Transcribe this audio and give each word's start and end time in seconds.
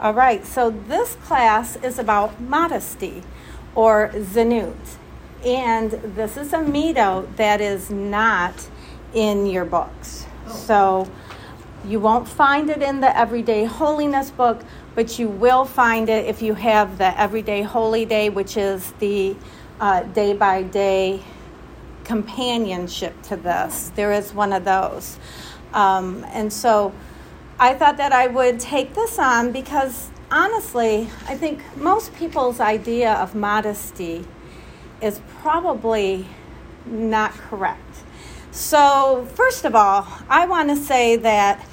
All 0.00 0.14
right, 0.14 0.46
so 0.46 0.70
this 0.70 1.16
class 1.16 1.74
is 1.74 1.98
about 1.98 2.40
modesty 2.40 3.24
or 3.74 4.12
Tzniut. 4.14 4.96
And 5.44 5.90
this 5.90 6.36
is 6.36 6.52
a 6.52 6.58
Mido 6.58 7.34
that 7.34 7.60
is 7.60 7.90
not 7.90 8.68
in 9.12 9.46
your 9.46 9.64
books. 9.64 10.24
So 10.46 11.10
you 11.84 11.98
won't 11.98 12.28
find 12.28 12.70
it 12.70 12.80
in 12.80 13.00
the 13.00 13.16
Everyday 13.18 13.64
Holiness 13.64 14.30
book, 14.30 14.60
but 14.94 15.18
you 15.18 15.26
will 15.26 15.64
find 15.64 16.08
it 16.08 16.26
if 16.26 16.42
you 16.42 16.54
have 16.54 16.98
the 16.98 17.20
Everyday 17.20 17.62
Holy 17.62 18.04
Day, 18.04 18.30
which 18.30 18.56
is 18.56 18.92
the 19.00 19.34
day 20.14 20.32
by 20.32 20.62
day 20.62 21.24
companionship 22.04 23.20
to 23.22 23.36
this. 23.36 23.90
There 23.96 24.12
is 24.12 24.32
one 24.32 24.52
of 24.52 24.64
those. 24.64 25.18
Um, 25.74 26.24
and 26.28 26.52
so 26.52 26.92
I 27.60 27.74
thought 27.74 27.96
that 27.96 28.12
I 28.12 28.28
would 28.28 28.60
take 28.60 28.94
this 28.94 29.18
on 29.18 29.50
because 29.50 30.10
honestly, 30.30 31.08
I 31.26 31.36
think 31.36 31.60
most 31.76 32.14
people's 32.14 32.60
idea 32.60 33.12
of 33.14 33.34
modesty 33.34 34.24
is 35.02 35.20
probably 35.40 36.28
not 36.86 37.32
correct. 37.32 37.82
So, 38.52 39.26
first 39.34 39.64
of 39.64 39.74
all, 39.74 40.06
I 40.28 40.46
want 40.46 40.68
to 40.68 40.76
say 40.76 41.16
that 41.16 41.66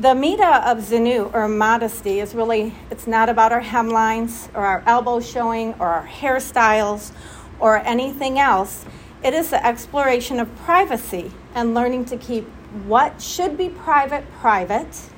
the 0.00 0.14
Mita 0.14 0.70
of 0.70 0.78
Zenu 0.78 1.34
or 1.34 1.48
modesty 1.48 2.20
is 2.20 2.32
really, 2.32 2.72
it's 2.88 3.08
not 3.08 3.28
about 3.28 3.50
our 3.50 3.60
hemlines 3.60 4.48
or 4.54 4.64
our 4.64 4.84
elbows 4.86 5.28
showing 5.28 5.74
or 5.80 5.88
our 5.88 6.06
hairstyles 6.06 7.10
or 7.58 7.78
anything 7.78 8.38
else. 8.38 8.84
It 9.24 9.34
is 9.34 9.50
the 9.50 9.66
exploration 9.66 10.38
of 10.38 10.54
privacy 10.58 11.32
and 11.56 11.74
learning 11.74 12.04
to 12.06 12.16
keep 12.16 12.44
what 12.86 13.20
should 13.20 13.58
be 13.58 13.68
private 13.68 14.30
private 14.34 15.10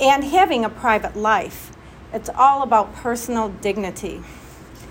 and 0.00 0.24
having 0.24 0.64
a 0.64 0.70
private 0.70 1.16
life. 1.16 1.70
It's 2.12 2.30
all 2.30 2.62
about 2.62 2.94
personal 2.94 3.50
dignity. 3.50 4.22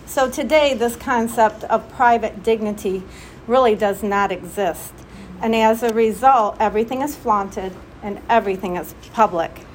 So 0.05 0.29
today, 0.29 0.73
this 0.73 0.95
concept 0.95 1.63
of 1.65 1.89
private 1.91 2.43
dignity 2.43 3.03
really 3.47 3.75
does 3.75 4.03
not 4.03 4.31
exist. 4.31 4.93
And 5.41 5.55
as 5.55 5.83
a 5.83 5.93
result, 5.93 6.57
everything 6.59 7.01
is 7.01 7.15
flaunted 7.15 7.73
and 8.03 8.21
everything 8.29 8.77
is 8.77 8.93
public. 9.13 9.65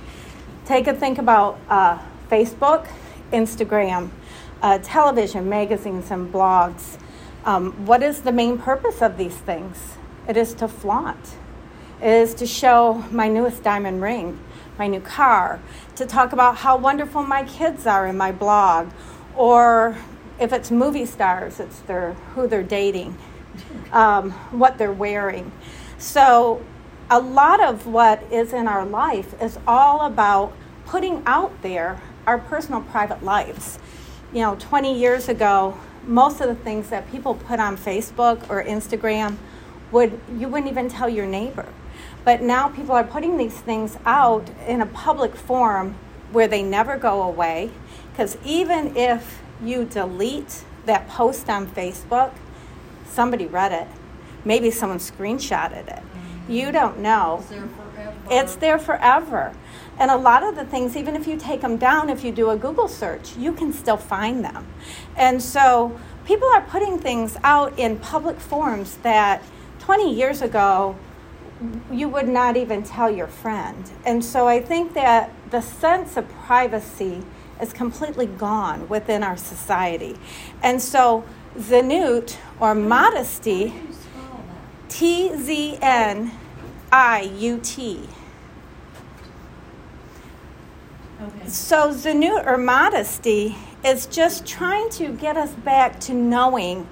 Take 0.64 0.86
a 0.86 0.94
think 0.94 1.18
about 1.18 1.58
uh, 1.68 1.98
Facebook, 2.30 2.86
Instagram, 3.32 4.10
uh, 4.62 4.78
television, 4.78 5.48
magazines, 5.48 6.10
and 6.10 6.32
blogs. 6.32 6.98
Um, 7.44 7.72
what 7.86 8.02
is 8.02 8.22
the 8.22 8.32
main 8.32 8.56
purpose 8.56 9.02
of 9.02 9.18
these 9.18 9.36
things? 9.36 9.96
It 10.26 10.36
is 10.36 10.54
to 10.54 10.68
flaunt. 10.68 11.34
It 12.00 12.08
is 12.08 12.34
to 12.34 12.46
show 12.46 13.04
my 13.10 13.28
newest 13.28 13.62
diamond 13.62 14.00
ring, 14.00 14.38
my 14.78 14.86
new 14.86 15.00
car, 15.00 15.60
to 15.96 16.06
talk 16.06 16.32
about 16.32 16.58
how 16.58 16.76
wonderful 16.76 17.22
my 17.22 17.44
kids 17.44 17.86
are 17.86 18.06
in 18.06 18.16
my 18.16 18.32
blog, 18.32 18.90
or 19.36 19.96
if 20.38 20.52
it's 20.52 20.70
movie 20.70 21.06
stars, 21.06 21.60
it's 21.60 21.80
their 21.80 22.14
who 22.34 22.46
they're 22.46 22.62
dating, 22.62 23.16
um, 23.92 24.32
what 24.50 24.78
they're 24.78 24.92
wearing. 24.92 25.52
So, 25.98 26.64
a 27.10 27.20
lot 27.20 27.62
of 27.62 27.86
what 27.86 28.22
is 28.32 28.52
in 28.52 28.66
our 28.66 28.84
life 28.84 29.40
is 29.40 29.58
all 29.66 30.02
about 30.06 30.56
putting 30.86 31.22
out 31.26 31.62
there 31.62 32.00
our 32.26 32.38
personal 32.38 32.80
private 32.80 33.22
lives. 33.22 33.78
You 34.32 34.40
know, 34.40 34.56
20 34.58 34.98
years 34.98 35.28
ago, 35.28 35.78
most 36.06 36.40
of 36.40 36.48
the 36.48 36.54
things 36.54 36.90
that 36.90 37.10
people 37.10 37.34
put 37.34 37.60
on 37.60 37.76
Facebook 37.76 38.48
or 38.50 38.64
Instagram 38.64 39.36
would 39.92 40.18
you 40.36 40.48
wouldn't 40.48 40.70
even 40.70 40.88
tell 40.88 41.08
your 41.08 41.26
neighbor. 41.26 41.66
But 42.24 42.42
now 42.42 42.68
people 42.68 42.94
are 42.94 43.04
putting 43.04 43.36
these 43.36 43.54
things 43.54 43.98
out 44.06 44.48
in 44.66 44.80
a 44.80 44.86
public 44.86 45.36
forum 45.36 45.96
where 46.32 46.48
they 46.48 46.62
never 46.62 46.96
go 46.96 47.22
away 47.22 47.70
because 48.10 48.38
even 48.44 48.96
if 48.96 49.42
you 49.62 49.84
delete 49.84 50.64
that 50.86 51.08
post 51.08 51.48
on 51.48 51.66
Facebook, 51.66 52.32
somebody 53.06 53.46
read 53.46 53.72
it. 53.72 53.88
Maybe 54.44 54.70
someone 54.70 54.98
screenshotted 54.98 55.88
it. 55.88 56.02
Mm-hmm. 56.02 56.52
You 56.52 56.72
don't 56.72 56.98
know. 56.98 57.38
It's 57.40 57.48
there 57.48 57.68
forever. 57.68 58.16
It's 58.30 58.56
there 58.56 58.78
forever. 58.78 59.54
And 59.98 60.10
a 60.10 60.16
lot 60.16 60.42
of 60.42 60.56
the 60.56 60.64
things, 60.64 60.96
even 60.96 61.14
if 61.14 61.26
you 61.26 61.36
take 61.36 61.60
them 61.60 61.76
down, 61.76 62.10
if 62.10 62.24
you 62.24 62.32
do 62.32 62.50
a 62.50 62.56
Google 62.56 62.88
search, 62.88 63.36
you 63.36 63.52
can 63.52 63.72
still 63.72 63.96
find 63.96 64.44
them. 64.44 64.66
And 65.16 65.42
so 65.42 65.98
people 66.24 66.48
are 66.48 66.62
putting 66.62 66.98
things 66.98 67.36
out 67.44 67.78
in 67.78 67.98
public 67.98 68.40
forums 68.40 68.96
that 68.98 69.42
20 69.80 70.12
years 70.12 70.42
ago 70.42 70.96
you 71.90 72.08
would 72.08 72.28
not 72.28 72.56
even 72.56 72.82
tell 72.82 73.10
your 73.10 73.26
friend. 73.26 73.90
And 74.04 74.24
so 74.24 74.48
I 74.48 74.60
think 74.60 74.94
that 74.94 75.32
the 75.50 75.60
sense 75.60 76.16
of 76.16 76.28
privacy 76.28 77.22
is 77.60 77.72
completely 77.72 78.26
gone 78.26 78.88
within 78.88 79.22
our 79.22 79.36
society. 79.36 80.16
And 80.62 80.82
so 80.82 81.24
Tzniut 81.56 82.36
or 82.58 82.74
modesty, 82.74 83.72
T 84.88 85.36
Z 85.36 85.78
N 85.80 86.32
I 86.90 87.20
U 87.22 87.58
T 87.58 88.08
Okay. 91.24 91.48
So, 91.48 91.90
tzniut 91.90 92.44
or 92.44 92.58
modesty 92.58 93.56
is 93.84 94.06
just 94.06 94.44
trying 94.44 94.90
to 94.90 95.12
get 95.12 95.36
us 95.36 95.52
back 95.52 96.00
to 96.00 96.12
knowing 96.12 96.86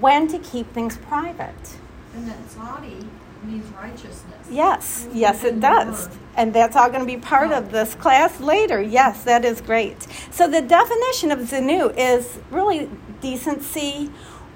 when 0.00 0.28
to 0.28 0.38
keep 0.38 0.72
things 0.72 0.96
private. 0.98 1.78
And 2.14 2.28
that 2.28 2.38
tzadi 2.48 3.06
means 3.44 3.66
righteousness. 3.72 4.48
Yes, 4.50 5.08
yes, 5.12 5.44
it 5.44 5.60
does. 5.60 6.08
And 6.36 6.54
that's 6.54 6.76
all 6.76 6.88
going 6.88 7.00
to 7.00 7.06
be 7.06 7.16
part 7.16 7.52
of 7.52 7.72
this 7.72 7.94
class 7.94 8.40
later. 8.40 8.80
Yes, 8.80 9.24
that 9.24 9.44
is 9.44 9.60
great. 9.60 10.06
So, 10.30 10.48
the 10.48 10.62
definition 10.62 11.30
of 11.30 11.40
zanu 11.40 11.92
is 11.96 12.38
really 12.50 12.88
decency 13.20 14.10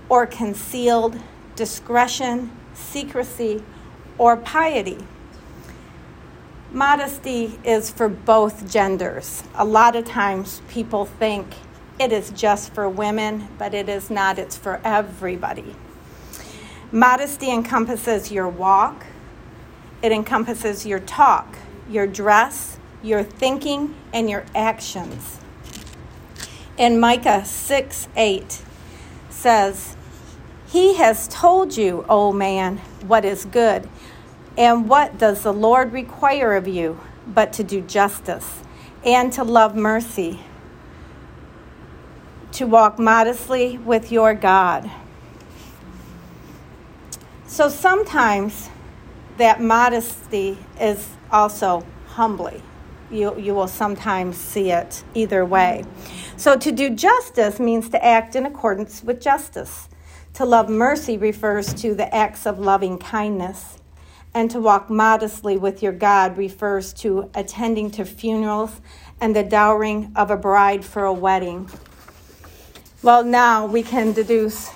or 0.08 0.26
concealed, 0.26 1.18
discretion, 1.56 2.52
secrecy, 2.74 3.62
or 4.18 4.36
piety 4.36 4.98
modesty 6.72 7.58
is 7.64 7.90
for 7.90 8.08
both 8.08 8.70
genders. 8.70 9.44
A 9.54 9.64
lot 9.64 9.94
of 9.94 10.04
times 10.04 10.62
people 10.68 11.04
think 11.04 11.46
it 11.98 12.12
is 12.12 12.30
just 12.30 12.72
for 12.74 12.88
women, 12.88 13.48
but 13.58 13.74
it 13.74 13.88
is 13.88 14.10
not, 14.10 14.38
it's 14.38 14.56
for 14.56 14.80
everybody. 14.82 15.74
Modesty 16.94 17.50
encompasses 17.50 18.30
your 18.30 18.50
walk, 18.50 19.06
it 20.02 20.12
encompasses 20.12 20.84
your 20.84 20.98
talk, 20.98 21.56
your 21.88 22.06
dress, 22.06 22.78
your 23.02 23.22
thinking, 23.22 23.94
and 24.12 24.28
your 24.28 24.44
actions. 24.54 25.40
In 26.76 27.00
Micah 27.00 27.46
6 27.46 28.08
8 28.14 28.62
says, 29.30 29.96
He 30.66 30.96
has 30.96 31.28
told 31.28 31.78
you, 31.78 32.04
O 32.10 32.30
man, 32.30 32.76
what 33.06 33.24
is 33.24 33.46
good 33.46 33.88
and 34.58 34.86
what 34.86 35.16
does 35.16 35.44
the 35.44 35.52
Lord 35.52 35.94
require 35.94 36.54
of 36.54 36.68
you 36.68 37.00
but 37.26 37.54
to 37.54 37.64
do 37.64 37.80
justice 37.80 38.60
and 39.02 39.32
to 39.32 39.42
love 39.42 39.74
mercy, 39.74 40.40
to 42.52 42.66
walk 42.66 42.98
modestly 42.98 43.78
with 43.78 44.12
your 44.12 44.34
God? 44.34 44.90
So 47.52 47.68
sometimes 47.68 48.70
that 49.36 49.60
modesty 49.60 50.56
is 50.80 51.06
also 51.30 51.84
humbly. 52.06 52.62
You, 53.10 53.38
you 53.38 53.52
will 53.52 53.68
sometimes 53.68 54.38
see 54.38 54.70
it 54.70 55.04
either 55.12 55.44
way. 55.44 55.84
So 56.38 56.56
to 56.56 56.72
do 56.72 56.88
justice 56.88 57.60
means 57.60 57.90
to 57.90 58.02
act 58.02 58.36
in 58.36 58.46
accordance 58.46 59.04
with 59.04 59.20
justice. 59.20 59.90
To 60.32 60.46
love 60.46 60.70
mercy 60.70 61.18
refers 61.18 61.74
to 61.74 61.94
the 61.94 62.12
acts 62.14 62.46
of 62.46 62.58
loving 62.58 62.96
kindness 62.96 63.76
and 64.32 64.50
to 64.50 64.58
walk 64.58 64.88
modestly 64.88 65.58
with 65.58 65.82
your 65.82 65.92
God 65.92 66.38
refers 66.38 66.94
to 66.94 67.28
attending 67.34 67.90
to 67.90 68.06
funerals 68.06 68.80
and 69.20 69.36
the 69.36 69.42
dowering 69.42 70.10
of 70.16 70.30
a 70.30 70.38
bride 70.38 70.86
for 70.86 71.04
a 71.04 71.12
wedding. 71.12 71.68
Well, 73.02 73.22
now 73.22 73.66
we 73.66 73.82
can 73.82 74.12
deduce 74.12 74.70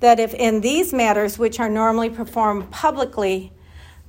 that 0.00 0.20
if 0.20 0.34
in 0.34 0.60
these 0.60 0.92
matters, 0.92 1.38
which 1.38 1.58
are 1.60 1.68
normally 1.68 2.10
performed 2.10 2.70
publicly, 2.70 3.52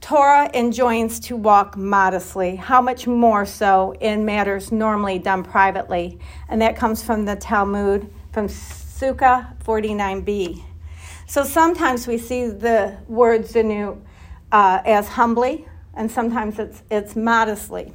Torah 0.01 0.50
enjoins 0.53 1.19
to 1.19 1.36
walk 1.36 1.75
modestly, 1.75 2.56
how 2.56 2.81
much 2.81 3.06
more 3.06 3.45
so 3.45 3.94
in 4.00 4.24
matters 4.24 4.71
normally 4.71 5.19
done 5.19 5.44
privately? 5.44 6.19
And 6.47 6.62
that 6.62 6.75
comes 6.75 7.03
from 7.03 7.25
the 7.25 7.36
Talmud, 7.36 8.12
from 8.31 8.47
Sukkah 8.47 9.57
49b. 9.63 10.63
So 11.27 11.44
sometimes 11.44 12.07
we 12.07 12.18
see 12.18 12.47
the 12.47 12.97
word 13.07 13.44
zenu 13.44 14.00
uh, 14.51 14.81
as 14.85 15.07
humbly, 15.09 15.68
and 15.94 16.09
sometimes 16.09 16.59
it's, 16.59 16.81
it's 16.89 17.15
modestly. 17.15 17.94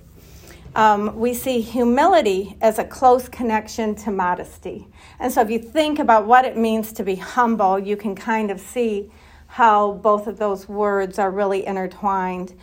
Um, 0.74 1.16
we 1.16 1.34
see 1.34 1.60
humility 1.60 2.56
as 2.60 2.78
a 2.78 2.84
close 2.84 3.28
connection 3.28 3.94
to 3.96 4.10
modesty. 4.10 4.88
And 5.20 5.32
so, 5.32 5.40
if 5.40 5.50
you 5.50 5.58
think 5.58 5.98
about 6.00 6.26
what 6.26 6.44
it 6.44 6.56
means 6.56 6.92
to 6.94 7.04
be 7.04 7.14
humble, 7.16 7.78
you 7.78 7.96
can 7.96 8.14
kind 8.16 8.50
of 8.50 8.60
see 8.60 9.10
how 9.46 9.92
both 9.92 10.26
of 10.26 10.38
those 10.38 10.68
words 10.68 11.18
are 11.18 11.30
really 11.30 11.64
intertwined. 11.66 12.54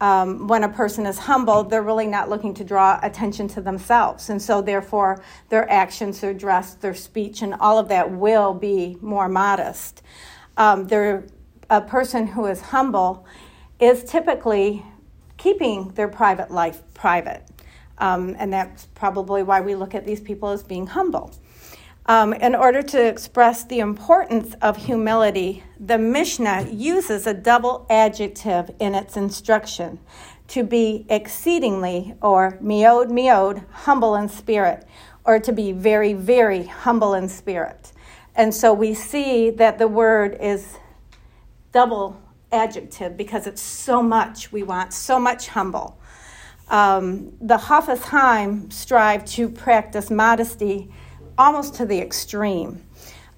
um, 0.00 0.46
when 0.48 0.64
a 0.64 0.68
person 0.68 1.04
is 1.06 1.18
humble, 1.18 1.62
they're 1.62 1.82
really 1.82 2.06
not 2.06 2.28
looking 2.30 2.54
to 2.54 2.64
draw 2.64 2.98
attention 3.02 3.46
to 3.48 3.60
themselves. 3.60 4.30
And 4.30 4.40
so, 4.40 4.62
therefore, 4.62 5.22
their 5.50 5.70
actions, 5.70 6.20
their 6.20 6.34
dress, 6.34 6.74
their 6.74 6.94
speech, 6.94 7.42
and 7.42 7.54
all 7.60 7.78
of 7.78 7.88
that 7.88 8.10
will 8.10 8.54
be 8.54 8.96
more 9.02 9.28
modest. 9.28 10.02
Um, 10.56 10.86
they're, 10.88 11.26
a 11.68 11.80
person 11.80 12.26
who 12.26 12.46
is 12.46 12.60
humble 12.60 13.26
is 13.78 14.02
typically 14.04 14.84
keeping 15.36 15.90
their 15.90 16.08
private 16.08 16.50
life 16.50 16.82
private. 16.94 17.42
Um, 18.00 18.34
and 18.38 18.52
that's 18.52 18.86
probably 18.86 19.42
why 19.42 19.60
we 19.60 19.74
look 19.76 19.94
at 19.94 20.04
these 20.04 20.20
people 20.20 20.48
as 20.48 20.62
being 20.62 20.88
humble. 20.88 21.32
Um, 22.06 22.32
in 22.32 22.56
order 22.56 22.82
to 22.82 23.06
express 23.06 23.62
the 23.62 23.78
importance 23.78 24.54
of 24.62 24.76
humility, 24.76 25.62
the 25.78 25.98
Mishnah 25.98 26.68
uses 26.70 27.26
a 27.26 27.34
double 27.34 27.86
adjective 27.88 28.70
in 28.80 28.94
its 28.94 29.16
instruction 29.16 30.00
to 30.48 30.64
be 30.64 31.06
exceedingly, 31.08 32.14
or 32.20 32.58
miod 32.60 33.10
miod, 33.10 33.64
humble 33.70 34.16
in 34.16 34.28
spirit, 34.28 34.84
or 35.24 35.38
to 35.38 35.52
be 35.52 35.70
very, 35.70 36.12
very 36.12 36.64
humble 36.64 37.14
in 37.14 37.28
spirit. 37.28 37.92
And 38.34 38.52
so 38.52 38.72
we 38.72 38.94
see 38.94 39.50
that 39.50 39.78
the 39.78 39.86
word 39.86 40.36
is 40.40 40.78
double 41.70 42.20
adjective 42.50 43.16
because 43.16 43.46
it's 43.46 43.62
so 43.62 44.02
much 44.02 44.50
we 44.50 44.64
want, 44.64 44.92
so 44.92 45.20
much 45.20 45.48
humble. 45.48 45.99
Um, 46.70 47.32
the 47.40 47.58
Chaim 47.58 48.70
strive 48.70 49.24
to 49.26 49.48
practice 49.48 50.10
modesty 50.10 50.88
almost 51.36 51.74
to 51.74 51.84
the 51.84 51.98
extreme. 51.98 52.86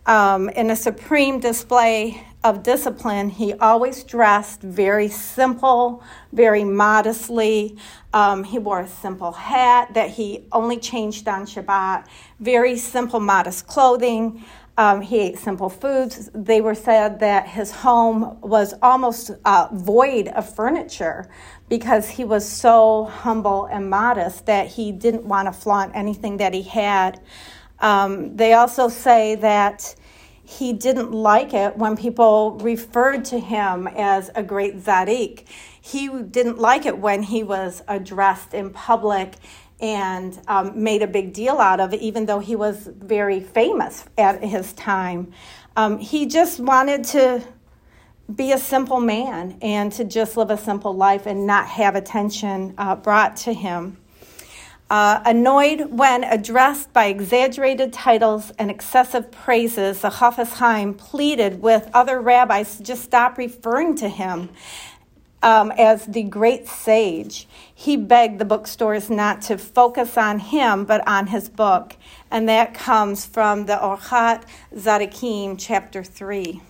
Um, 0.04 0.48
in 0.50 0.70
a 0.70 0.76
supreme 0.76 1.40
display 1.40 2.26
of 2.44 2.64
discipline, 2.64 3.30
he 3.30 3.54
always 3.54 4.02
dressed 4.02 4.60
very 4.60 5.08
simple, 5.08 6.02
very 6.32 6.64
modestly. 6.64 7.78
Um, 8.12 8.42
he 8.42 8.58
wore 8.58 8.80
a 8.80 8.88
simple 8.88 9.32
hat 9.32 9.94
that 9.94 10.10
he 10.10 10.44
only 10.50 10.78
changed 10.78 11.28
on 11.28 11.46
Shabbat, 11.46 12.06
very 12.40 12.76
simple, 12.76 13.20
modest 13.20 13.66
clothing. 13.68 14.44
Um, 14.78 15.02
he 15.02 15.18
ate 15.18 15.38
simple 15.38 15.68
foods. 15.68 16.30
They 16.34 16.62
were 16.62 16.74
said 16.74 17.20
that 17.20 17.46
his 17.46 17.70
home 17.70 18.40
was 18.40 18.74
almost 18.80 19.30
uh, 19.44 19.68
void 19.72 20.28
of 20.28 20.54
furniture 20.54 21.28
because 21.68 22.08
he 22.08 22.24
was 22.24 22.48
so 22.48 23.04
humble 23.04 23.66
and 23.66 23.90
modest 23.90 24.46
that 24.46 24.68
he 24.68 24.90
didn't 24.90 25.24
want 25.24 25.46
to 25.46 25.52
flaunt 25.52 25.92
anything 25.94 26.38
that 26.38 26.54
he 26.54 26.62
had. 26.62 27.20
Um, 27.80 28.36
they 28.36 28.54
also 28.54 28.88
say 28.88 29.34
that 29.36 29.94
he 30.44 30.72
didn't 30.72 31.12
like 31.12 31.54
it 31.54 31.76
when 31.76 31.96
people 31.96 32.58
referred 32.62 33.24
to 33.26 33.38
him 33.38 33.88
as 33.88 34.30
a 34.34 34.42
great 34.42 34.78
tzaddik. 34.78 35.44
He 35.80 36.08
didn't 36.08 36.58
like 36.58 36.84
it 36.86 36.98
when 36.98 37.22
he 37.22 37.42
was 37.42 37.82
addressed 37.88 38.54
in 38.54 38.70
public 38.70 39.34
and 39.82 40.40
um, 40.46 40.80
made 40.82 41.02
a 41.02 41.06
big 41.08 41.32
deal 41.32 41.58
out 41.58 41.80
of 41.80 41.92
it, 41.92 42.00
even 42.00 42.24
though 42.24 42.38
he 42.38 42.54
was 42.56 42.88
very 42.96 43.40
famous 43.40 44.04
at 44.16 44.42
his 44.42 44.72
time. 44.74 45.32
Um, 45.76 45.98
he 45.98 46.26
just 46.26 46.60
wanted 46.60 47.04
to 47.06 47.42
be 48.32 48.52
a 48.52 48.58
simple 48.58 49.00
man 49.00 49.58
and 49.60 49.92
to 49.92 50.04
just 50.04 50.36
live 50.36 50.50
a 50.50 50.56
simple 50.56 50.94
life 50.94 51.26
and 51.26 51.46
not 51.46 51.66
have 51.66 51.96
attention 51.96 52.74
uh, 52.78 52.94
brought 52.94 53.36
to 53.38 53.52
him. 53.52 53.98
Uh, 54.88 55.22
annoyed 55.24 55.86
when 55.90 56.22
addressed 56.22 56.92
by 56.92 57.06
exaggerated 57.06 57.92
titles 57.94 58.52
and 58.58 58.70
excessive 58.70 59.30
praises, 59.30 60.02
the 60.02 60.10
Chaim 60.10 60.92
pleaded 60.92 61.62
with 61.62 61.88
other 61.94 62.20
rabbis 62.20 62.76
to 62.76 62.82
just 62.82 63.02
stop 63.02 63.38
referring 63.38 63.96
to 63.96 64.08
him 64.08 64.50
um, 65.42 65.72
as 65.72 66.06
the 66.06 66.22
great 66.22 66.68
sage. 66.68 67.48
He 67.74 67.96
begged 67.96 68.38
the 68.38 68.44
bookstores 68.44 69.10
not 69.10 69.42
to 69.42 69.58
focus 69.58 70.16
on 70.16 70.38
him, 70.38 70.84
but 70.84 71.06
on 71.06 71.28
his 71.28 71.48
book. 71.48 71.96
And 72.30 72.48
that 72.48 72.74
comes 72.74 73.26
from 73.26 73.66
the 73.66 73.76
Orchat 73.76 74.44
Tzaddikim, 74.74 75.56
chapter 75.58 76.04
3. 76.04 76.62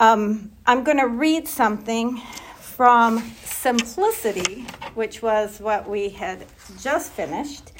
Um, 0.00 0.52
I'm 0.66 0.84
going 0.84 0.98
to 0.98 1.08
read 1.08 1.48
something 1.48 2.20
from 2.58 3.18
Simplicity, 3.42 4.66
which 4.94 5.22
was 5.22 5.58
what 5.58 5.88
we 5.88 6.10
had 6.10 6.46
just 6.80 7.10
finished 7.12 7.72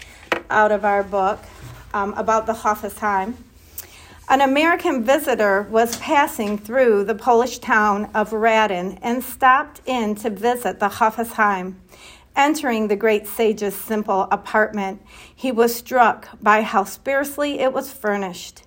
out 0.50 0.73
of 0.73 0.85
our 0.85 1.05
book 1.05 1.38
um, 1.94 2.14
about 2.14 2.47
the 2.47 2.55
Chaim. 2.55 3.37
An 4.31 4.43
American 4.43 5.05
visitor 5.05 5.63
was 5.71 5.97
passing 5.97 6.59
through 6.59 7.05
the 7.05 7.15
Polish 7.15 7.61
town 7.61 8.11
of 8.13 8.33
Radin 8.33 8.99
and 9.01 9.25
stopped 9.25 9.81
in 9.87 10.17
to 10.17 10.29
visit 10.29 10.81
the 10.81 10.91
Chafetz 10.91 11.33
Chaim. 11.33 11.81
Entering 12.37 12.89
the 12.89 12.97
great 12.97 13.27
sage's 13.27 13.75
simple 13.75 14.29
apartment, 14.31 15.01
he 15.35 15.51
was 15.51 15.75
struck 15.75 16.29
by 16.43 16.61
how 16.61 16.85
sparsely 16.85 17.61
it 17.61 17.73
was 17.73 17.91
furnished. 17.91 18.65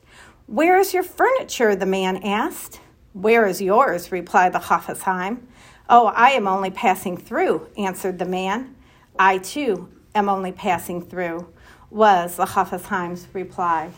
Where 0.48 0.80
is 0.80 0.96
your 0.96 1.04
furniture? 1.04 1.76
the 1.76 1.86
man 1.86 2.18
asked. 2.24 2.80
Where 3.14 3.46
is 3.46 3.62
yours? 3.62 4.12
replied 4.12 4.54
the 4.54 4.60
Chafetz 4.60 5.02
Chaim. 5.02 5.48
Oh, 5.88 6.08
I 6.08 6.32
am 6.32 6.48
only 6.48 6.72
passing 6.72 7.18
through, 7.18 7.68
answered 7.78 8.18
the 8.18 8.26
man. 8.26 8.76
I 9.20 9.38
too 9.38 9.90
am 10.16 10.28
only 10.28 10.54
passing 10.54 11.04
through, 11.06 11.54
was 11.92 12.38
the 12.38 12.46
Chafetz 12.46 12.90
Chaim's 12.90 13.28
reply. 13.32 13.92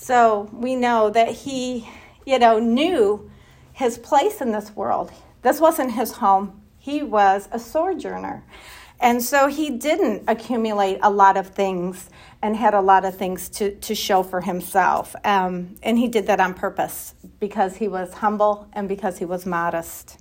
So 0.00 0.48
we 0.50 0.76
know 0.76 1.10
that 1.10 1.28
he, 1.28 1.86
you 2.24 2.38
know, 2.38 2.58
knew 2.58 3.30
his 3.74 3.98
place 3.98 4.40
in 4.40 4.50
this 4.50 4.74
world. 4.74 5.12
This 5.42 5.60
wasn't 5.60 5.92
his 5.92 6.12
home. 6.12 6.62
He 6.78 7.02
was 7.02 7.50
a 7.52 7.58
sojourner. 7.58 8.42
And 8.98 9.22
so 9.22 9.48
he 9.48 9.68
didn't 9.68 10.24
accumulate 10.26 11.00
a 11.02 11.10
lot 11.10 11.36
of 11.36 11.48
things 11.48 12.08
and 12.40 12.56
had 12.56 12.72
a 12.72 12.80
lot 12.80 13.04
of 13.04 13.14
things 13.18 13.50
to, 13.50 13.74
to 13.76 13.94
show 13.94 14.22
for 14.22 14.40
himself. 14.40 15.14
Um, 15.22 15.76
and 15.82 15.98
he 15.98 16.08
did 16.08 16.26
that 16.28 16.40
on 16.40 16.54
purpose 16.54 17.14
because 17.38 17.76
he 17.76 17.86
was 17.86 18.14
humble 18.14 18.68
and 18.72 18.88
because 18.88 19.18
he 19.18 19.26
was 19.26 19.44
modest. 19.44 20.18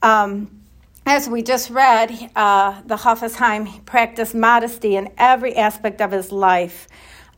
Um, 0.00 0.62
as 1.06 1.28
we 1.28 1.42
just 1.42 1.70
read, 1.70 2.30
uh, 2.36 2.82
the 2.86 2.96
Chaim 2.96 3.66
practiced 3.82 4.36
modesty 4.36 4.94
in 4.94 5.12
every 5.18 5.56
aspect 5.56 6.00
of 6.00 6.12
his 6.12 6.30
life. 6.30 6.86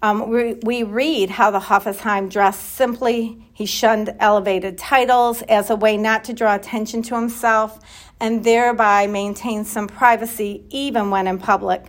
Um, 0.04 0.28
we, 0.28 0.52
we, 0.62 0.82
read 0.82 1.30
how 1.30 1.50
the 1.50 1.60
Chaim 1.60 2.28
dressed 2.28 2.74
simply. 2.74 3.42
He 3.54 3.64
shunned 3.64 4.14
elevated 4.20 4.76
titles 4.76 5.40
as 5.48 5.70
a 5.70 5.76
way 5.76 5.96
not 5.96 6.24
to 6.24 6.34
draw 6.34 6.54
attention 6.54 7.00
to 7.04 7.14
himself 7.14 7.80
and 8.20 8.44
thereby 8.44 9.06
maintain 9.06 9.64
some 9.64 9.88
privacy 9.88 10.62
even 10.68 11.08
when 11.08 11.26
in 11.26 11.38
public. 11.38 11.86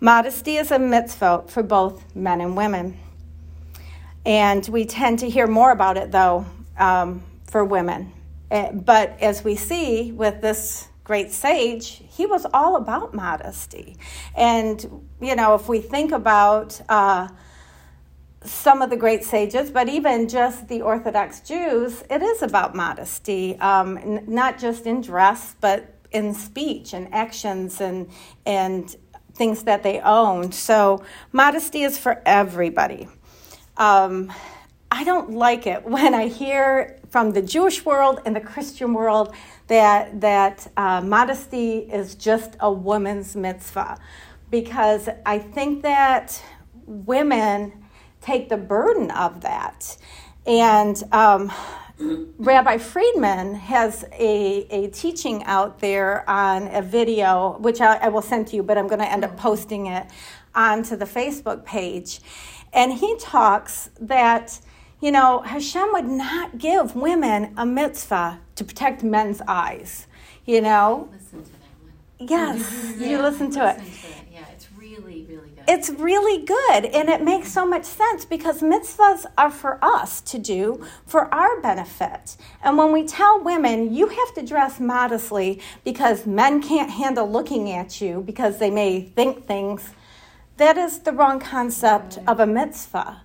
Modesty 0.00 0.56
is 0.56 0.70
a 0.70 0.78
mitzvah 0.78 1.44
for 1.48 1.62
both 1.62 2.16
men 2.16 2.40
and 2.40 2.56
women. 2.56 2.98
And 4.24 4.66
we 4.68 4.86
tend 4.86 5.18
to 5.18 5.28
hear 5.28 5.46
more 5.46 5.70
about 5.70 5.98
it, 5.98 6.12
though, 6.12 6.46
um, 6.78 7.22
for 7.46 7.62
women. 7.62 8.10
Eh, 8.50 8.72
but 8.72 9.20
as 9.20 9.44
we 9.44 9.54
see 9.54 10.12
with 10.12 10.40
this 10.40 10.88
great 11.04 11.30
sage, 11.30 12.02
he 12.08 12.24
was 12.24 12.46
all 12.52 12.76
about 12.76 13.14
modesty. 13.14 13.96
And, 14.34 15.06
you 15.20 15.36
know, 15.36 15.54
if 15.54 15.68
we 15.68 15.80
think 15.80 16.12
about 16.12 16.80
uh, 16.88 17.28
some 18.44 18.82
of 18.82 18.90
the 18.90 18.96
great 18.96 19.24
sages, 19.24 19.70
but 19.70 19.88
even 19.88 20.28
just 20.28 20.68
the 20.68 20.82
Orthodox 20.82 21.40
Jews, 21.40 22.04
it 22.10 22.22
is 22.22 22.42
about 22.42 22.74
modesty, 22.74 23.58
um, 23.58 23.98
n- 23.98 24.24
not 24.26 24.58
just 24.58 24.86
in 24.86 25.00
dress, 25.00 25.56
but 25.60 25.94
in 26.12 26.34
speech 26.34 26.92
and 26.92 27.12
actions 27.12 27.80
and, 27.80 28.08
and 28.46 28.94
things 29.34 29.64
that 29.64 29.82
they 29.82 30.00
own. 30.00 30.52
So, 30.52 31.02
modesty 31.32 31.82
is 31.82 31.98
for 31.98 32.22
everybody. 32.24 33.08
Um, 33.76 34.32
I 34.90 35.02
don't 35.02 35.32
like 35.32 35.66
it 35.66 35.84
when 35.84 36.14
I 36.14 36.28
hear 36.28 37.00
from 37.10 37.32
the 37.32 37.42
Jewish 37.42 37.84
world 37.84 38.20
and 38.24 38.36
the 38.36 38.40
Christian 38.40 38.94
world 38.94 39.34
that 39.66 40.20
that 40.20 40.70
uh, 40.76 41.00
modesty 41.00 41.78
is 41.78 42.14
just 42.14 42.56
a 42.60 42.70
woman's 42.70 43.34
mitzvah, 43.34 43.98
because 44.50 45.08
I 45.26 45.38
think 45.38 45.82
that 45.82 46.40
women 46.86 47.83
take 48.24 48.48
the 48.48 48.56
burden 48.56 49.10
of 49.10 49.40
that, 49.42 49.96
and. 50.46 51.02
Um, 51.12 51.52
Rabbi 51.96 52.78
Friedman 52.78 53.54
has 53.54 54.04
a, 54.10 54.66
a 54.68 54.88
teaching 54.88 55.44
out 55.44 55.78
there 55.78 56.28
on 56.28 56.66
a 56.74 56.82
video, 56.82 57.56
which 57.60 57.80
I, 57.80 57.98
I 57.98 58.08
will 58.08 58.20
send 58.20 58.48
to 58.48 58.56
you, 58.56 58.64
but 58.64 58.76
I'm 58.76 58.88
going 58.88 58.98
to 58.98 59.08
end 59.08 59.24
up 59.24 59.36
posting 59.36 59.86
it 59.86 60.08
onto 60.56 60.96
the 60.96 61.04
Facebook 61.04 61.64
page. 61.64 62.18
And 62.72 62.92
he 62.94 63.16
talks 63.18 63.90
that 64.00 64.60
you 65.04 65.10
know, 65.10 65.40
Hashem 65.40 65.90
would 65.92 66.06
not 66.06 66.56
give 66.56 66.96
women 66.96 67.52
a 67.58 67.66
mitzvah 67.66 68.40
to 68.54 68.64
protect 68.64 69.02
men's 69.02 69.42
eyes. 69.46 70.06
You 70.46 70.62
know? 70.62 71.10
Listen 71.12 71.44
to 71.44 71.50
that 71.50 71.58
one. 71.82 72.28
Yes, 72.30 72.94
yeah, 72.96 73.06
you 73.10 73.20
listen 73.20 73.50
to 73.50 73.64
listen. 73.64 73.84
To 73.84 74.18
it. 74.18 74.23
It's 75.66 75.90
really, 75.90 76.44
good. 76.44 76.84
it's 76.84 76.90
really 76.90 76.94
good 76.94 76.94
and 76.96 77.08
it 77.08 77.22
makes 77.22 77.52
so 77.52 77.66
much 77.66 77.84
sense 77.84 78.24
because 78.24 78.60
mitzvahs 78.60 79.26
are 79.36 79.50
for 79.50 79.78
us 79.82 80.20
to 80.22 80.38
do 80.38 80.84
for 81.06 81.32
our 81.34 81.60
benefit. 81.60 82.36
And 82.62 82.76
when 82.78 82.92
we 82.92 83.06
tell 83.06 83.42
women 83.42 83.94
you 83.94 84.08
have 84.08 84.34
to 84.34 84.42
dress 84.42 84.80
modestly 84.80 85.60
because 85.84 86.26
men 86.26 86.62
can't 86.62 86.90
handle 86.90 87.30
looking 87.30 87.70
at 87.70 88.00
you 88.00 88.22
because 88.22 88.58
they 88.58 88.70
may 88.70 89.00
think 89.02 89.46
things, 89.46 89.90
that 90.56 90.78
is 90.78 91.00
the 91.00 91.12
wrong 91.12 91.40
concept 91.40 92.18
of 92.26 92.40
a 92.40 92.46
mitzvah. 92.46 93.22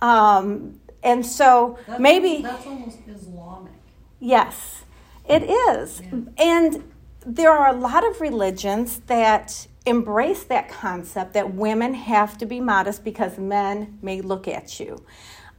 Um, 0.00 0.80
and 1.02 1.24
so 1.24 1.78
That's, 1.86 2.00
maybe. 2.00 2.42
That's 2.42 2.66
almost 2.66 2.98
Islamic. 3.08 3.72
Yes, 4.20 4.84
it 5.28 5.42
is. 5.44 6.00
Yeah. 6.00 6.20
And 6.38 6.92
there 7.24 7.50
are 7.50 7.68
a 7.68 7.78
lot 7.78 8.06
of 8.06 8.20
religions 8.20 9.00
that 9.06 9.66
embrace 9.88 10.44
that 10.44 10.68
concept 10.68 11.34
that 11.34 11.54
women 11.54 11.94
have 11.94 12.38
to 12.38 12.46
be 12.46 12.60
modest 12.60 13.04
because 13.04 13.38
men 13.38 13.98
may 14.02 14.20
look 14.20 14.48
at 14.48 14.78
you. 14.80 15.04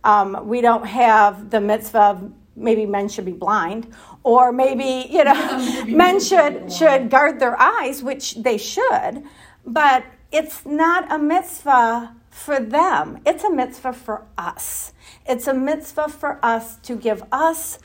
Um, 0.03 0.47
we 0.47 0.61
don't 0.61 0.85
have 0.85 1.49
the 1.49 1.59
mitzvah 1.59 2.01
of 2.01 2.33
maybe 2.55 2.85
men 2.85 3.07
should 3.09 3.25
be 3.25 3.31
blind 3.31 3.93
or 4.23 4.51
maybe 4.51 5.07
you 5.09 5.23
know 5.23 5.33
men 5.87 6.19
should 6.19 6.29
should 6.29 6.53
be 6.53 6.59
blind. 6.59 6.73
should 6.73 7.09
guard 7.09 7.39
their 7.39 7.59
eyes 7.59 8.03
which 8.03 8.35
they 8.35 8.57
should 8.57 9.23
but 9.65 10.03
it's 10.31 10.65
not 10.65 11.09
a 11.11 11.17
mitzvah 11.17 12.15
for 12.29 12.59
them 12.59 13.19
it's 13.25 13.43
a 13.43 13.49
mitzvah 13.49 13.93
for 13.93 14.25
us 14.37 14.93
it's 15.25 15.47
a 15.47 15.53
mitzvah 15.53 16.09
for 16.09 16.43
us 16.43 16.75
to 16.77 16.95
give 16.95 17.23
us 17.31 17.79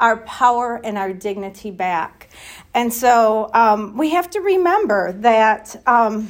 our 0.00 0.16
power 0.18 0.80
and 0.82 0.98
our 0.98 1.12
dignity 1.12 1.70
back 1.70 2.28
and 2.74 2.92
so 2.92 3.50
um, 3.54 3.96
we 3.96 4.10
have 4.10 4.28
to 4.30 4.40
remember 4.40 5.12
that 5.12 5.80
um, 5.86 6.28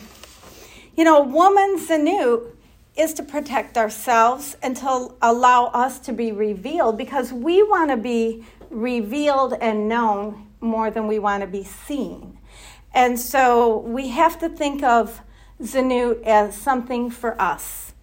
you 1.01 1.05
know, 1.05 1.23
woman's 1.23 1.89
tzniut 1.89 2.53
is 2.95 3.15
to 3.15 3.23
protect 3.23 3.79
ourselves 3.79 4.55
and 4.63 4.77
to 4.77 5.15
allow 5.23 5.67
us 5.67 5.99
to 6.01 6.13
be 6.13 6.31
revealed 6.31 6.99
because 6.99 7.33
we 7.33 7.63
want 7.63 7.91
to 7.91 7.97
be 7.97 8.45
revealed 8.69 9.55
and 9.63 9.89
known 9.89 10.47
more 10.61 10.91
than 10.91 11.07
we 11.07 11.19
want 11.19 11.41
to 11.43 11.47
be 11.47 11.65
seen. 11.65 12.37
And 12.93 13.19
so 13.19 13.79
we 13.79 14.09
have 14.09 14.39
to 14.41 14.51
think 14.51 14.83
of 14.83 15.23
tzniut 15.63 16.23
as 16.25 16.55
something 16.55 17.09
for 17.09 17.41
us. 17.41 17.95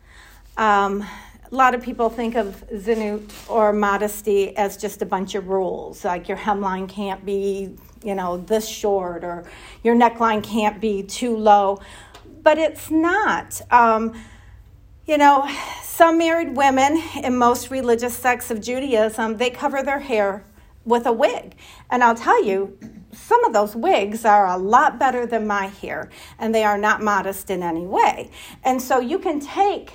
Um, 0.57 1.05
a 1.51 1.55
lot 1.55 1.73
of 1.73 1.81
people 1.81 2.09
think 2.09 2.35
of 2.35 2.63
tzniut 2.71 3.49
or 3.49 3.71
modesty 3.71 4.55
as 4.57 4.77
just 4.77 5.01
a 5.01 5.05
bunch 5.05 5.35
of 5.35 5.47
rules, 5.47 6.03
like 6.03 6.27
your 6.27 6.37
hemline 6.37 6.89
can't 6.89 7.25
be, 7.25 7.75
you 8.03 8.15
know, 8.15 8.37
this 8.37 8.67
short 8.67 9.23
or 9.23 9.45
your 9.83 9.95
neckline 9.95 10.43
can't 10.43 10.81
be 10.81 11.03
too 11.03 11.37
low. 11.37 11.79
But 12.43 12.57
it's 12.57 12.91
not. 12.91 13.61
Um, 13.71 14.13
you 15.05 15.17
know, 15.17 15.49
some 15.83 16.17
married 16.17 16.57
women 16.57 17.01
in 17.23 17.37
most 17.37 17.71
religious 17.71 18.13
sects 18.13 18.51
of 18.51 18.61
Judaism, 18.61 19.37
they 19.37 19.49
cover 19.49 19.81
their 19.81 19.99
hair 19.99 20.43
with 20.83 21.05
a 21.05 21.13
wig. 21.13 21.55
And 21.89 22.03
I'll 22.03 22.15
tell 22.15 22.43
you, 22.43 22.77
some 23.13 23.43
of 23.45 23.53
those 23.53 23.73
wigs 23.75 24.25
are 24.25 24.47
a 24.47 24.57
lot 24.57 24.99
better 24.99 25.25
than 25.25 25.47
my 25.47 25.67
hair, 25.67 26.09
and 26.37 26.53
they 26.53 26.63
are 26.63 26.77
not 26.77 27.01
modest 27.01 27.49
in 27.49 27.63
any 27.63 27.85
way. 27.85 28.31
And 28.63 28.81
so 28.81 28.99
you 28.99 29.17
can 29.17 29.39
take, 29.39 29.93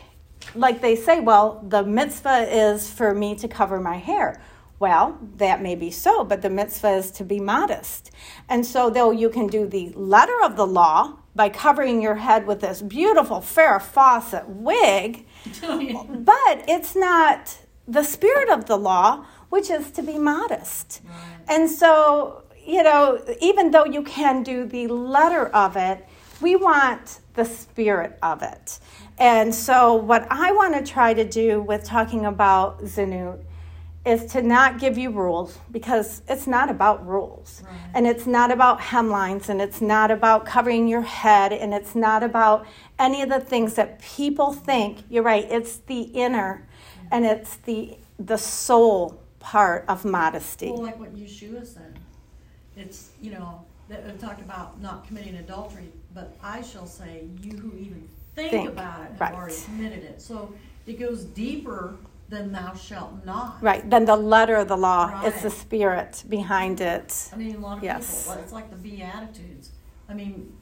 like 0.54 0.80
they 0.80 0.96
say, 0.96 1.20
well, 1.20 1.64
the 1.66 1.82
mitzvah 1.82 2.46
is 2.50 2.90
for 2.90 3.14
me 3.14 3.34
to 3.36 3.48
cover 3.48 3.80
my 3.80 3.96
hair. 3.96 4.40
Well, 4.78 5.18
that 5.36 5.62
may 5.62 5.76
be 5.76 5.90
so, 5.92 6.24
but 6.24 6.42
the 6.42 6.50
mitzvah 6.50 6.96
is 6.96 7.10
to 7.12 7.24
be 7.24 7.38
modest. 7.38 8.10
And 8.48 8.66
so, 8.66 8.90
though 8.90 9.12
you 9.12 9.30
can 9.30 9.46
do 9.46 9.66
the 9.66 9.90
letter 9.90 10.36
of 10.42 10.56
the 10.56 10.66
law 10.66 11.18
by 11.36 11.48
covering 11.50 12.02
your 12.02 12.16
head 12.16 12.46
with 12.46 12.60
this 12.60 12.82
beautiful 12.82 13.38
Farrah 13.38 13.80
Fawcett 13.80 14.48
wig, 14.48 15.24
but 15.62 16.64
it's 16.68 16.96
not 16.96 17.58
the 17.86 18.02
spirit 18.02 18.48
of 18.48 18.66
the 18.66 18.76
law, 18.76 19.24
which 19.50 19.70
is 19.70 19.90
to 19.92 20.02
be 20.02 20.18
modest. 20.18 21.00
And 21.48 21.70
so, 21.70 22.42
you 22.66 22.82
know, 22.82 23.22
even 23.40 23.70
though 23.70 23.84
you 23.84 24.02
can 24.02 24.42
do 24.42 24.64
the 24.64 24.88
letter 24.88 25.46
of 25.46 25.76
it, 25.76 26.06
we 26.40 26.56
want 26.56 27.20
the 27.34 27.44
spirit 27.44 28.18
of 28.22 28.42
it. 28.42 28.78
And 29.18 29.54
so, 29.54 29.94
what 29.94 30.26
I 30.30 30.52
want 30.52 30.74
to 30.74 30.90
try 30.90 31.14
to 31.14 31.24
do 31.24 31.62
with 31.62 31.84
talking 31.84 32.26
about 32.26 32.82
Tzniut 32.82 33.38
is 34.04 34.24
to 34.32 34.42
not 34.42 34.80
give 34.80 34.98
you 34.98 35.10
rules 35.10 35.58
because 35.70 36.22
it's 36.28 36.46
not 36.46 36.68
about 36.68 37.06
rules. 37.06 37.62
Right. 37.64 37.76
And 37.94 38.06
it's 38.06 38.26
not 38.26 38.50
about 38.50 38.80
hemlines 38.80 39.48
and 39.48 39.62
it's 39.62 39.80
not 39.80 40.10
about 40.10 40.44
covering 40.44 40.88
your 40.88 41.02
head 41.02 41.52
and 41.52 41.72
it's 41.72 41.94
not 41.94 42.24
about 42.24 42.66
any 42.98 43.22
of 43.22 43.28
the 43.28 43.38
things 43.38 43.74
that 43.74 44.00
people 44.00 44.52
think. 44.52 45.04
You're 45.08 45.22
right, 45.22 45.46
it's 45.48 45.76
the 45.76 46.00
inner 46.00 46.66
and 47.10 47.24
it's 47.24 47.56
the 47.56 47.96
the 48.18 48.38
soul 48.38 49.20
part 49.38 49.84
of 49.88 50.04
modesty. 50.04 50.70
Well, 50.70 50.82
like 50.82 50.98
what 50.98 51.14
Yeshua 51.14 51.66
said, 51.66 51.98
it's, 52.76 53.10
you 53.20 53.32
know, 53.32 53.64
that 53.88 54.00
it 54.00 54.20
talked 54.20 54.40
about 54.40 54.80
not 54.80 55.06
committing 55.06 55.36
adultery, 55.36 55.88
but 56.14 56.36
I 56.42 56.62
shall 56.62 56.86
say, 56.86 57.24
you 57.42 57.58
who 57.58 57.76
even 57.78 58.08
think, 58.34 58.50
Think, 58.50 58.68
about 58.70 59.00
it 59.02 59.08
have 59.12 59.20
right. 59.20 59.34
already 59.34 59.56
committed 59.64 60.04
it. 60.04 60.20
So 60.22 60.54
it 60.86 60.98
goes 60.98 61.24
deeper 61.24 61.94
than 62.28 62.50
thou 62.52 62.74
shalt 62.74 63.24
not. 63.26 63.62
Right, 63.62 63.88
then 63.88 64.06
the 64.06 64.16
letter 64.16 64.56
of 64.56 64.68
the 64.68 64.76
law 64.76 65.22
is 65.24 65.42
the 65.42 65.50
spirit 65.50 66.24
behind 66.28 66.80
it. 66.80 67.28
I 67.32 67.36
mean, 67.36 67.56
a 67.56 67.58
lot 67.58 67.78
of 67.78 67.84
Yes. 67.84 68.26
people, 68.26 68.42
it's 68.42 68.52
like 68.52 68.70
the 68.70 68.76
Beatitudes. 68.76 69.70
I 70.08 70.14
mean, 70.14 70.52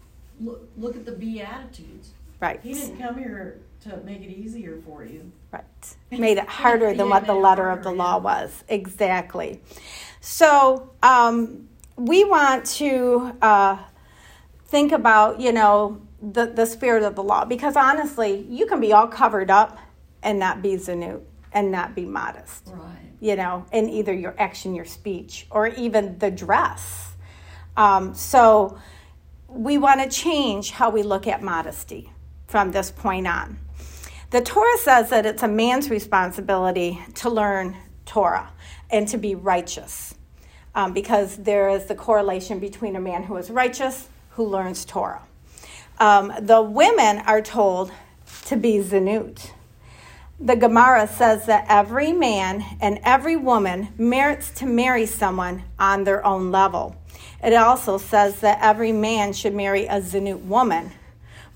look, 0.41 0.69
look 0.77 0.97
at 0.97 1.05
the 1.05 1.13
Beatitudes. 1.13 2.11
Right. 2.41 2.59
He 2.63 2.75
didn't 2.75 2.99
come 2.99 3.17
here 3.19 3.61
to 3.85 3.97
make 3.99 4.21
it 4.23 4.31
easier 4.31 4.79
for 4.85 5.05
you. 5.05 5.31
Right. 5.53 5.65
Made 6.11 6.39
it 6.39 6.49
harder 6.49 6.89
than 6.95 7.07
Yeah, 7.07 7.11
what 7.15 7.27
the 7.27 7.35
letter 7.35 7.71
of 7.71 7.79
the 7.85 7.91
harder, 7.91 7.99
law 7.99 8.17
yeah. 8.17 8.23
was. 8.43 8.65
Exactly. 8.69 9.61
So 10.21 10.91
um, 11.03 11.69
we 11.97 12.25
want 12.25 12.67
to 12.67 13.37
uh, 13.41 13.79
think 14.67 14.91
about, 14.93 15.41
you 15.41 15.53
know, 15.53 16.01
the, 16.23 16.47
the 16.47 16.67
spirit 16.67 17.03
of 17.03 17.15
the 17.15 17.23
law 17.23 17.45
because 17.45 17.77
honestly, 17.77 18.47
you 18.49 18.67
can 18.67 18.81
be 18.81 18.93
all 18.93 19.07
covered 19.07 19.51
up 19.51 19.79
and 20.23 20.39
not 20.39 20.63
be 20.63 20.71
tzniut 20.75 21.23
and 21.53 21.73
not 21.73 21.95
be 21.95 22.05
modest, 22.05 22.69
Right. 22.69 22.97
you 23.21 23.37
know, 23.37 23.65
in 23.73 23.89
either 23.89 24.13
your 24.13 24.35
action, 24.39 24.75
your 24.75 24.85
speech, 24.85 25.47
or 25.51 25.69
even 25.69 26.19
the 26.19 26.31
dress. 26.31 27.13
Um, 27.77 28.15
so 28.15 28.79
we 29.49 29.79
want 29.79 30.01
to 30.03 30.09
change 30.09 30.71
how 30.73 30.91
we 30.91 31.03
look 31.03 31.27
at 31.27 31.43
modesty 31.43 32.13
from 32.47 32.71
this 32.71 32.91
point 32.91 33.27
on. 33.27 33.59
The 34.31 34.41
Torah 34.41 34.79
says 34.79 35.11
that 35.11 35.27
it's 35.27 35.43
a 35.43 35.49
man's 35.49 35.91
responsibility 35.91 37.01
to 37.15 37.31
learn 37.31 37.77
Torah 38.07 38.51
and 38.91 39.09
to 39.09 39.19
be 39.19 39.35
righteous 39.35 40.15
um, 40.75 40.93
because 40.93 41.37
there 41.39 41.69
is 41.71 41.87
the 41.87 41.97
correlation 41.97 42.61
between 42.61 42.95
a 42.95 43.01
man 43.01 43.25
who 43.25 43.37
is 43.37 43.51
righteous 43.51 44.09
who 44.31 44.45
learns 44.45 44.85
Torah. 44.85 45.23
Um, 46.01 46.33
the 46.41 46.63
women 46.63 47.19
are 47.19 47.43
told 47.43 47.93
to 48.47 48.57
be 48.57 48.79
tzniut. 48.79 49.51
The 50.41 50.57
Gemara 50.57 51.07
says 51.07 51.45
that 51.45 51.67
every 51.69 52.15
man 52.15 52.65
and 52.81 52.99
every 53.03 53.37
woman 53.37 53.89
merits 53.99 54.51
to 54.53 54.67
marry 54.67 55.05
someone 55.05 55.65
on 55.79 56.05
their 56.05 56.25
own 56.25 56.51
level. 56.51 56.97
It 57.45 57.53
also 57.53 57.99
says 57.99 58.41
that 58.41 58.59
every 58.63 58.93
man 58.93 59.35
should 59.35 59.55
marry 59.55 59.85
a 59.85 60.01
tzniut 60.01 60.43
woman, 60.45 60.93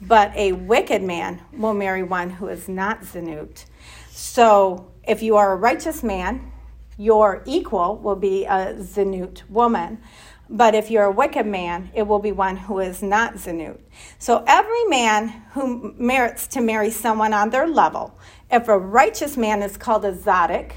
but 0.02 0.36
a 0.36 0.52
wicked 0.52 1.02
man 1.02 1.40
will 1.50 1.72
marry 1.72 2.02
one 2.02 2.28
who 2.28 2.48
is 2.48 2.68
not 2.68 3.00
tzniut. 3.00 3.64
So 4.10 4.92
if 5.04 5.22
you 5.22 5.36
are 5.36 5.54
a 5.54 5.56
righteous 5.56 6.02
man, 6.02 6.52
your 6.98 7.42
equal 7.46 7.96
will 7.96 8.16
be 8.16 8.44
a 8.44 8.74
tzniut 8.74 9.48
woman. 9.48 10.02
But 10.48 10.74
if 10.74 10.90
you're 10.90 11.04
a 11.04 11.10
wicked 11.10 11.46
man, 11.46 11.90
it 11.94 12.06
will 12.06 12.18
be 12.18 12.32
one 12.32 12.56
who 12.56 12.78
is 12.78 13.02
not 13.02 13.34
tzniut. 13.34 13.78
So 14.18 14.44
every 14.46 14.84
man 14.84 15.28
who 15.52 15.94
merits 15.96 16.46
to 16.48 16.60
marry 16.60 16.90
someone 16.90 17.32
on 17.32 17.50
their 17.50 17.66
level, 17.66 18.18
if 18.50 18.68
a 18.68 18.78
righteous 18.78 19.36
man 19.36 19.62
is 19.62 19.76
called 19.76 20.04
a 20.04 20.12
zaddik, 20.12 20.72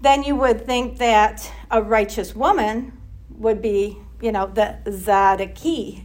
then 0.00 0.22
you 0.22 0.36
would 0.36 0.66
think 0.66 0.98
that 0.98 1.50
a 1.70 1.82
righteous 1.82 2.34
woman 2.34 2.98
would 3.30 3.62
be, 3.62 3.98
you 4.20 4.32
know, 4.32 4.46
the 4.46 4.78
zadiki. 4.86 6.04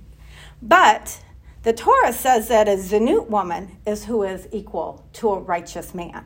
But 0.61 1.21
the 1.63 1.73
Torah 1.73 2.13
says 2.13 2.47
that 2.47 2.69
a 2.69 2.77
tzniut 2.77 3.29
woman 3.29 3.79
is 3.85 4.05
who 4.05 4.23
is 4.23 4.47
equal 4.51 5.05
to 5.13 5.29
a 5.31 5.39
righteous 5.39 5.93
man. 5.93 6.25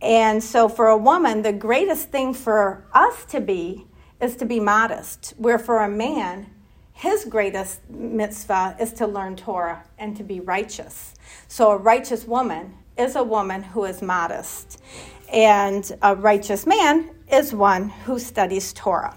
And 0.00 0.44
so 0.44 0.68
for 0.68 0.88
a 0.88 0.96
woman, 0.96 1.42
the 1.42 1.52
greatest 1.52 2.10
thing 2.10 2.34
for 2.34 2.86
us 2.92 3.24
to 3.26 3.40
be 3.40 3.86
is 4.20 4.36
to 4.36 4.44
be 4.44 4.60
modest, 4.60 5.34
where 5.36 5.58
for 5.58 5.78
a 5.78 5.88
man, 5.88 6.46
his 6.92 7.24
greatest 7.24 7.80
mitzvah 7.90 8.76
is 8.80 8.92
to 8.94 9.06
learn 9.06 9.36
Torah 9.36 9.84
and 9.98 10.16
to 10.16 10.22
be 10.22 10.40
righteous. 10.40 11.14
So 11.48 11.72
a 11.72 11.76
righteous 11.76 12.26
woman 12.26 12.74
is 12.96 13.16
a 13.16 13.24
woman 13.24 13.62
who 13.62 13.84
is 13.84 14.00
modest, 14.00 14.80
and 15.32 15.90
a 16.02 16.14
righteous 16.14 16.66
man 16.66 17.10
is 17.30 17.52
one 17.52 17.88
who 17.88 18.18
studies 18.18 18.72
Torah. 18.72 19.16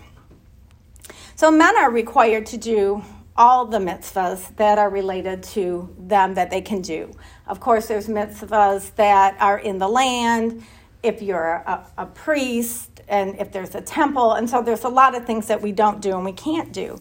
So 1.35 1.51
men 1.51 1.77
are 1.77 1.91
required 1.91 2.47
to 2.47 2.57
do 2.57 3.03
all 3.35 3.65
the 3.65 3.77
mitzvahs 3.77 4.55
that 4.55 4.79
are 4.79 4.89
related 4.89 5.43
to 5.43 5.93
them 5.99 6.33
that 6.33 6.49
they 6.49 6.61
can 6.61 6.81
do. 6.81 7.11
Of 7.45 7.59
course, 7.59 7.87
there's 7.87 8.07
mitzvahs 8.07 8.95
that 8.95 9.37
are 9.39 9.59
in 9.59 9.77
the 9.77 9.87
land, 9.87 10.63
if 11.03 11.21
you're 11.21 11.63
a, 11.67 11.85
a 11.99 12.05
priest, 12.07 12.96
and 13.07 13.39
if 13.39 13.51
there's 13.51 13.75
a 13.75 13.81
temple. 13.81 14.33
And 14.33 14.49
so 14.49 14.61
there's 14.61 14.83
a 14.83 14.89
lot 14.89 15.15
of 15.15 15.25
things 15.25 15.47
that 15.47 15.61
we 15.61 15.71
don't 15.71 16.01
do 16.01 16.15
and 16.15 16.25
we 16.25 16.33
can't 16.33 16.71
do. 16.71 16.99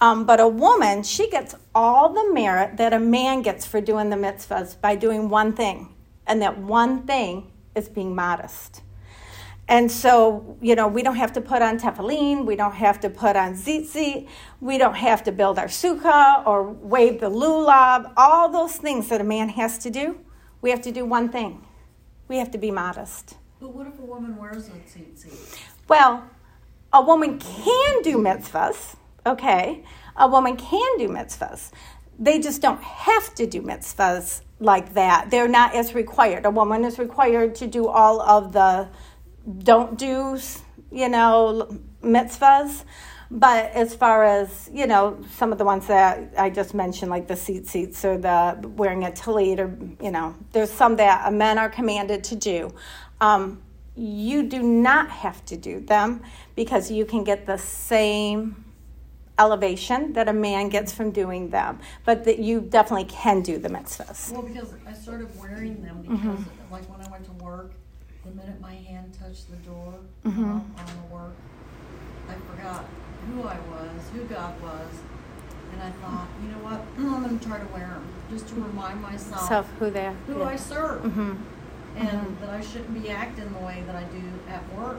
Um, 0.00 0.26
but 0.26 0.40
a 0.40 0.48
woman, 0.48 1.02
she 1.02 1.30
gets 1.30 1.54
all 1.74 2.12
the 2.12 2.32
merit 2.32 2.76
that 2.76 2.92
a 2.92 2.98
man 2.98 3.42
gets 3.42 3.64
for 3.64 3.80
doing 3.80 4.10
the 4.10 4.16
mitzvahs 4.16 4.78
by 4.80 4.94
doing 4.94 5.28
one 5.28 5.54
thing. 5.54 5.94
And 6.26 6.42
that 6.42 6.58
one 6.58 7.06
thing 7.06 7.52
is 7.74 7.88
being 7.88 8.14
modest. 8.14 8.82
And 9.68 9.90
so, 9.90 10.56
you 10.60 10.76
know, 10.76 10.86
we 10.86 11.02
don't 11.02 11.16
have 11.16 11.32
to 11.32 11.40
put 11.40 11.60
on 11.60 11.78
tefillin, 11.78 12.44
we 12.44 12.54
don't 12.54 12.74
have 12.74 13.00
to 13.00 13.10
put 13.10 13.34
on 13.34 13.54
tzitzit, 13.54 14.28
we 14.60 14.78
don't 14.78 14.94
have 14.94 15.24
to 15.24 15.32
build 15.32 15.58
our 15.58 15.66
sukkah 15.66 16.46
or 16.46 16.70
wave 16.70 17.20
the 17.20 17.30
lulav, 17.30 18.12
all 18.16 18.48
those 18.48 18.76
things 18.76 19.08
that 19.08 19.20
a 19.20 19.24
man 19.24 19.48
has 19.48 19.78
to 19.78 19.90
do. 19.90 20.20
We 20.60 20.70
have 20.70 20.82
to 20.82 20.92
do 20.92 21.04
one 21.04 21.30
thing 21.30 21.66
we 22.28 22.38
have 22.38 22.50
to 22.52 22.58
be 22.58 22.70
modest. 22.70 23.36
But 23.60 23.74
what 23.74 23.86
if 23.86 23.98
a 23.98 24.02
woman 24.02 24.36
wears 24.36 24.68
a 24.68 24.72
tzitzit? 24.72 25.58
Well, 25.88 26.28
a 26.92 27.02
woman 27.02 27.38
can 27.38 28.02
do 28.02 28.18
mitzvahs, 28.18 28.96
okay? 29.24 29.84
A 30.16 30.28
woman 30.28 30.56
can 30.56 30.98
do 30.98 31.08
mitzvahs. 31.08 31.70
They 32.18 32.38
just 32.38 32.60
don't 32.60 32.82
have 32.82 33.34
to 33.36 33.46
do 33.46 33.62
mitzvahs 33.62 34.42
like 34.60 34.94
that. 34.94 35.30
They're 35.30 35.48
not 35.48 35.74
as 35.74 35.94
required. 35.94 36.44
A 36.44 36.50
woman 36.50 36.84
is 36.84 36.98
required 36.98 37.54
to 37.56 37.66
do 37.66 37.88
all 37.88 38.20
of 38.20 38.52
the 38.52 38.88
don't 39.58 39.98
do's, 39.98 40.62
you 40.90 41.08
know, 41.08 41.68
mitzvahs. 42.02 42.84
But 43.28 43.72
as 43.72 43.94
far 43.94 44.22
as, 44.24 44.70
you 44.72 44.86
know, 44.86 45.18
some 45.34 45.50
of 45.50 45.58
the 45.58 45.64
ones 45.64 45.88
that 45.88 46.32
I 46.38 46.48
just 46.48 46.74
mentioned, 46.74 47.10
like 47.10 47.26
the 47.26 47.34
seat 47.34 47.66
seats 47.66 48.04
or 48.04 48.16
the 48.16 48.56
wearing 48.76 49.04
a 49.04 49.10
tallit, 49.10 49.58
or, 49.58 49.76
you 50.02 50.12
know, 50.12 50.36
there's 50.52 50.70
some 50.70 50.96
that 50.96 51.32
men 51.32 51.58
are 51.58 51.68
commanded 51.68 52.22
to 52.24 52.36
do. 52.36 52.72
Um, 53.20 53.62
you 53.96 54.42
do 54.42 54.62
not 54.62 55.08
have 55.10 55.44
to 55.46 55.56
do 55.56 55.80
them 55.80 56.22
because 56.54 56.90
you 56.90 57.06
can 57.06 57.24
get 57.24 57.46
the 57.46 57.56
same 57.56 58.64
elevation 59.38 60.12
that 60.14 60.28
a 60.28 60.32
man 60.32 60.68
gets 60.68 60.92
from 60.92 61.10
doing 61.10 61.50
them, 61.50 61.78
but 62.04 62.24
that 62.24 62.38
you 62.38 62.60
definitely 62.60 63.04
can 63.06 63.42
do 63.42 63.58
the 63.58 63.68
mitzvahs. 63.68 64.32
Well, 64.32 64.42
because 64.42 64.74
I 64.86 64.92
started 64.92 65.28
wearing 65.38 65.82
them 65.82 66.02
because, 66.02 66.18
mm-hmm. 66.18 66.72
like, 66.72 66.88
when 66.90 67.06
I 67.06 67.10
went 67.10 67.24
to 67.26 67.32
work, 67.44 67.72
the 68.24 68.30
minute 68.32 68.60
my 68.60 68.74
hand 68.74 69.16
touched 69.18 69.50
the 69.50 69.56
door 69.56 69.94
mm-hmm. 70.24 70.44
um, 70.44 70.74
on 70.78 70.86
the 70.86 71.14
work, 71.14 71.34
I 72.28 72.34
forgot 72.50 72.84
who 73.30 73.42
I 73.42 73.58
was, 73.70 74.08
who 74.12 74.24
God 74.24 74.60
was, 74.62 74.88
and 75.72 75.82
I 75.82 75.90
thought, 76.02 76.28
you 76.42 76.48
know 76.48 76.58
what, 76.58 76.80
I'm 76.98 77.22
going 77.22 77.38
to 77.38 77.46
try 77.46 77.58
to 77.58 77.66
wear 77.66 77.88
them 77.88 78.06
just 78.30 78.48
to 78.48 78.54
remind 78.54 79.02
myself 79.02 79.48
Self 79.48 79.70
who 79.78 79.90
they 79.90 80.06
are. 80.06 80.14
who 80.26 80.38
yeah. 80.38 80.44
I 80.44 80.56
serve, 80.56 81.02
mm-hmm. 81.02 81.34
And 81.96 82.08
mm-hmm. 82.08 82.40
that 82.40 82.50
I 82.50 82.60
shouldn't 82.60 83.02
be 83.02 83.10
acting 83.10 83.52
the 83.52 83.58
way 83.58 83.82
that 83.86 83.96
I 83.96 84.02
do 84.04 84.22
at 84.48 84.76
work. 84.76 84.98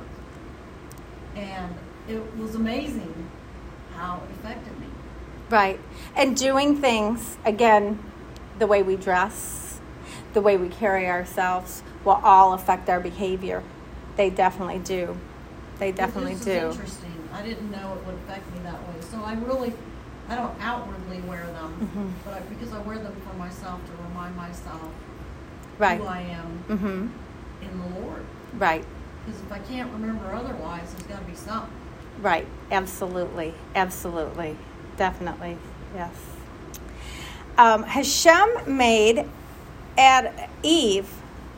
And 1.36 1.76
it 2.08 2.38
was 2.38 2.56
amazing 2.56 3.30
how 3.94 4.22
it 4.24 4.32
affected 4.40 4.80
me. 4.80 4.88
Right. 5.50 5.80
And 6.16 6.36
doing 6.36 6.78
things, 6.78 7.38
again, 7.46 8.00
the 8.60 8.68
way 8.68 8.82
we 8.82 8.96
dress, 8.96 9.80
the 10.34 10.42
way 10.42 10.58
we 10.58 10.70
carry 10.70 11.08
ourselves, 11.08 11.84
will 12.04 12.20
all 12.24 12.54
affect 12.54 12.90
our 12.90 13.00
behavior. 13.00 13.64
They 14.16 14.30
definitely 14.30 14.80
do. 14.80 15.18
They 15.78 15.92
definitely 15.92 16.36
do. 16.36 16.70
interesting. 16.70 17.14
I 17.32 17.44
didn't 17.44 17.70
know 17.70 17.94
it 17.94 18.06
would 18.06 18.16
affect 18.16 18.52
me 18.54 18.60
that 18.64 18.80
way. 18.88 18.96
So 19.02 19.22
I 19.24 19.34
really, 19.34 19.74
I 20.28 20.36
don't 20.36 20.56
outwardly 20.60 21.22
wear 21.22 21.46
them, 21.46 21.78
mm-hmm. 21.80 22.10
but 22.26 22.34
I, 22.34 22.40
because 22.42 22.74
I 22.74 22.80
wear 22.82 22.98
them 22.98 23.16
for 23.28 23.36
myself 23.38 23.80
to 23.86 23.92
remind 24.10 24.36
myself 24.36 24.82
right. 25.78 26.00
who 26.00 26.06
I 26.06 26.22
am 26.22 26.64
mm-hmm. 26.68 27.66
in 27.66 27.80
the 27.80 28.00
Lord. 28.00 28.26
Right. 28.54 28.86
Because 29.26 29.42
if 29.42 29.52
I 29.52 29.60
can't 29.60 29.92
remember 29.92 30.34
otherwise, 30.34 30.94
there's 30.94 31.04
got 31.04 31.20
to 31.20 31.26
be 31.26 31.36
something. 31.36 31.72
Right. 32.22 32.48
Absolutely. 32.72 33.54
Absolutely. 33.76 34.58
Definitely. 34.98 35.58
Yes. 35.94 36.14
Um, 37.58 37.84
Hashem 37.84 38.78
made 38.78 39.26
Ad- 39.98 40.50
Eve 40.64 41.10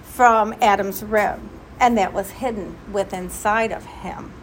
from 0.04 0.54
Adam's 0.62 1.04
rib, 1.04 1.40
and 1.80 1.98
that 1.98 2.14
was 2.14 2.32
hidden 2.32 2.78
within 2.92 3.26
inside 3.26 3.72
of 3.72 3.86
him. 3.86 4.34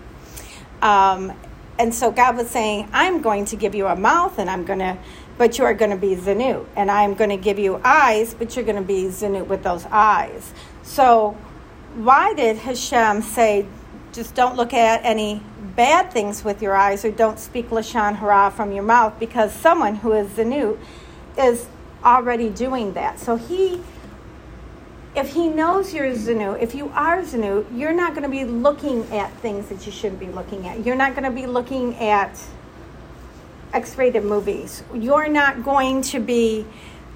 Um, 0.82 1.32
and 1.78 1.94
so 1.94 2.10
God 2.10 2.36
was 2.36 2.48
saying, 2.48 2.88
I'm 2.92 3.20
going 3.22 3.44
to 3.46 3.56
give 3.56 3.74
you 3.74 3.86
a 3.86 3.96
mouth, 3.96 4.38
and 4.38 4.48
I'm 4.48 4.64
going 4.64 4.78
to, 4.78 4.96
but 5.38 5.58
you 5.58 5.64
are 5.64 5.74
going 5.74 5.90
to 5.90 5.96
be 5.96 6.16
Tzniut. 6.16 6.66
And 6.76 6.90
I'm 6.90 7.14
going 7.14 7.30
to 7.30 7.36
give 7.36 7.58
you 7.58 7.80
eyes, 7.84 8.34
but 8.34 8.56
you're 8.56 8.64
going 8.64 8.76
to 8.76 8.82
be 8.82 9.04
Tzniut 9.04 9.46
with 9.46 9.62
those 9.62 9.86
eyes. 9.86 10.52
So, 10.82 11.36
why 11.94 12.34
did 12.34 12.58
Hashem 12.58 13.22
say, 13.22 13.66
just 14.12 14.34
don't 14.34 14.56
look 14.56 14.72
at 14.72 15.04
any 15.04 15.42
bad 15.76 16.10
things 16.10 16.44
with 16.44 16.62
your 16.62 16.74
eyes 16.74 17.04
or 17.04 17.10
don't 17.10 17.38
speak 17.38 17.70
Lashon 17.70 18.16
Hara 18.16 18.50
from 18.50 18.72
your 18.72 18.84
mouth? 18.84 19.18
Because 19.18 19.52
someone 19.52 19.96
who 19.96 20.12
is 20.12 20.28
Tzniut 20.28 20.78
is 21.38 21.66
already 22.04 22.50
doing 22.50 22.92
that. 22.94 23.18
So, 23.18 23.36
he 23.36 23.80
if 25.16 25.32
he 25.32 25.48
knows 25.48 25.94
you're 25.94 26.10
Zanu, 26.10 26.60
if 26.60 26.74
you 26.74 26.90
are 26.90 27.22
Zanu, 27.22 27.64
you're 27.74 27.94
not 27.94 28.10
going 28.10 28.22
to 28.22 28.28
be 28.28 28.44
looking 28.44 29.02
at 29.12 29.32
things 29.38 29.68
that 29.70 29.86
you 29.86 29.90
shouldn't 29.90 30.20
be 30.20 30.26
looking 30.26 30.68
at. 30.68 30.84
You're 30.84 30.94
not 30.94 31.12
going 31.12 31.24
to 31.24 31.30
be 31.30 31.46
looking 31.46 31.96
at 31.96 32.38
X 33.76 33.98
rated 33.98 34.24
movies. 34.24 34.82
You're 34.94 35.28
not 35.28 35.62
going 35.62 36.00
to 36.12 36.18
be 36.18 36.64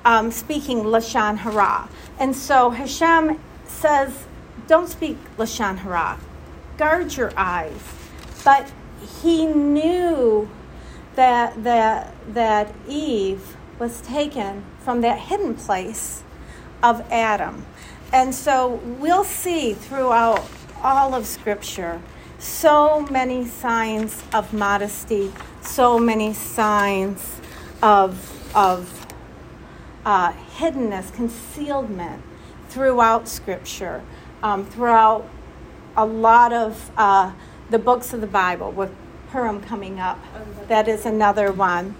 um, 0.05 0.31
speaking 0.31 0.83
Lashon 0.85 1.39
Hara. 1.39 1.89
And 2.19 2.37
so 2.37 2.69
Hashem 2.69 3.41
says, 3.65 4.27
don't 4.67 4.87
speak 4.87 5.17
Lashon 5.39 5.79
Hara. 5.79 6.19
Guard 6.77 7.17
your 7.17 7.33
eyes. 7.35 7.81
But 8.45 8.71
he 9.23 9.47
knew 9.47 10.51
that, 11.15 11.65
that, 11.65 12.15
that 12.35 12.75
Eve 12.87 13.57
was 13.79 14.03
taken 14.03 14.63
from 14.81 15.01
that 15.01 15.19
hidden 15.19 15.55
place 15.55 16.23
of 16.83 17.01
Adam. 17.11 17.65
And 18.13 18.35
so 18.35 18.81
we'll 18.99 19.25
see 19.25 19.73
throughout 19.73 20.47
all 20.83 21.15
of 21.15 21.25
Scripture 21.27 22.03
so 22.41 23.03
many 23.11 23.45
signs 23.47 24.23
of 24.33 24.53
modesty, 24.53 25.31
so 25.61 25.99
many 25.99 26.33
signs 26.33 27.39
of, 27.83 28.51
of 28.57 29.07
uh, 30.07 30.33
hiddenness, 30.33 31.13
concealment 31.13 32.23
throughout 32.71 33.29
Scripture, 33.29 34.03
um, 34.43 34.65
throughout 34.65 35.29
a 35.97 36.07
lot 36.07 36.53
of 36.53 36.91
uh, 36.97 37.33
the 37.69 37.79
books 37.79 38.15
of 38.15 38.23
the 38.23 38.27
Bible, 38.27 38.73
with 38.73 38.91
Purim 39.31 39.61
coming 39.61 40.01
up. 40.01 40.19
That 40.69 40.89
is 40.89 41.05
another 41.05 41.53
one. 41.53 41.95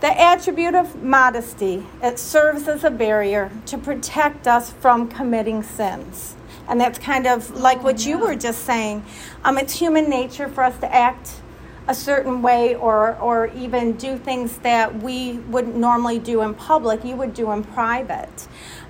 The 0.00 0.20
attribute 0.20 0.74
of 0.74 1.02
modesty, 1.02 1.86
it 2.02 2.18
serves 2.18 2.68
as 2.68 2.84
a 2.84 2.90
barrier 2.90 3.50
to 3.66 3.78
protect 3.78 4.46
us 4.46 4.70
from 4.70 5.08
committing 5.08 5.62
sins. 5.62 6.36
And 6.68 6.80
that's 6.80 6.98
kind 6.98 7.26
of 7.26 7.50
like 7.50 7.82
what 7.82 8.04
you 8.04 8.18
were 8.18 8.34
just 8.34 8.64
saying. 8.64 9.04
Um, 9.44 9.58
it's 9.58 9.78
human 9.78 10.10
nature 10.10 10.48
for 10.48 10.64
us 10.64 10.78
to 10.78 10.92
act 10.92 11.40
a 11.88 11.94
certain 11.94 12.42
way 12.42 12.74
or, 12.74 13.16
or 13.18 13.46
even 13.48 13.92
do 13.92 14.18
things 14.18 14.58
that 14.58 15.02
we 15.02 15.34
wouldn't 15.34 15.76
normally 15.76 16.18
do 16.18 16.42
in 16.42 16.54
public, 16.54 17.04
you 17.04 17.14
would 17.14 17.32
do 17.32 17.52
in 17.52 17.62
private. 17.62 18.48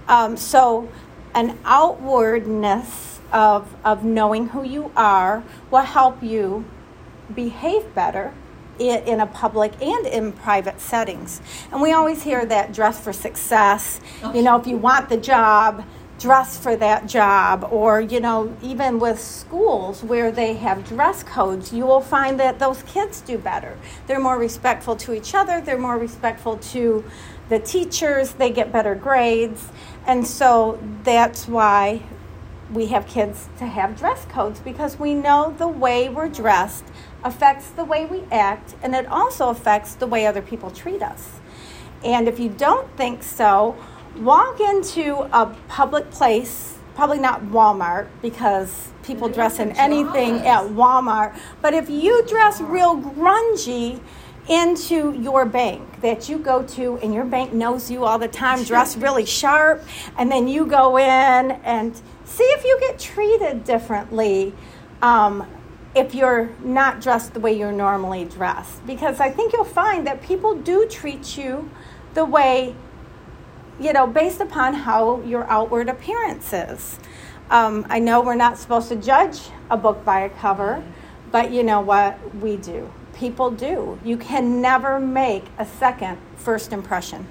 Um, 0.09 0.37
so, 0.37 0.89
an 1.35 1.59
outwardness 1.65 3.21
of, 3.33 3.75
of 3.85 4.05
knowing 4.05 4.49
who 4.49 4.63
you 4.63 4.91
are 4.97 5.43
will 5.71 5.83
help 5.83 6.23
you 6.23 6.65
behave 7.35 7.95
better 7.95 8.33
in 8.79 9.21
a 9.21 9.27
public 9.27 9.73
and 9.83 10.07
in 10.07 10.33
private 10.33 10.81
settings. 10.81 11.41
And 11.73 11.81
we 11.81 11.93
always 11.93 12.23
hear 12.23 12.45
that 12.47 12.73
dress 12.73 13.01
for 13.01 13.13
success. 13.13 14.01
You 14.35 14.43
know, 14.43 14.59
if 14.59 14.67
you 14.67 14.77
want 14.77 15.09
the 15.09 15.17
job, 15.17 15.85
dress 16.19 16.59
for 16.59 16.77
that 16.77 17.07
job. 17.07 17.69
Or, 17.71 18.01
you 18.01 18.21
know, 18.21 18.57
even 18.63 18.99
with 18.99 19.21
schools 19.21 20.03
where 20.03 20.31
they 20.31 20.55
have 20.55 20.87
dress 20.87 21.23
codes, 21.23 21.73
you 21.73 21.87
will 21.87 22.01
find 22.01 22.39
that 22.41 22.59
those 22.59 22.83
kids 22.85 23.21
do 23.21 23.39
better. 23.39 23.77
They're 24.07 24.21
more 24.21 24.39
respectful 24.39 24.97
to 24.97 25.13
each 25.13 25.35
other, 25.35 25.61
they're 25.61 25.79
more 25.79 25.99
respectful 25.99 26.57
to 26.59 27.05
the 27.49 27.59
teachers, 27.59 28.33
they 28.33 28.51
get 28.51 28.73
better 28.73 28.95
grades. 28.95 29.69
And 30.07 30.27
so 30.27 30.81
that's 31.05 31.47
why 31.47 32.03
we 32.73 32.87
have 32.87 33.07
kids 33.07 33.49
to 33.59 33.67
have 33.67 33.97
dress 33.97 34.25
codes 34.27 34.59
because 34.61 34.99
we 34.99 35.15
know 35.15 35.55
the 35.57 35.69
way 35.69 36.09
we're 36.09 36.29
dressed 36.29 36.85
affects 37.23 37.71
the 37.71 37.85
way 37.85 38.07
we 38.07 38.25
act 38.33 38.75
and 38.83 38.95
it 38.95 39.07
also 39.07 39.51
affects 39.51 39.95
the 39.95 40.07
way 40.07 40.27
other 40.27 40.43
people 40.43 40.71
treat 40.71 41.03
us. 41.03 41.39
And 42.05 42.29
if 42.29 42.39
you 42.39 42.49
don't 42.49 42.95
think 42.97 43.23
so, 43.23 43.77
walk 44.19 44.61
into 44.61 45.29
a 45.33 45.55
public 45.69 46.11
place, 46.11 46.79
probably 46.95 47.19
not 47.19 47.43
Walmart 47.45 48.09
because 48.23 48.89
people 49.03 49.29
dress 49.29 49.59
in 49.59 49.73
anything 49.73 50.47
at 50.47 50.63
Walmart, 50.65 51.39
but 51.63 51.75
if 51.75 51.89
you 51.89 52.27
dress 52.27 52.61
real 52.61 52.97
grungy 53.01 54.01
into 54.49 55.13
your 55.21 55.45
bank 55.45 56.01
that 56.01 56.29
you 56.29 56.39
go 56.39 56.63
to 56.63 56.99
and 56.99 57.13
your 57.13 57.25
bank 57.25 57.53
knows 57.53 57.91
you 57.91 58.05
all 58.05 58.19
the 58.19 58.29
time, 58.29 58.63
dress 58.65 58.97
really 58.97 59.27
sharp, 59.27 59.83
and 60.17 60.31
then 60.31 60.47
you 60.49 60.67
go 60.67 60.97
in 60.99 61.51
and 61.51 62.01
see 62.25 62.45
if 62.45 62.65
you 62.65 62.79
get 62.81 62.99
treated 62.99 63.65
differently 63.65 64.55
um, 65.03 65.47
if 65.95 66.15
you're 66.15 66.51
not 66.63 67.01
dressed 67.01 67.35
the 67.35 67.41
way 67.41 67.59
you're 67.59 67.73
normally 67.73 68.25
dressed. 68.25 68.87
Because 68.87 69.19
I 69.19 69.31
think 69.31 69.53
you'll 69.53 69.65
find 69.65 70.07
that 70.07 70.23
people 70.23 70.55
do 70.55 70.87
treat 70.89 71.37
you 71.37 71.71
the 72.15 72.25
way, 72.25 72.75
you 73.81 73.93
know, 73.93 74.07
based 74.07 74.41
upon 74.41 74.75
how 74.75 75.21
your 75.23 75.45
outward 75.51 75.89
appearance 75.89 76.53
is. 76.53 76.99
Um, 77.51 77.87
I 77.89 77.99
know 77.99 78.23
we're 78.23 78.35
not 78.35 78.59
supposed 78.59 78.89
to 78.89 78.97
judge 78.97 79.41
a 79.71 79.77
book 79.77 80.05
by 80.05 80.21
a 80.21 80.31
cover, 80.31 80.83
but 81.31 81.51
you 81.51 81.63
know 81.63 81.81
what? 81.81 82.19
We 82.37 82.57
do. 82.57 82.91
People 83.15 83.51
do. 83.51 83.99
You 84.05 84.17
can 84.17 84.61
never 84.61 84.99
make 84.99 85.45
a 85.59 85.65
second 85.67 86.19
first 86.37 86.73
impression. 86.73 87.27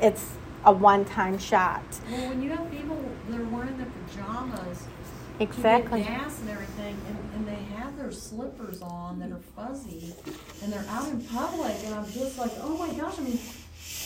It's 0.00 0.32
a 0.64 0.72
one 0.72 1.04
time 1.04 1.38
shot. 1.38 1.82
Well, 2.10 2.28
when 2.30 2.42
you 2.42 2.50
have 2.50 2.70
people 2.70 2.98
that 3.28 3.40
are 3.40 3.44
wearing 3.44 3.76
their 3.76 3.86
pajamas, 4.06 4.86
Exactly. 5.40 6.02
gas 6.02 6.40
and 6.40 6.50
everything, 6.50 6.96
and, 7.08 7.18
and 7.34 7.48
they 7.48 7.62
have 7.76 7.96
their 7.96 8.12
slippers 8.12 8.80
on 8.80 9.18
that 9.18 9.32
are 9.32 9.40
fuzzy, 9.56 10.14
and 10.62 10.72
they're 10.72 10.86
out 10.88 11.08
in 11.08 11.20
public, 11.22 11.74
and 11.84 11.94
I'm 11.94 12.06
just 12.10 12.38
like, 12.38 12.52
oh 12.60 12.78
my 12.78 12.92
gosh, 12.94 13.18
I 13.18 13.22
mean, 13.22 13.38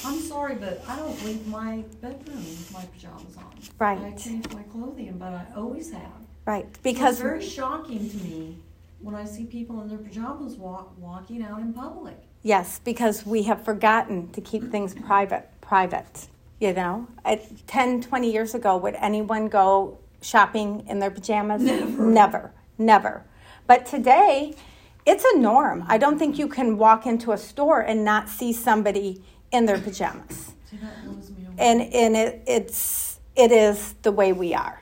I'm 0.04 0.20
sorry, 0.20 0.54
but 0.54 0.82
I 0.88 0.96
don't 0.96 1.24
leave 1.24 1.46
my 1.46 1.84
bedroom 2.00 2.36
with 2.36 2.72
my 2.72 2.84
pajamas 2.86 3.36
on. 3.36 3.44
Right. 3.78 3.98
I 3.98 4.10
change 4.12 4.48
my 4.52 4.62
clothing, 4.64 5.16
but 5.18 5.32
I 5.32 5.46
always 5.56 5.90
have. 5.92 6.12
Right. 6.44 6.66
So 6.74 6.80
Because 6.82 7.14
it's 7.14 7.22
very 7.22 7.44
shocking 7.44 8.08
to 8.10 8.16
me 8.18 8.58
when 9.00 9.14
I 9.14 9.24
see 9.24 9.44
people 9.44 9.80
in 9.82 9.88
their 9.88 9.98
pajamas 9.98 10.54
walk, 10.54 10.92
walking 10.98 11.42
out 11.42 11.60
in 11.60 11.72
public. 11.72 12.16
Yes, 12.42 12.80
because 12.84 13.26
we 13.26 13.42
have 13.44 13.64
forgotten 13.64 14.30
to 14.32 14.40
keep 14.40 14.70
things 14.70 14.94
private. 14.94 15.48
Private, 15.60 16.28
you 16.60 16.72
know. 16.72 17.06
At 17.24 17.66
10, 17.66 18.02
20 18.02 18.32
years 18.32 18.54
ago, 18.54 18.76
would 18.76 18.94
anyone 18.94 19.48
go 19.48 19.98
shopping 20.22 20.86
in 20.88 20.98
their 20.98 21.10
pajamas? 21.10 21.62
Never. 21.62 22.02
Never. 22.02 22.52
Never. 22.78 23.24
But 23.66 23.84
today, 23.84 24.54
it's 25.04 25.24
a 25.24 25.38
norm. 25.38 25.84
I 25.88 25.98
don't 25.98 26.18
think 26.18 26.38
you 26.38 26.48
can 26.48 26.78
walk 26.78 27.06
into 27.06 27.32
a 27.32 27.38
store 27.38 27.80
and 27.80 28.04
not 28.04 28.28
see 28.28 28.52
somebody 28.52 29.22
in 29.52 29.66
their 29.66 29.78
pajamas. 29.78 30.52
See, 30.70 30.76
that 30.78 31.04
blows 31.04 31.30
me. 31.30 31.46
And, 31.58 31.82
and 31.82 32.16
it, 32.16 32.42
it's, 32.46 33.20
it 33.34 33.52
is 33.52 33.94
the 34.02 34.12
way 34.12 34.32
we 34.32 34.54
are. 34.54 34.80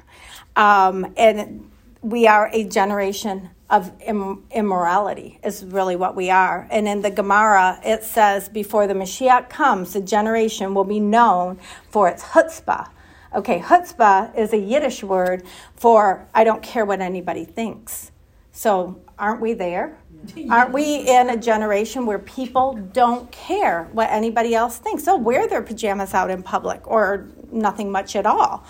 Um, 0.56 1.12
and 1.16 1.70
we 2.02 2.26
are 2.26 2.50
a 2.52 2.64
generation 2.64 3.50
of 3.68 3.92
Im- 4.00 4.44
immorality 4.50 5.40
is 5.42 5.64
really 5.64 5.96
what 5.96 6.14
we 6.14 6.30
are. 6.30 6.68
And 6.70 6.86
in 6.86 7.02
the 7.02 7.10
Gemara, 7.10 7.80
it 7.84 8.04
says, 8.04 8.48
before 8.48 8.86
the 8.86 8.94
Mashiach 8.94 9.48
comes, 9.48 9.92
the 9.92 10.00
generation 10.00 10.74
will 10.74 10.84
be 10.84 11.00
known 11.00 11.58
for 11.90 12.08
its 12.08 12.22
chutzpah. 12.22 12.88
Okay, 13.34 13.58
chutzpah 13.58 14.36
is 14.36 14.52
a 14.52 14.58
Yiddish 14.58 15.02
word 15.02 15.42
for 15.74 16.26
I 16.32 16.44
don't 16.44 16.62
care 16.62 16.84
what 16.84 17.00
anybody 17.00 17.44
thinks. 17.44 18.12
So 18.52 19.00
aren't 19.18 19.40
we 19.40 19.52
there? 19.52 19.98
Aren't 20.50 20.72
we 20.72 21.08
in 21.08 21.30
a 21.30 21.36
generation 21.36 22.06
where 22.06 22.18
people 22.18 22.74
don't 22.92 23.30
care 23.32 23.88
what 23.92 24.10
anybody 24.10 24.54
else 24.54 24.78
thinks? 24.78 25.04
They'll 25.04 25.20
wear 25.20 25.48
their 25.48 25.62
pajamas 25.62 26.14
out 26.14 26.30
in 26.30 26.42
public 26.42 26.86
or 26.86 27.26
nothing 27.50 27.90
much 27.90 28.16
at 28.16 28.26
all. 28.26 28.64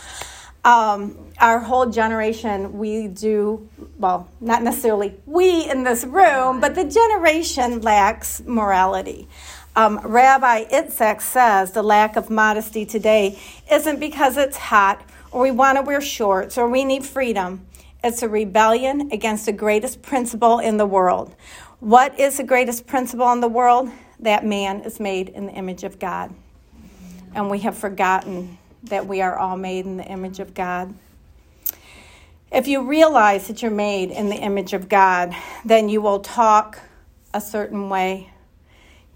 Um, 0.65 1.17
our 1.39 1.61
whole 1.61 1.87
generation, 1.87 2.77
we 2.77 3.07
do, 3.07 3.69
well, 3.99 4.29
not 4.41 4.63
necessarily 4.65 5.15
we 5.25 5.71
in 5.71 5.85
this 5.85 6.05
room, 6.05 6.61
but 6.61 6.75
the 6.75 6.85
generation 6.85 7.83
lacks 7.83 8.43
morality. 8.45 9.29
Um, 9.77 10.01
Rabbi 10.03 10.65
Itzek 10.65 11.21
says 11.21 11.73
the 11.73 11.83
lack 11.83 12.17
of 12.17 12.31
modesty 12.31 12.85
today 12.87 13.39
isn't 13.71 14.01
because 14.01 14.37
it's 14.37 14.57
hot 14.57 15.05
or 15.31 15.43
we 15.43 15.51
want 15.51 15.77
to 15.77 15.83
wear 15.83 16.01
shorts 16.01 16.57
or 16.57 16.69
we 16.69 16.83
need 16.83 17.05
freedom. 17.05 17.67
It's 18.07 18.23
a 18.23 18.29
rebellion 18.29 19.11
against 19.11 19.47
the 19.47 19.53
greatest 19.53 20.01
principle 20.01 20.61
in 20.61 20.77
the 20.77 20.87
world. 20.87 21.35
What 21.81 22.21
is 22.21 22.37
the 22.37 22.45
greatest 22.45 22.87
principle 22.87 23.33
in 23.33 23.41
the 23.41 23.49
world? 23.49 23.91
That 24.21 24.47
man 24.47 24.83
is 24.83 25.01
made 25.01 25.31
in 25.31 25.47
the 25.47 25.53
image 25.53 25.83
of 25.83 25.99
God. 25.99 26.33
And 27.35 27.51
we 27.51 27.59
have 27.59 27.77
forgotten 27.77 28.59
that 28.85 29.09
we 29.09 29.23
are 29.23 29.37
all 29.37 29.57
made 29.57 29.87
in 29.87 29.97
the 29.97 30.05
image 30.05 30.39
of 30.39 30.55
God. 30.55 30.95
If 32.53 32.69
you 32.69 32.87
realize 32.87 33.49
that 33.49 33.61
you're 33.61 33.73
made 33.73 34.13
in 34.13 34.29
the 34.29 34.37
image 34.37 34.73
of 34.73 34.89
God, 34.89 35.35
then 35.65 35.89
you 35.89 36.01
will 36.01 36.21
talk 36.21 36.79
a 37.35 37.41
certain 37.41 37.89
way. 37.89 38.31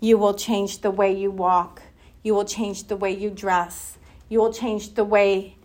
You 0.01 0.19
will 0.19 0.35
change 0.35 0.81
the 0.81 0.91
way 0.91 1.17
you 1.17 1.31
walk. 1.31 1.81
You 2.25 2.35
will 2.35 2.45
change 2.45 2.89
the 2.89 2.97
way 2.97 3.13
you 3.13 3.31
dress. 3.31 3.99
You 4.29 4.41
will 4.41 4.53
change 4.53 4.95
the 4.95 5.05
way, 5.05 5.59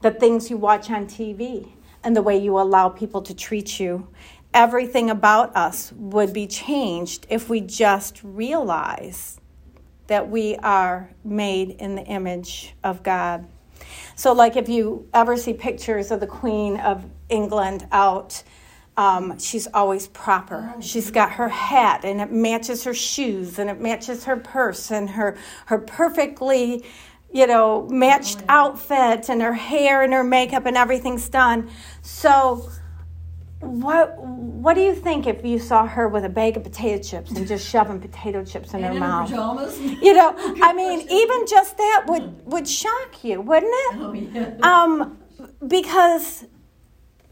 the 0.00 0.10
things 0.10 0.48
you 0.48 0.56
watch 0.56 0.90
on 0.90 1.04
TV, 1.04 1.72
and 2.02 2.16
the 2.16 2.22
way 2.22 2.38
you 2.38 2.58
allow 2.58 2.88
people 2.88 3.22
to 3.22 3.34
treat 3.34 3.78
you. 3.78 4.08
Everything 4.52 5.10
about 5.10 5.54
us 5.56 5.92
would 5.92 6.32
be 6.32 6.46
changed 6.46 7.26
if 7.30 7.48
we 7.48 7.60
just 7.60 8.20
realize 8.24 9.40
that 10.08 10.28
we 10.28 10.56
are 10.56 11.10
made 11.22 11.70
in 11.70 11.94
the 11.94 12.02
image 12.02 12.74
of 12.82 13.02
God. 13.02 13.46
So, 14.16 14.32
like 14.32 14.56
if 14.56 14.68
you 14.68 15.08
ever 15.14 15.36
see 15.36 15.52
pictures 15.52 16.10
of 16.10 16.20
the 16.20 16.26
Queen 16.26 16.78
of 16.78 17.06
England 17.28 17.86
out, 17.92 18.42
um, 18.96 19.38
she's 19.38 19.66
always 19.72 20.08
proper. 20.08 20.74
She's 20.80 21.10
got 21.10 21.32
her 21.32 21.48
hat 21.48 22.04
and 22.04 22.20
it 22.20 22.30
matches 22.30 22.84
her 22.84 22.92
shoes 22.92 23.58
and 23.58 23.70
it 23.70 23.80
matches 23.80 24.24
her 24.24 24.36
purse 24.36 24.90
and 24.90 25.08
her, 25.10 25.38
her 25.66 25.78
perfectly, 25.78 26.84
you 27.32 27.46
know, 27.46 27.86
matched 27.88 28.42
outfit 28.48 29.28
and 29.28 29.40
her 29.42 29.52
hair 29.54 30.02
and 30.02 30.12
her 30.12 30.24
makeup 30.24 30.66
and 30.66 30.76
everything's 30.76 31.28
done. 31.28 31.70
So, 32.02 32.68
what 33.60 34.16
what 34.18 34.74
do 34.74 34.80
you 34.80 34.94
think 34.94 35.26
if 35.26 35.44
you 35.44 35.58
saw 35.58 35.86
her 35.86 36.08
with 36.08 36.24
a 36.24 36.28
bag 36.30 36.56
of 36.56 36.64
potato 36.64 37.02
chips 37.02 37.30
and 37.32 37.46
just 37.46 37.68
shoving 37.68 38.00
potato 38.00 38.42
chips 38.44 38.70
in 38.72 38.76
and 38.76 38.86
her 38.86 38.92
in 38.92 38.98
mouth? 39.00 39.28
pajamas. 39.30 39.78
You 39.80 40.14
know, 40.14 40.34
I 40.62 40.72
mean, 40.74 41.00
even 41.00 41.46
just 41.46 41.76
that 41.76 42.04
would 42.08 42.46
would 42.46 42.66
shock 42.68 43.22
you, 43.22 43.40
wouldn't 43.40 43.72
it? 43.72 43.96
Oh, 44.00 44.12
yeah. 44.14 44.54
Um, 44.62 45.18
because 45.66 46.44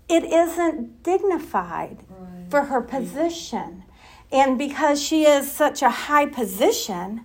it 0.09 0.25
isn't 0.25 1.03
dignified 1.03 2.05
Right. 2.09 2.51
for 2.51 2.65
her 2.65 2.81
position, 2.83 3.85
and 4.31 4.59
because 4.59 5.03
she 5.03 5.25
is 5.25 5.51
such 5.51 5.83
a 5.83 5.91
high 5.91 6.27
position, 6.27 7.23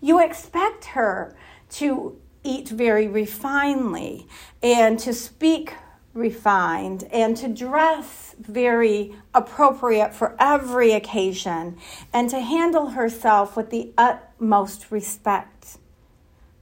you 0.00 0.18
expect 0.22 0.84
her 0.86 1.34
to 1.72 2.16
eat 2.44 2.68
very 2.68 3.06
refinedly 3.06 4.26
and 4.62 4.98
to 4.98 5.12
speak 5.12 5.74
refined 6.14 7.04
and 7.04 7.36
to 7.38 7.48
dress 7.48 8.34
very 8.38 9.14
appropriate 9.34 10.14
for 10.14 10.36
every 10.38 10.92
occasion 10.92 11.76
and 12.12 12.28
to 12.28 12.40
handle 12.40 12.90
herself 12.90 13.56
with 13.56 13.70
the 13.70 13.92
utmost 13.96 14.90
respect. 14.90 15.78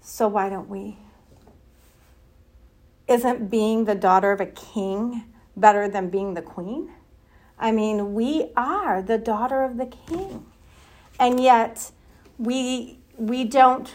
So, 0.00 0.28
why 0.28 0.48
don't 0.48 0.68
we? 0.68 0.98
Isn't 3.08 3.50
being 3.50 3.86
the 3.86 3.94
daughter 3.96 4.30
of 4.30 4.40
a 4.40 4.46
king 4.46 5.24
better 5.56 5.88
than 5.88 6.10
being 6.10 6.34
the 6.34 6.42
queen? 6.42 6.92
I 7.58 7.72
mean, 7.72 8.14
we 8.14 8.50
are 8.56 9.02
the 9.02 9.18
daughter 9.18 9.62
of 9.62 9.76
the 9.76 9.86
king. 9.86 10.46
And 11.18 11.40
yet, 11.40 11.90
we, 12.38 12.98
we 13.16 13.44
don't 13.44 13.92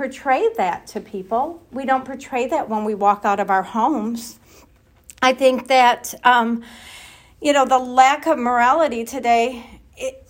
portray 0.00 0.48
that 0.56 0.86
to 0.86 0.98
people. 0.98 1.62
We 1.70 1.84
don't 1.84 2.06
portray 2.06 2.46
that 2.46 2.70
when 2.70 2.86
we 2.86 2.94
walk 2.94 3.26
out 3.26 3.38
of 3.38 3.50
our 3.50 3.62
homes. 3.62 4.38
I 5.20 5.34
think 5.34 5.68
that 5.68 6.14
um, 6.24 6.62
you 7.38 7.52
know 7.52 7.66
the 7.66 7.78
lack 7.78 8.26
of 8.26 8.38
morality 8.38 9.04
today 9.04 9.78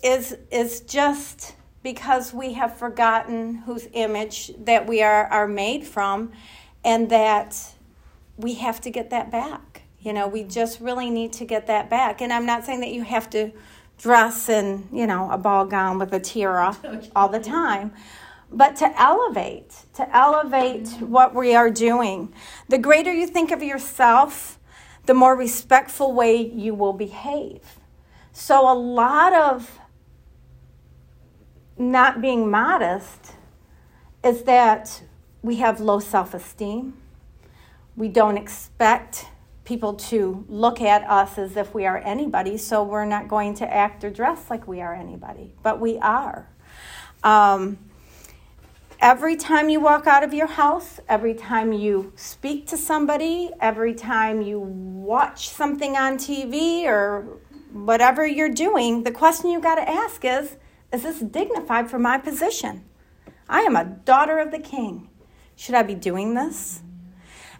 is 0.02 0.36
is 0.50 0.80
just 0.80 1.54
because 1.84 2.34
we 2.34 2.54
have 2.54 2.76
forgotten 2.76 3.58
whose 3.58 3.86
image 3.92 4.50
that 4.58 4.88
we 4.88 5.04
are 5.04 5.26
are 5.26 5.46
made 5.46 5.86
from, 5.86 6.32
and 6.84 7.08
that 7.10 7.56
we 8.36 8.54
have 8.54 8.80
to 8.80 8.90
get 8.90 9.10
that 9.10 9.30
back. 9.30 9.82
You 10.00 10.12
know, 10.12 10.26
we 10.26 10.42
just 10.42 10.80
really 10.80 11.10
need 11.10 11.32
to 11.34 11.44
get 11.44 11.68
that 11.68 11.88
back. 11.88 12.20
And 12.20 12.32
I'm 12.32 12.44
not 12.44 12.64
saying 12.64 12.80
that 12.80 12.90
you 12.90 13.04
have 13.04 13.30
to 13.30 13.52
dress 13.98 14.48
in 14.48 14.88
you 14.92 15.06
know 15.06 15.30
a 15.30 15.38
ball 15.38 15.64
gown 15.64 16.00
with 16.00 16.12
a 16.12 16.18
tiara 16.18 16.76
all 17.14 17.28
the 17.28 17.38
time 17.38 17.92
but 18.52 18.76
to 18.76 19.00
elevate, 19.00 19.74
to 19.94 20.16
elevate 20.16 20.88
what 21.00 21.34
we 21.34 21.54
are 21.54 21.70
doing. 21.70 22.32
The 22.68 22.78
greater 22.78 23.12
you 23.12 23.26
think 23.26 23.50
of 23.50 23.62
yourself, 23.62 24.58
the 25.06 25.14
more 25.14 25.36
respectful 25.36 26.12
way 26.12 26.36
you 26.36 26.74
will 26.74 26.92
behave. 26.92 27.78
So, 28.32 28.70
a 28.70 28.74
lot 28.74 29.32
of 29.32 29.78
not 31.78 32.20
being 32.20 32.50
modest 32.50 33.32
is 34.22 34.42
that 34.44 35.02
we 35.42 35.56
have 35.56 35.80
low 35.80 35.98
self 35.98 36.34
esteem. 36.34 36.94
We 37.96 38.08
don't 38.08 38.36
expect 38.36 39.26
people 39.64 39.94
to 39.94 40.44
look 40.48 40.80
at 40.80 41.02
us 41.08 41.38
as 41.38 41.56
if 41.56 41.74
we 41.74 41.86
are 41.86 41.98
anybody, 41.98 42.56
so 42.56 42.82
we're 42.82 43.04
not 43.04 43.28
going 43.28 43.54
to 43.54 43.72
act 43.72 44.04
or 44.04 44.10
dress 44.10 44.50
like 44.50 44.66
we 44.66 44.80
are 44.80 44.94
anybody, 44.94 45.54
but 45.62 45.80
we 45.80 45.98
are. 45.98 46.48
Um, 47.22 47.78
every 49.00 49.34
time 49.34 49.68
you 49.68 49.80
walk 49.80 50.06
out 50.06 50.22
of 50.22 50.34
your 50.34 50.46
house, 50.46 51.00
every 51.08 51.34
time 51.34 51.72
you 51.72 52.12
speak 52.16 52.66
to 52.68 52.76
somebody, 52.76 53.50
every 53.60 53.94
time 53.94 54.42
you 54.42 54.60
watch 54.60 55.48
something 55.48 55.96
on 55.96 56.16
TV 56.16 56.84
or 56.84 57.38
whatever 57.72 58.26
you're 58.26 58.50
doing, 58.50 59.04
the 59.04 59.10
question 59.10 59.50
you've 59.50 59.62
got 59.62 59.76
to 59.76 59.88
ask 59.88 60.24
is 60.24 60.56
Is 60.92 61.02
this 61.02 61.20
dignified 61.20 61.90
for 61.90 61.98
my 61.98 62.18
position? 62.18 62.84
I 63.48 63.60
am 63.60 63.74
a 63.74 63.84
daughter 63.84 64.38
of 64.38 64.50
the 64.50 64.58
king. 64.58 65.08
Should 65.56 65.74
I 65.74 65.82
be 65.82 65.94
doing 65.94 66.34
this? 66.34 66.82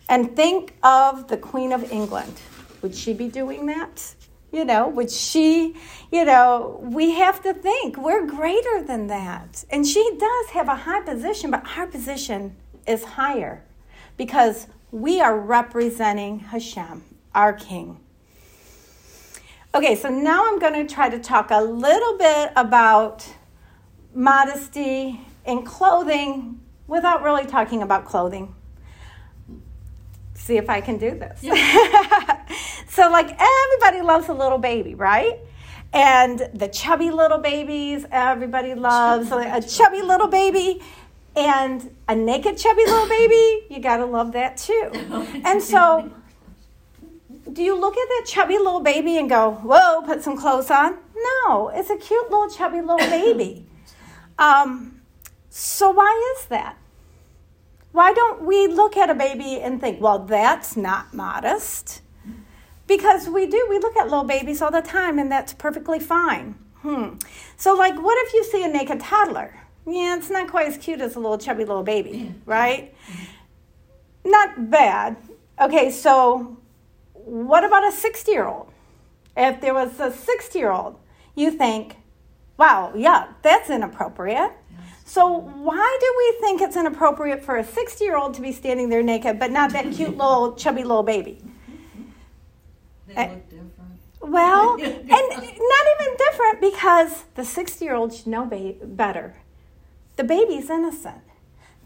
And 0.08 0.34
think 0.36 0.74
of 0.82 1.28
the 1.28 1.36
Queen 1.36 1.72
of 1.72 1.90
England. 1.92 2.40
Would 2.82 2.94
she 2.94 3.12
be 3.12 3.28
doing 3.28 3.66
that? 3.66 4.14
You 4.52 4.64
know, 4.64 4.88
would 4.88 5.10
she, 5.10 5.76
you 6.10 6.24
know, 6.24 6.80
we 6.82 7.12
have 7.12 7.40
to 7.42 7.54
think 7.54 7.96
we're 7.96 8.26
greater 8.26 8.82
than 8.82 9.06
that. 9.06 9.64
And 9.70 9.86
she 9.86 10.16
does 10.18 10.46
have 10.50 10.68
a 10.68 10.74
high 10.74 11.02
position, 11.02 11.50
but 11.50 11.64
our 11.76 11.86
position 11.86 12.56
is 12.86 13.04
higher 13.04 13.64
because 14.16 14.66
we 14.90 15.20
are 15.20 15.38
representing 15.38 16.40
Hashem, 16.40 17.04
our 17.34 17.52
king. 17.52 18.00
Okay, 19.72 19.94
so 19.94 20.08
now 20.08 20.48
I'm 20.48 20.58
going 20.58 20.86
to 20.86 20.92
try 20.92 21.08
to 21.08 21.20
talk 21.20 21.52
a 21.52 21.62
little 21.62 22.18
bit 22.18 22.50
about 22.56 23.24
modesty 24.12 25.20
in 25.46 25.62
clothing 25.64 26.60
without 26.88 27.22
really 27.22 27.46
talking 27.46 27.82
about 27.82 28.04
clothing 28.04 28.52
see 30.40 30.56
if 30.56 30.68
I 30.68 30.80
can 30.80 30.98
do 30.98 31.10
this. 31.10 31.42
Yeah. 31.42 31.54
so, 33.00 33.08
like, 33.08 33.34
everybody 33.40 34.02
loves 34.02 34.28
a 34.28 34.34
little 34.34 34.58
baby, 34.58 34.94
right? 34.94 35.38
And 35.90 36.50
the 36.52 36.68
chubby 36.68 37.10
little 37.10 37.38
babies, 37.38 38.04
everybody 38.10 38.74
loves 38.74 39.32
a 39.32 39.62
chubby 39.62 40.02
little 40.02 40.28
baby. 40.28 40.82
And 41.34 41.96
a 42.08 42.14
naked 42.14 42.58
chubby 42.58 42.84
little 42.84 43.08
baby, 43.08 43.64
you 43.70 43.80
gotta 43.80 44.04
love 44.04 44.32
that 44.32 44.58
too. 44.58 44.90
And 45.46 45.62
so, 45.62 46.10
do 47.50 47.62
you 47.62 47.74
look 47.74 47.96
at 47.96 48.06
that 48.06 48.26
chubby 48.26 48.58
little 48.58 48.80
baby 48.80 49.16
and 49.16 49.30
go, 49.30 49.52
whoa, 49.52 50.02
put 50.02 50.22
some 50.22 50.36
clothes 50.36 50.70
on? 50.70 50.98
No, 51.16 51.70
it's 51.70 51.88
a 51.88 51.96
cute 51.96 52.30
little 52.30 52.50
chubby 52.50 52.82
little 52.82 52.98
baby. 53.18 53.64
Um, 54.38 55.00
so, 55.48 55.90
why 55.90 56.34
is 56.36 56.44
that? 56.48 56.76
Why 57.92 58.12
don't 58.12 58.42
we 58.44 58.66
look 58.66 58.98
at 58.98 59.08
a 59.08 59.14
baby 59.14 59.58
and 59.58 59.80
think, 59.80 60.02
well, 60.02 60.18
that's 60.18 60.76
not 60.76 61.14
modest? 61.14 62.02
Because 62.90 63.28
we 63.28 63.46
do. 63.46 63.68
We 63.70 63.78
look 63.78 63.96
at 63.96 64.08
little 64.08 64.24
babies 64.24 64.60
all 64.60 64.72
the 64.72 64.82
time, 64.82 65.20
and 65.20 65.30
that's 65.30 65.52
perfectly 65.52 66.00
fine. 66.00 66.56
Hmm. 66.78 67.18
So, 67.56 67.72
like, 67.72 67.94
what 67.94 68.18
if 68.26 68.34
you 68.34 68.42
see 68.42 68.64
a 68.64 68.68
naked 68.68 68.98
toddler? 68.98 69.60
Yeah, 69.86 70.16
it's 70.16 70.28
not 70.28 70.50
quite 70.50 70.66
as 70.66 70.76
cute 70.76 71.00
as 71.00 71.14
a 71.14 71.20
little 71.20 71.38
chubby 71.38 71.64
little 71.64 71.84
baby, 71.84 72.34
right? 72.46 72.92
Not 74.24 74.72
bad. 74.72 75.16
Okay, 75.60 75.92
so 75.92 76.56
what 77.12 77.62
about 77.62 77.86
a 77.86 77.92
60 77.92 78.32
year 78.32 78.48
old? 78.48 78.72
If 79.36 79.60
there 79.60 79.72
was 79.72 80.00
a 80.00 80.10
60 80.10 80.58
year 80.58 80.72
old, 80.72 80.98
you 81.36 81.52
think, 81.52 81.96
wow, 82.56 82.92
yeah, 82.96 83.28
that's 83.42 83.70
inappropriate. 83.70 84.50
So, 85.04 85.28
why 85.28 85.98
do 86.00 86.14
we 86.18 86.40
think 86.40 86.60
it's 86.60 86.74
inappropriate 86.74 87.44
for 87.44 87.56
a 87.56 87.64
60 87.64 88.04
year 88.04 88.16
old 88.16 88.34
to 88.34 88.42
be 88.42 88.50
standing 88.50 88.88
there 88.88 89.04
naked, 89.04 89.38
but 89.38 89.52
not 89.52 89.70
that 89.74 89.92
cute 89.92 90.16
little 90.16 90.56
chubby 90.56 90.82
little 90.82 91.04
baby? 91.04 91.40
They 93.14 93.22
uh, 93.22 93.28
look 93.28 93.48
different. 93.48 94.00
Well, 94.20 94.74
and 94.82 95.08
not 95.08 95.10
even 95.10 96.16
different 96.18 96.60
because 96.60 97.24
the 97.34 97.44
60 97.44 97.84
year 97.84 97.94
old 97.94 98.14
should 98.14 98.26
know 98.26 98.44
ba- 98.44 98.74
better. 98.82 99.36
The 100.16 100.24
baby's 100.24 100.70
innocent. 100.70 101.22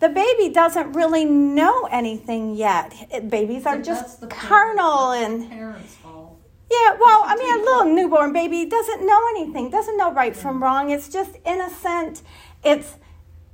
The 0.01 0.09
baby 0.09 0.53
doesn't 0.53 0.93
really 0.93 1.25
know 1.25 1.85
anything 1.91 2.57
yet. 2.57 2.93
It, 3.13 3.31
babies 3.31 3.65
are 3.65 3.81
just 3.81 4.29
carnal 4.29 5.13
and. 5.13 5.49
Parents' 5.49 5.95
fault. 5.95 6.39
Yeah, 6.71 6.97
well, 7.01 7.23
I 7.25 7.37
mean, 7.37 7.55
a 7.55 7.63
little 7.63 7.95
newborn 7.95 8.33
baby 8.33 8.67
doesn't 8.67 9.07
know 9.07 9.21
anything, 9.31 9.71
doesn't 9.71 9.97
know 9.97 10.13
right 10.13 10.35
from 10.35 10.63
wrong. 10.63 10.91
It's 10.91 11.09
just 11.09 11.37
innocent. 11.47 12.23
It's 12.65 12.97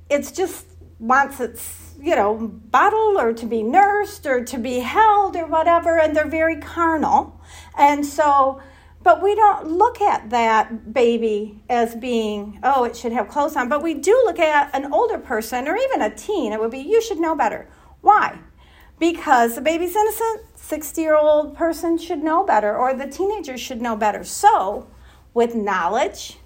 it's 0.09 0.31
just 0.31 0.65
wants 0.99 1.39
its 1.39 1.93
you 1.99 2.15
know 2.15 2.51
bottle 2.69 3.19
or 3.19 3.33
to 3.33 3.45
be 3.45 3.63
nursed 3.63 4.25
or 4.25 4.43
to 4.43 4.57
be 4.57 4.79
held 4.79 5.35
or 5.35 5.45
whatever 5.45 5.99
and 5.99 6.15
they're 6.15 6.27
very 6.27 6.57
carnal 6.57 7.40
and 7.77 8.05
so 8.05 8.61
but 9.03 9.23
we 9.23 9.33
don't 9.33 9.67
look 9.67 9.99
at 9.99 10.29
that 10.29 10.93
baby 10.93 11.59
as 11.69 11.95
being 11.95 12.59
oh 12.63 12.83
it 12.83 12.95
should 12.95 13.11
have 13.11 13.27
clothes 13.27 13.55
on 13.55 13.69
but 13.69 13.81
we 13.81 13.93
do 13.93 14.11
look 14.25 14.39
at 14.39 14.73
an 14.75 14.93
older 14.93 15.17
person 15.17 15.67
or 15.67 15.75
even 15.75 16.01
a 16.01 16.13
teen. 16.13 16.53
It 16.53 16.59
would 16.59 16.71
be 16.71 16.79
you 16.79 17.01
should 17.01 17.19
know 17.19 17.35
better. 17.35 17.67
Why? 18.01 18.39
Because 18.99 19.55
the 19.55 19.61
baby's 19.61 19.95
innocent 19.95 20.41
60 20.55 21.01
year 21.01 21.15
old 21.15 21.55
person 21.55 21.97
should 21.97 22.23
know 22.23 22.43
better 22.43 22.75
or 22.75 22.93
the 22.93 23.07
teenager 23.07 23.57
should 23.57 23.81
know 23.81 23.95
better. 23.95 24.23
So 24.23 24.87
with 25.33 25.55
knowledge 25.55 26.37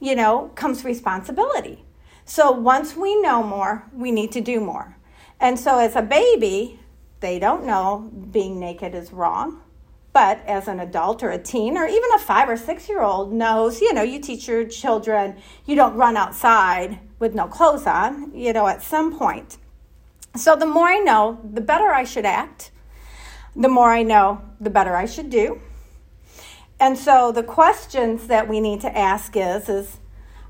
you 0.00 0.14
know 0.14 0.50
comes 0.54 0.84
responsibility. 0.84 1.84
So 2.24 2.50
once 2.50 2.96
we 2.96 3.20
know 3.22 3.42
more, 3.42 3.84
we 3.92 4.10
need 4.10 4.32
to 4.32 4.40
do 4.40 4.58
more. 4.58 4.96
And 5.38 5.58
so 5.58 5.78
as 5.78 5.94
a 5.94 6.02
baby, 6.02 6.80
they 7.20 7.38
don't 7.38 7.64
know 7.64 8.10
being 8.30 8.58
naked 8.58 8.94
is 8.94 9.12
wrong. 9.12 9.62
But 10.16 10.42
as 10.46 10.66
an 10.66 10.80
adult 10.80 11.22
or 11.22 11.28
a 11.28 11.36
teen 11.36 11.76
or 11.76 11.86
even 11.86 12.08
a 12.14 12.18
five 12.18 12.48
or 12.48 12.56
six 12.56 12.88
year 12.88 13.02
old 13.02 13.34
knows, 13.34 13.82
you 13.82 13.92
know, 13.92 14.00
you 14.00 14.18
teach 14.18 14.48
your 14.48 14.64
children, 14.64 15.36
you 15.66 15.76
don't 15.76 15.94
run 15.94 16.16
outside 16.16 17.00
with 17.18 17.34
no 17.34 17.46
clothes 17.46 17.86
on, 17.86 18.34
you 18.34 18.54
know, 18.54 18.66
at 18.66 18.82
some 18.82 19.18
point. 19.18 19.58
So 20.34 20.56
the 20.56 20.64
more 20.64 20.86
I 20.86 21.00
know, 21.00 21.38
the 21.44 21.60
better 21.60 21.88
I 21.88 22.04
should 22.04 22.24
act. 22.24 22.70
The 23.54 23.68
more 23.68 23.90
I 23.90 24.02
know, 24.04 24.40
the 24.58 24.70
better 24.70 24.96
I 24.96 25.04
should 25.04 25.28
do. 25.28 25.60
And 26.80 26.96
so 26.96 27.30
the 27.30 27.42
questions 27.42 28.26
that 28.28 28.48
we 28.48 28.58
need 28.58 28.80
to 28.80 28.98
ask 28.98 29.36
is, 29.36 29.68
is 29.68 29.98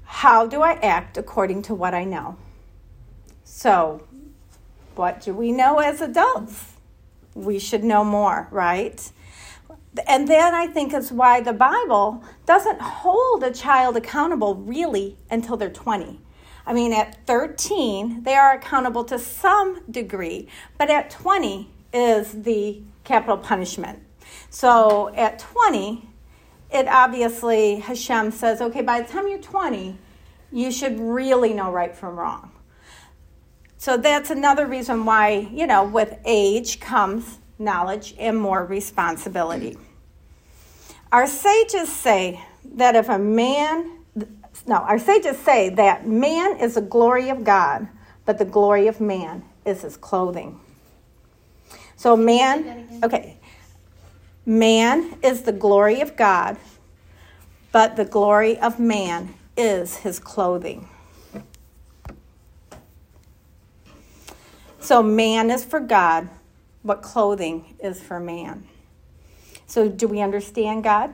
how 0.04 0.46
do 0.46 0.62
I 0.62 0.74
act 0.74 1.18
according 1.18 1.62
to 1.62 1.74
what 1.74 1.92
I 1.92 2.04
know? 2.04 2.36
So, 3.42 4.06
what 4.94 5.22
do 5.22 5.34
we 5.34 5.50
know 5.50 5.80
as 5.80 6.00
adults? 6.00 6.74
We 7.34 7.58
should 7.58 7.82
know 7.82 8.04
more, 8.04 8.46
right? 8.52 9.10
And 10.06 10.28
that 10.28 10.54
I 10.54 10.66
think 10.66 10.92
is 10.92 11.12
why 11.12 11.40
the 11.40 11.52
Bible 11.52 12.22
doesn't 12.44 12.80
hold 12.80 13.42
a 13.42 13.50
child 13.50 13.96
accountable 13.96 14.54
really 14.54 15.16
until 15.30 15.56
they're 15.56 15.70
20. 15.70 16.20
I 16.66 16.72
mean, 16.72 16.92
at 16.92 17.24
13, 17.26 18.24
they 18.24 18.34
are 18.34 18.52
accountable 18.52 19.04
to 19.04 19.18
some 19.18 19.82
degree, 19.90 20.48
but 20.76 20.90
at 20.90 21.10
20 21.10 21.70
is 21.92 22.42
the 22.42 22.82
capital 23.04 23.38
punishment. 23.38 24.02
So 24.50 25.14
at 25.14 25.38
20, 25.38 26.08
it 26.72 26.88
obviously, 26.88 27.76
Hashem 27.76 28.32
says, 28.32 28.60
okay, 28.60 28.82
by 28.82 29.00
the 29.00 29.08
time 29.08 29.28
you're 29.28 29.38
20, 29.38 29.96
you 30.50 30.72
should 30.72 30.98
really 30.98 31.54
know 31.54 31.70
right 31.70 31.94
from 31.94 32.16
wrong. 32.16 32.50
So 33.78 33.96
that's 33.96 34.30
another 34.30 34.66
reason 34.66 35.04
why, 35.04 35.48
you 35.52 35.66
know, 35.66 35.84
with 35.84 36.18
age 36.24 36.80
comes 36.80 37.38
knowledge 37.58 38.14
and 38.18 38.38
more 38.38 38.64
responsibility. 38.64 39.76
Our 41.12 41.26
sages 41.26 41.90
say 41.90 42.40
that 42.74 42.96
if 42.96 43.08
a 43.08 43.18
man, 43.18 43.98
no, 44.66 44.76
our 44.76 44.98
sages 44.98 45.38
say 45.38 45.70
that 45.70 46.06
man 46.06 46.58
is 46.58 46.74
the 46.74 46.80
glory 46.80 47.30
of 47.30 47.44
God, 47.44 47.88
but 48.24 48.38
the 48.38 48.44
glory 48.44 48.88
of 48.88 49.00
man 49.00 49.44
is 49.64 49.82
his 49.82 49.96
clothing. 49.96 50.60
So 51.96 52.16
man, 52.16 53.00
okay, 53.02 53.38
man 54.44 55.18
is 55.22 55.42
the 55.42 55.52
glory 55.52 56.00
of 56.00 56.16
God, 56.16 56.56
but 57.72 57.96
the 57.96 58.04
glory 58.04 58.58
of 58.58 58.78
man 58.78 59.34
is 59.56 59.98
his 59.98 60.18
clothing. 60.18 60.88
So 64.80 65.02
man 65.02 65.50
is 65.50 65.64
for 65.64 65.80
God, 65.80 66.28
but 66.86 67.02
clothing 67.02 67.74
is 67.80 68.00
for 68.00 68.20
man. 68.20 68.66
So 69.66 69.88
do 69.88 70.06
we 70.06 70.20
understand 70.20 70.84
God? 70.84 71.12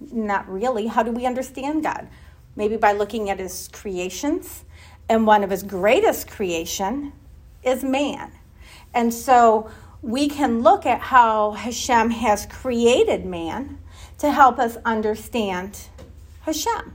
Not 0.00 0.48
really. 0.48 0.86
How 0.86 1.02
do 1.02 1.10
we 1.10 1.26
understand 1.26 1.82
God? 1.82 2.08
Maybe 2.54 2.76
by 2.76 2.92
looking 2.92 3.30
at 3.30 3.38
his 3.38 3.68
creations. 3.72 4.64
And 5.08 5.26
one 5.26 5.42
of 5.42 5.50
his 5.50 5.62
greatest 5.62 6.28
creation 6.28 7.12
is 7.64 7.82
man. 7.82 8.32
And 8.94 9.12
so 9.12 9.70
we 10.00 10.28
can 10.28 10.62
look 10.62 10.86
at 10.86 11.00
how 11.00 11.52
Hashem 11.52 12.10
has 12.10 12.46
created 12.46 13.24
man 13.24 13.78
to 14.18 14.30
help 14.30 14.58
us 14.58 14.76
understand 14.84 15.88
Hashem. 16.42 16.94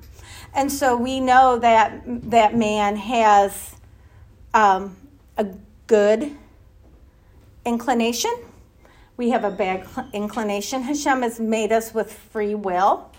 And 0.53 0.71
so 0.71 0.95
we 0.95 1.19
know 1.19 1.59
that 1.59 2.01
that 2.05 2.55
man 2.55 2.95
has 2.95 3.75
um, 4.53 4.95
a 5.37 5.45
good 5.87 6.35
inclination. 7.67 8.31
We 9.17 9.29
have 9.31 9.43
a 9.43 9.51
bad 9.51 9.87
inclination. 10.13 10.81
Hashem 10.83 11.21
has 11.21 11.39
made 11.39 11.71
us 11.71 11.93
with 11.93 12.13
free 12.13 12.55
will. 12.55 13.11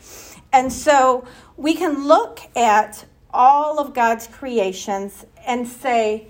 And 0.53 0.73
so 0.73 1.27
we 1.57 1.75
can 1.75 2.07
look 2.07 2.41
at 2.57 3.05
all 3.31 3.79
of 3.79 3.95
God's 3.95 4.27
creations 4.27 5.27
and 5.47 5.69
say 5.69 6.29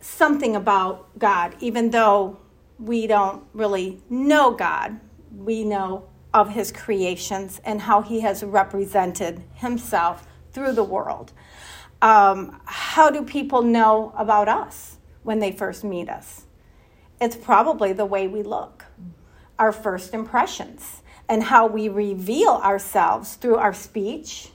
something 0.00 0.56
about 0.56 1.18
God, 1.18 1.54
even 1.60 1.90
though 1.90 2.38
we 2.78 3.06
don't 3.06 3.44
really 3.52 4.02
know 4.10 4.50
God. 4.52 4.98
We 5.30 5.64
know 5.64 6.08
of 6.32 6.50
his 6.50 6.72
creations 6.72 7.60
and 7.64 7.80
how 7.80 8.02
he 8.02 8.20
has 8.20 8.42
represented 8.42 9.44
himself 9.54 10.26
through 10.52 10.72
the 10.72 10.84
world. 10.84 11.32
Um, 12.02 12.60
how 12.64 13.10
do 13.10 13.22
people 13.22 13.62
know 13.62 14.12
about 14.16 14.48
us 14.48 14.98
when 15.22 15.38
they 15.38 15.52
first 15.52 15.84
meet 15.84 16.08
us? 16.08 16.44
It's 17.24 17.36
probably 17.36 17.94
the 17.94 18.04
way 18.04 18.28
we 18.28 18.42
look, 18.42 18.84
our 19.58 19.72
first 19.72 20.12
impressions, 20.12 21.00
and 21.26 21.42
how 21.42 21.66
we 21.66 21.88
reveal 21.88 22.60
ourselves 22.62 23.36
through 23.36 23.56
our 23.56 23.72
speech, 23.72 24.50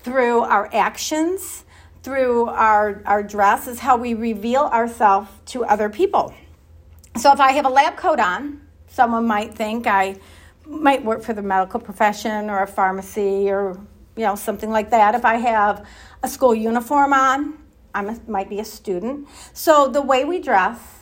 through 0.00 0.40
our 0.40 0.68
actions, 0.74 1.64
through 2.02 2.50
our, 2.50 3.00
our 3.06 3.22
dress, 3.22 3.66
is 3.66 3.78
how 3.78 3.96
we 3.96 4.12
reveal 4.12 4.64
ourselves 4.64 5.30
to 5.46 5.64
other 5.64 5.88
people. 5.88 6.34
So 7.16 7.32
if 7.32 7.40
I 7.40 7.52
have 7.52 7.64
a 7.64 7.70
lab 7.70 7.96
coat 7.96 8.20
on, 8.20 8.60
someone 8.88 9.26
might 9.26 9.54
think 9.54 9.86
I 9.86 10.16
might 10.66 11.02
work 11.02 11.22
for 11.22 11.32
the 11.32 11.40
medical 11.40 11.80
profession 11.80 12.50
or 12.50 12.62
a 12.62 12.66
pharmacy 12.66 13.50
or 13.50 13.80
you 14.16 14.24
know 14.24 14.34
something 14.34 14.70
like 14.70 14.90
that. 14.90 15.14
If 15.14 15.24
I 15.24 15.36
have 15.36 15.86
a 16.22 16.28
school 16.28 16.54
uniform 16.54 17.14
on, 17.14 17.56
I 17.94 18.02
might 18.26 18.50
be 18.50 18.60
a 18.60 18.66
student. 18.66 19.28
So 19.54 19.88
the 19.88 20.02
way 20.02 20.26
we 20.26 20.38
dress 20.38 21.01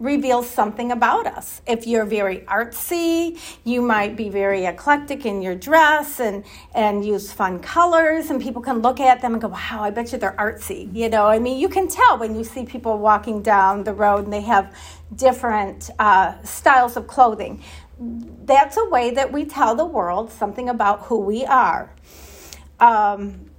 reveals 0.00 0.48
something 0.48 0.90
about 0.90 1.26
us. 1.26 1.60
If 1.66 1.86
you're 1.86 2.06
very 2.06 2.38
artsy, 2.40 3.38
you 3.64 3.82
might 3.82 4.16
be 4.16 4.30
very 4.30 4.64
eclectic 4.64 5.26
in 5.26 5.42
your 5.42 5.54
dress 5.54 6.18
and 6.18 6.42
and 6.74 7.04
use 7.04 7.30
fun 7.32 7.60
colors 7.60 8.30
and 8.30 8.40
people 8.40 8.62
can 8.62 8.78
look 8.80 8.98
at 8.98 9.20
them 9.20 9.34
and 9.34 9.42
go, 9.42 9.48
"Wow, 9.48 9.80
I 9.82 9.90
bet 9.90 10.10
you 10.10 10.18
they're 10.18 10.32
artsy." 10.32 10.92
You 10.94 11.10
know, 11.10 11.26
I 11.26 11.38
mean, 11.38 11.58
you 11.60 11.68
can 11.68 11.86
tell 11.86 12.18
when 12.18 12.34
you 12.34 12.42
see 12.42 12.64
people 12.64 12.98
walking 12.98 13.42
down 13.42 13.84
the 13.84 13.92
road 13.92 14.24
and 14.24 14.32
they 14.32 14.40
have 14.40 14.74
different 15.14 15.90
uh, 15.98 16.42
styles 16.42 16.96
of 16.96 17.06
clothing. 17.06 17.62
That's 17.98 18.78
a 18.78 18.88
way 18.88 19.10
that 19.10 19.30
we 19.30 19.44
tell 19.44 19.74
the 19.74 19.84
world 19.84 20.32
something 20.32 20.70
about 20.70 21.02
who 21.02 21.18
we 21.18 21.44
are. 21.44 21.92
Um, 22.80 23.50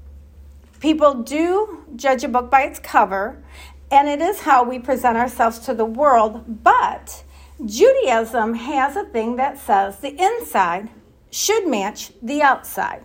people 0.80 1.14
do 1.14 1.86
judge 1.96 2.24
a 2.24 2.28
book 2.28 2.50
by 2.50 2.64
its 2.64 2.80
cover, 2.80 3.44
and 3.92 4.08
it 4.08 4.22
is 4.22 4.40
how 4.40 4.64
we 4.64 4.80
present 4.80 5.18
ourselves 5.18 5.60
to 5.60 5.74
the 5.74 5.86
world. 5.86 6.64
But 6.64 7.24
Judaism 7.64 8.56
has 8.56 8.96
a 8.96 9.04
thing 9.04 9.36
that 9.36 9.60
says 9.60 10.00
the 10.00 10.16
inside 10.20 10.90
should 11.30 11.68
match 11.68 12.12
the 12.22 12.42
outside. 12.42 13.04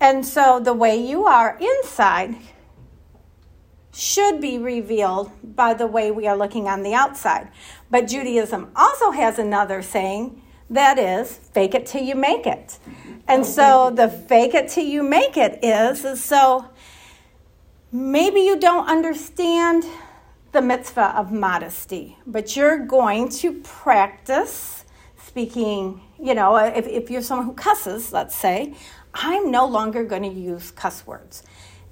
And 0.00 0.26
so 0.26 0.60
the 0.60 0.74
way 0.74 0.96
you 0.96 1.24
are 1.24 1.58
inside 1.58 2.36
should 3.94 4.42
be 4.42 4.58
revealed 4.58 5.30
by 5.42 5.72
the 5.72 5.86
way 5.86 6.10
we 6.10 6.26
are 6.26 6.36
looking 6.36 6.68
on 6.68 6.82
the 6.82 6.92
outside. 6.92 7.50
But 7.90 8.08
Judaism 8.08 8.70
also 8.76 9.12
has 9.12 9.38
another 9.38 9.80
saying 9.80 10.42
that 10.68 10.98
is, 10.98 11.32
fake 11.52 11.74
it 11.74 11.86
till 11.86 12.02
you 12.02 12.14
make 12.14 12.46
it. 12.46 12.78
And 13.28 13.42
oh, 13.42 13.44
so 13.44 13.90
the 13.94 14.08
fake 14.08 14.54
it 14.54 14.68
till 14.68 14.84
you 14.84 15.02
make 15.02 15.36
it 15.36 15.64
is, 15.64 16.04
is 16.04 16.22
so 16.22 16.66
maybe 17.96 18.40
you 18.40 18.60
don't 18.60 18.86
understand 18.88 19.86
the 20.52 20.60
mitzvah 20.60 21.16
of 21.16 21.32
modesty, 21.32 22.18
but 22.26 22.54
you're 22.54 22.84
going 22.84 23.28
to 23.28 23.54
practice 23.62 24.84
speaking, 25.16 26.02
you 26.22 26.34
know, 26.34 26.56
if, 26.56 26.86
if 26.86 27.10
you're 27.10 27.22
someone 27.22 27.46
who 27.46 27.54
cusses, 27.54 28.12
let's 28.12 28.36
say, 28.36 28.74
I'm 29.14 29.50
no 29.50 29.66
longer 29.66 30.04
going 30.04 30.22
to 30.22 30.28
use 30.28 30.70
cuss 30.70 31.06
words. 31.06 31.42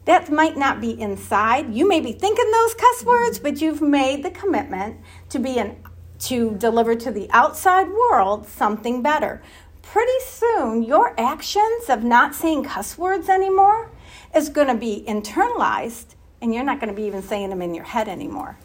That 0.04 0.30
might 0.30 0.58
not 0.58 0.82
be 0.82 1.00
inside. 1.00 1.74
You 1.74 1.88
may 1.88 2.00
be 2.00 2.12
thinking 2.12 2.50
those 2.50 2.74
cuss 2.74 3.04
words, 3.04 3.38
but 3.38 3.62
you've 3.62 3.80
made 3.80 4.22
the 4.22 4.30
commitment 4.30 5.00
to 5.30 5.38
be 5.38 5.58
an 5.58 5.76
to 6.20 6.54
deliver 6.56 6.94
to 6.94 7.10
the 7.10 7.28
outside 7.30 7.88
world 7.88 8.46
something 8.46 9.02
better. 9.02 9.42
Pretty 9.82 10.20
soon, 10.24 10.82
your 10.82 11.18
actions 11.18 11.88
of 11.88 12.04
not 12.04 12.34
saying 12.34 12.64
cuss 12.64 12.96
words 12.96 13.28
anymore 13.28 13.90
is 14.34 14.48
going 14.48 14.68
to 14.68 14.74
be 14.74 15.04
internalized, 15.06 16.14
and 16.40 16.54
you're 16.54 16.64
not 16.64 16.80
going 16.80 16.92
to 16.92 16.96
be 16.96 17.06
even 17.06 17.22
saying 17.22 17.50
them 17.50 17.62
in 17.62 17.74
your 17.74 17.84
head 17.84 18.08
anymore. 18.08 18.56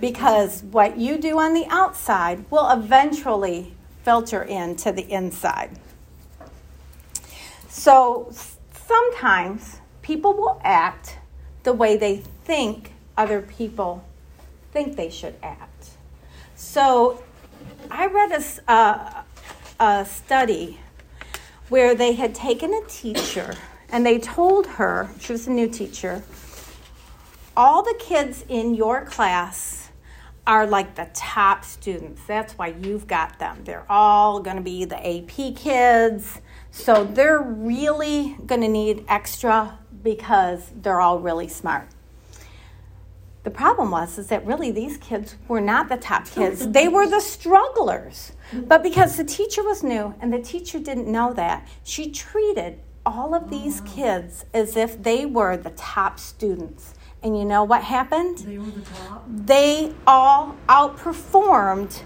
Because 0.00 0.62
what 0.62 0.98
you 0.98 1.18
do 1.18 1.38
on 1.38 1.52
the 1.54 1.66
outside 1.68 2.44
will 2.50 2.70
eventually 2.70 3.74
filter 4.04 4.42
into 4.42 4.90
the 4.90 5.10
inside. 5.10 5.78
So 7.68 8.32
sometimes 8.72 9.80
people 10.02 10.32
will 10.32 10.60
act 10.64 11.18
the 11.62 11.72
way 11.72 11.96
they 11.96 12.16
think 12.44 12.92
other 13.16 13.42
people 13.42 14.04
think 14.72 14.96
they 14.96 15.10
should 15.10 15.34
act. 15.42 15.90
So 16.56 17.22
I 17.90 18.06
read 18.06 18.32
a, 18.32 18.70
uh, 18.70 19.22
a 19.78 20.06
study 20.06 20.80
where 21.68 21.94
they 21.94 22.12
had 22.12 22.34
taken 22.34 22.72
a 22.74 22.82
teacher 22.88 23.54
and 23.92 24.04
they 24.04 24.18
told 24.18 24.66
her, 24.66 25.10
she 25.20 25.32
was 25.32 25.46
a 25.46 25.50
new 25.50 25.68
teacher, 25.68 26.24
all 27.56 27.82
the 27.82 27.94
kids 28.00 28.44
in 28.48 28.74
your 28.74 29.04
class 29.04 29.90
are 30.46 30.66
like 30.66 30.96
the 30.96 31.08
top 31.14 31.64
students. 31.64 32.22
That's 32.26 32.54
why 32.54 32.74
you've 32.82 33.06
got 33.06 33.38
them. 33.38 33.62
They're 33.64 33.86
all 33.88 34.40
going 34.40 34.56
to 34.56 34.62
be 34.62 34.84
the 34.84 34.96
AP 34.96 35.54
kids. 35.54 36.40
So 36.70 37.04
they're 37.04 37.40
really 37.40 38.36
going 38.46 38.62
to 38.62 38.68
need 38.68 39.04
extra 39.08 39.78
because 40.02 40.70
they're 40.74 41.00
all 41.00 41.20
really 41.20 41.46
smart. 41.46 41.88
The 43.44 43.50
problem 43.50 43.90
was 43.90 44.18
is 44.18 44.28
that 44.28 44.46
really 44.46 44.70
these 44.70 44.96
kids 44.96 45.36
were 45.48 45.60
not 45.60 45.88
the 45.88 45.96
top 45.96 46.26
kids. 46.26 46.66
They 46.68 46.88
were 46.88 47.08
the 47.08 47.20
strugglers. 47.20 48.32
But 48.52 48.82
because 48.82 49.16
the 49.16 49.24
teacher 49.24 49.62
was 49.62 49.82
new 49.82 50.14
and 50.20 50.32
the 50.32 50.40
teacher 50.40 50.78
didn't 50.78 51.10
know 51.10 51.32
that, 51.34 51.68
she 51.84 52.10
treated 52.10 52.80
all 53.04 53.34
of 53.34 53.50
these 53.50 53.80
kids 53.82 54.44
as 54.54 54.76
if 54.76 55.02
they 55.02 55.26
were 55.26 55.56
the 55.56 55.70
top 55.70 56.18
students. 56.18 56.94
And 57.22 57.38
you 57.38 57.44
know 57.44 57.62
what 57.64 57.84
happened? 57.84 58.38
They 58.38 58.58
were 58.58 58.66
the 58.66 58.80
top. 58.82 59.24
They 59.28 59.94
all 60.06 60.56
outperformed 60.68 62.02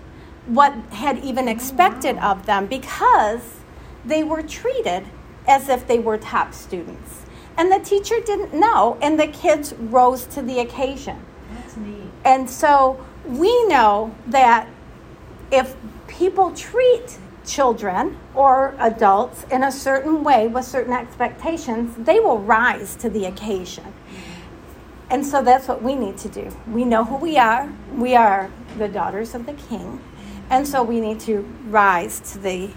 what 0.46 0.72
had 0.90 1.18
even 1.24 1.48
expected 1.48 2.18
of 2.18 2.46
them 2.46 2.66
because 2.66 3.60
they 4.04 4.22
were 4.22 4.42
treated 4.42 5.04
as 5.46 5.68
if 5.68 5.86
they 5.86 5.98
were 5.98 6.18
top 6.18 6.54
students. 6.54 7.22
And 7.56 7.72
the 7.72 7.78
teacher 7.78 8.20
didn't 8.20 8.52
know, 8.52 8.98
and 9.00 9.18
the 9.18 9.26
kids 9.26 9.72
rose 9.74 10.26
to 10.26 10.42
the 10.42 10.60
occasion. 10.60 11.24
That's 11.50 11.76
neat. 11.76 12.10
And 12.24 12.48
so 12.50 13.04
we 13.24 13.66
know 13.66 14.14
that 14.26 14.68
if 15.50 15.74
people 16.06 16.52
treat 16.52 17.18
children 17.46 18.18
or 18.34 18.74
adults 18.78 19.44
in 19.50 19.62
a 19.62 19.72
certain 19.72 20.22
way 20.24 20.48
with 20.48 20.64
certain 20.64 20.92
expectations, 20.92 21.94
they 21.96 22.20
will 22.20 22.38
rise 22.38 22.96
to 22.96 23.08
the 23.08 23.24
occasion. 23.24 23.94
And 25.08 25.24
so 25.24 25.42
that's 25.42 25.68
what 25.68 25.82
we 25.82 25.94
need 25.94 26.18
to 26.18 26.28
do. 26.28 26.50
We 26.66 26.84
know 26.84 27.04
who 27.04 27.16
we 27.16 27.38
are. 27.38 27.72
We 27.94 28.16
are 28.16 28.50
the 28.76 28.88
daughters 28.88 29.34
of 29.34 29.46
the 29.46 29.52
king. 29.52 30.00
And 30.50 30.66
so 30.66 30.82
we 30.82 31.00
need 31.00 31.20
to 31.20 31.40
rise 31.68 32.20
to 32.32 32.38
the 32.38 32.70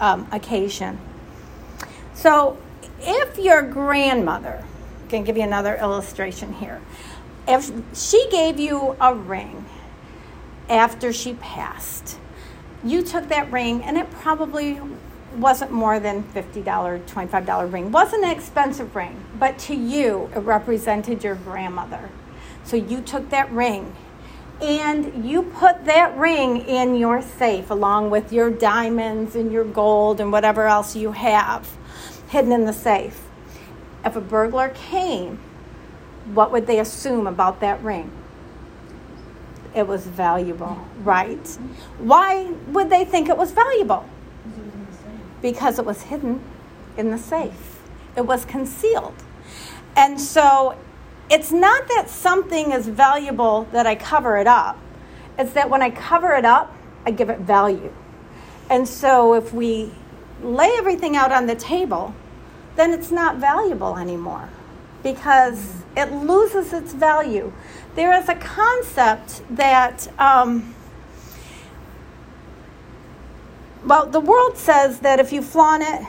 um, 0.00 0.26
occasion. 0.32 0.98
So 2.14 2.56
if 3.00 3.38
your 3.38 3.62
grandmother, 3.62 4.64
can 5.12 5.24
give 5.24 5.36
you 5.36 5.42
another 5.42 5.76
illustration 5.76 6.54
here, 6.54 6.80
if 7.46 7.70
she 7.94 8.28
gave 8.30 8.58
you 8.58 8.96
a 9.00 9.14
ring 9.14 9.64
after 10.68 11.12
she 11.12 11.34
passed, 11.34 12.18
you 12.84 13.02
took 13.02 13.28
that 13.28 13.50
ring 13.52 13.82
and 13.82 13.96
it 13.96 14.10
probably 14.10 14.80
wasn't 15.36 15.70
more 15.70 15.98
than 15.98 16.22
$50, 16.22 16.64
$25 16.64 17.72
ring. 17.72 17.90
Wasn't 17.90 18.24
an 18.24 18.30
expensive 18.30 18.94
ring, 18.94 19.24
but 19.38 19.58
to 19.60 19.74
you 19.74 20.30
it 20.34 20.40
represented 20.40 21.24
your 21.24 21.36
grandmother. 21.36 22.10
So 22.64 22.76
you 22.76 23.00
took 23.00 23.30
that 23.30 23.50
ring 23.50 23.94
and 24.60 25.28
you 25.28 25.42
put 25.42 25.84
that 25.86 26.16
ring 26.16 26.58
in 26.58 26.94
your 26.94 27.22
safe 27.22 27.70
along 27.70 28.10
with 28.10 28.32
your 28.32 28.50
diamonds 28.50 29.34
and 29.34 29.50
your 29.52 29.64
gold 29.64 30.20
and 30.20 30.30
whatever 30.30 30.66
else 30.66 30.94
you 30.94 31.12
have 31.12 31.68
hidden 32.28 32.52
in 32.52 32.64
the 32.64 32.72
safe. 32.72 33.22
If 34.04 34.16
a 34.16 34.20
burglar 34.20 34.70
came, 34.70 35.38
what 36.32 36.52
would 36.52 36.66
they 36.66 36.78
assume 36.78 37.26
about 37.26 37.60
that 37.60 37.82
ring? 37.82 38.10
It 39.74 39.86
was 39.86 40.06
valuable, 40.06 40.78
right? 41.02 41.46
Why 41.98 42.52
would 42.68 42.90
they 42.90 43.04
think 43.04 43.28
it 43.28 43.36
was 43.36 43.52
valuable? 43.52 44.04
Because 45.40 45.78
it 45.78 45.84
was 45.86 46.02
hidden 46.02 46.40
in 46.96 47.10
the 47.10 47.18
safe, 47.18 47.80
it 48.16 48.26
was 48.26 48.44
concealed. 48.44 49.14
And 49.96 50.20
so 50.20 50.76
it's 51.30 51.50
not 51.52 51.88
that 51.88 52.10
something 52.10 52.72
is 52.72 52.86
valuable 52.88 53.66
that 53.72 53.86
I 53.86 53.94
cover 53.94 54.36
it 54.36 54.46
up, 54.46 54.78
it's 55.38 55.52
that 55.52 55.70
when 55.70 55.82
I 55.82 55.90
cover 55.90 56.34
it 56.34 56.44
up, 56.44 56.74
I 57.06 57.10
give 57.10 57.30
it 57.30 57.40
value. 57.40 57.92
And 58.70 58.86
so 58.88 59.34
if 59.34 59.52
we 59.52 59.92
lay 60.42 60.70
everything 60.76 61.16
out 61.16 61.32
on 61.32 61.46
the 61.46 61.54
table, 61.54 62.14
then 62.76 62.92
it's 62.92 63.10
not 63.10 63.36
valuable 63.36 63.96
anymore. 63.98 64.48
because 65.02 65.82
it 65.96 66.12
loses 66.12 66.72
its 66.72 66.92
value. 66.94 67.52
There 67.94 68.12
is 68.18 68.28
a 68.28 68.34
concept 68.34 69.42
that, 69.50 70.08
um, 70.18 70.74
well, 73.84 74.06
the 74.06 74.20
world 74.20 74.56
says 74.56 75.00
that 75.00 75.20
if 75.20 75.32
you 75.32 75.42
flaunt 75.42 75.82
it, 75.82 76.06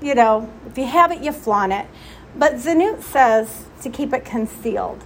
you 0.00 0.14
know, 0.14 0.50
if 0.66 0.78
you 0.78 0.86
have 0.86 1.12
it, 1.12 1.20
you 1.20 1.32
flaunt 1.32 1.72
it. 1.72 1.86
But 2.34 2.54
Tzniut 2.54 3.02
says 3.02 3.64
to 3.82 3.90
keep 3.90 4.12
it 4.14 4.24
concealed. 4.24 5.04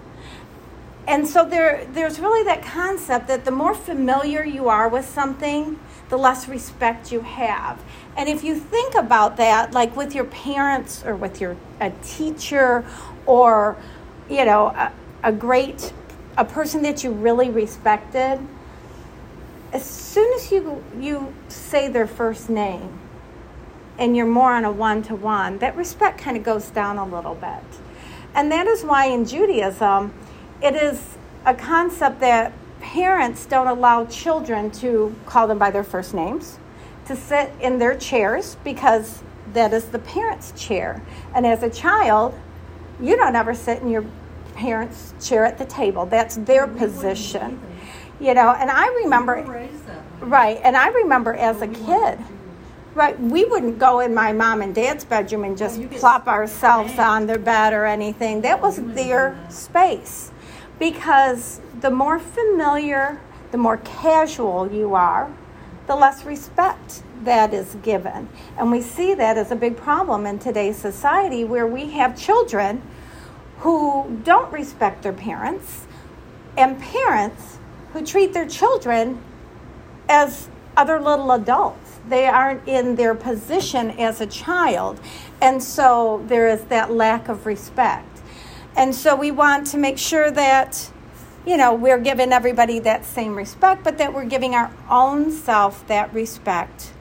And 1.06 1.26
so 1.26 1.44
there, 1.44 1.86
there's 1.92 2.18
really 2.18 2.44
that 2.44 2.62
concept 2.62 3.28
that 3.28 3.44
the 3.44 3.50
more 3.50 3.74
familiar 3.74 4.44
you 4.44 4.68
are 4.68 4.88
with 4.88 5.04
something, 5.04 5.78
the 6.08 6.16
less 6.16 6.48
respect 6.48 7.12
you 7.12 7.20
have. 7.20 7.82
And 8.16 8.28
if 8.28 8.44
you 8.44 8.54
think 8.54 8.94
about 8.94 9.36
that, 9.36 9.72
like 9.72 9.96
with 9.96 10.14
your 10.14 10.24
parents 10.24 11.04
or 11.04 11.16
with 11.16 11.40
your 11.40 11.56
a 11.80 11.90
teacher 12.02 12.86
or, 13.26 13.76
you 14.30 14.44
know, 14.44 14.68
a, 14.68 14.92
a 15.22 15.32
great, 15.32 15.92
a 16.36 16.44
person 16.44 16.82
that 16.82 17.04
you 17.04 17.10
really 17.10 17.50
respected, 17.50 18.38
as 19.72 19.84
soon 19.84 20.32
as 20.34 20.50
you, 20.50 20.82
you 20.98 21.34
say 21.48 21.88
their 21.88 22.06
first 22.06 22.48
name 22.48 23.00
and 23.98 24.16
you're 24.16 24.26
more 24.26 24.52
on 24.52 24.64
a 24.64 24.72
one 24.72 25.02
to 25.02 25.14
one, 25.14 25.58
that 25.58 25.76
respect 25.76 26.18
kind 26.18 26.36
of 26.36 26.42
goes 26.42 26.70
down 26.70 26.98
a 26.98 27.04
little 27.04 27.34
bit. 27.34 27.80
And 28.34 28.50
that 28.50 28.66
is 28.66 28.82
why 28.82 29.06
in 29.06 29.24
Judaism, 29.24 30.12
it 30.60 30.74
is 30.74 31.16
a 31.46 31.54
concept 31.54 32.20
that 32.20 32.52
parents 32.80 33.46
don't 33.46 33.68
allow 33.68 34.04
children 34.06 34.70
to 34.70 35.14
call 35.26 35.46
them 35.46 35.58
by 35.58 35.70
their 35.70 35.84
first 35.84 36.14
names, 36.14 36.58
to 37.06 37.14
sit 37.14 37.52
in 37.60 37.78
their 37.78 37.96
chairs 37.96 38.56
because 38.64 39.22
that 39.52 39.72
is 39.72 39.86
the 39.86 39.98
parent's 39.98 40.52
chair. 40.52 41.02
And 41.34 41.46
as 41.46 41.62
a 41.62 41.70
child, 41.70 42.34
you 43.00 43.16
don't 43.16 43.36
ever 43.36 43.54
sit 43.54 43.82
in 43.82 43.90
your 43.90 44.04
parents' 44.54 45.14
chair 45.20 45.44
at 45.44 45.58
the 45.58 45.66
table. 45.66 46.06
That's 46.06 46.36
their 46.36 46.66
position. 46.66 47.60
You 48.20 48.34
know, 48.34 48.52
and 48.52 48.70
I 48.70 48.86
remember 49.04 49.68
right, 50.20 50.60
and 50.62 50.76
I 50.76 50.88
remember 50.88 51.34
as 51.34 51.60
a 51.60 51.68
kid 51.68 52.18
Right, 52.94 53.18
we 53.18 53.44
wouldn't 53.44 53.80
go 53.80 53.98
in 53.98 54.14
my 54.14 54.32
mom 54.32 54.62
and 54.62 54.72
dad's 54.72 55.04
bedroom 55.04 55.42
and 55.42 55.58
just 55.58 55.82
plop 55.90 56.28
ourselves 56.28 56.96
on 56.96 57.26
their 57.26 57.40
bed 57.40 57.72
or 57.72 57.86
anything. 57.86 58.42
That 58.42 58.62
was 58.62 58.76
their 58.76 59.36
space. 59.50 60.30
Because 60.78 61.60
the 61.80 61.90
more 61.90 62.20
familiar, 62.20 63.20
the 63.50 63.58
more 63.58 63.78
casual 63.78 64.70
you 64.70 64.94
are, 64.94 65.32
the 65.88 65.96
less 65.96 66.24
respect 66.24 67.02
that 67.24 67.52
is 67.52 67.76
given. 67.82 68.28
And 68.56 68.70
we 68.70 68.80
see 68.80 69.12
that 69.14 69.36
as 69.36 69.50
a 69.50 69.56
big 69.56 69.76
problem 69.76 70.24
in 70.24 70.38
today's 70.38 70.76
society 70.76 71.42
where 71.42 71.66
we 71.66 71.90
have 71.90 72.16
children 72.16 72.80
who 73.58 74.20
don't 74.24 74.52
respect 74.52 75.02
their 75.02 75.12
parents 75.12 75.86
and 76.56 76.80
parents 76.80 77.58
who 77.92 78.04
treat 78.04 78.32
their 78.32 78.48
children 78.48 79.22
as 80.08 80.48
other 80.76 81.00
little 81.00 81.32
adults 81.32 81.84
they 82.08 82.26
aren't 82.26 82.66
in 82.68 82.96
their 82.96 83.14
position 83.14 83.90
as 83.92 84.20
a 84.20 84.26
child. 84.26 85.00
And 85.40 85.62
so 85.62 86.22
there 86.26 86.48
is 86.48 86.62
that 86.64 86.90
lack 86.90 87.28
of 87.28 87.46
respect. 87.46 88.20
And 88.76 88.94
so 88.94 89.14
we 89.14 89.30
want 89.30 89.66
to 89.68 89.78
make 89.78 89.98
sure 89.98 90.30
that, 90.30 90.90
you 91.46 91.56
know, 91.56 91.74
we're 91.74 91.98
giving 91.98 92.32
everybody 92.32 92.78
that 92.80 93.04
same 93.04 93.36
respect, 93.36 93.84
but 93.84 93.98
that 93.98 94.12
we're 94.12 94.24
giving 94.24 94.54
our 94.54 94.70
own 94.90 95.30
self 95.30 95.86
that 95.86 96.12
respect 96.12 96.92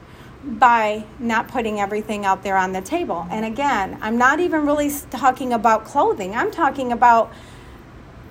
by 0.44 1.04
not 1.18 1.48
putting 1.48 1.80
everything 1.80 2.24
out 2.24 2.42
there 2.42 2.56
on 2.56 2.72
the 2.72 2.80
table. 2.82 3.26
And 3.30 3.44
again, 3.44 3.98
I'm 4.02 4.18
not 4.18 4.40
even 4.40 4.66
really 4.66 4.90
talking 5.10 5.52
about 5.52 5.84
clothing, 5.84 6.34
I'm 6.34 6.50
talking 6.50 6.92
about 6.92 7.32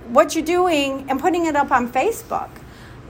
what 0.07 0.35
you're 0.35 0.45
doing 0.45 1.05
and 1.09 1.19
putting 1.19 1.45
it 1.45 1.55
up 1.55 1.71
on 1.71 1.91
Facebook. 1.91 2.49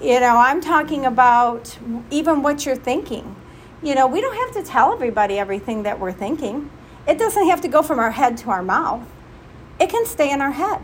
You 0.02 0.20
know, 0.20 0.38
I'm 0.38 0.62
talking 0.62 1.06
about 1.06 1.78
even 2.12 2.44
what 2.44 2.66
you're 2.66 2.76
thinking. 2.76 3.36
You 3.82 3.96
know, 3.96 4.08
we 4.08 4.22
don't 4.22 4.36
have 4.36 4.64
to 4.64 4.70
tell 4.70 4.94
everybody 4.94 5.38
everything 5.38 5.84
that 5.84 6.00
we're 6.00 6.14
thinking. 6.14 6.70
It 7.08 7.18
doesn't 7.18 7.48
have 7.50 7.62
to 7.62 7.68
go 7.68 7.82
from 7.82 8.00
our 8.00 8.12
head 8.12 8.38
to 8.40 8.50
our 8.50 8.64
mouth. 8.64 9.02
It 9.80 9.90
can 9.90 10.06
stay 10.06 10.32
in 10.32 10.42
our 10.42 10.52
head. 10.52 10.82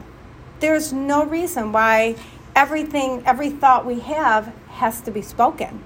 There's 0.59 0.91
no 0.91 1.26
reason 1.26 1.72
why 1.72 2.15
everything, 2.55 3.24
every 3.26 3.49
thought 3.49 3.86
we 3.86 3.99
have 4.01 4.53
has 4.70 4.99
to 5.01 5.11
be 5.11 5.22
spoken. 5.22 5.84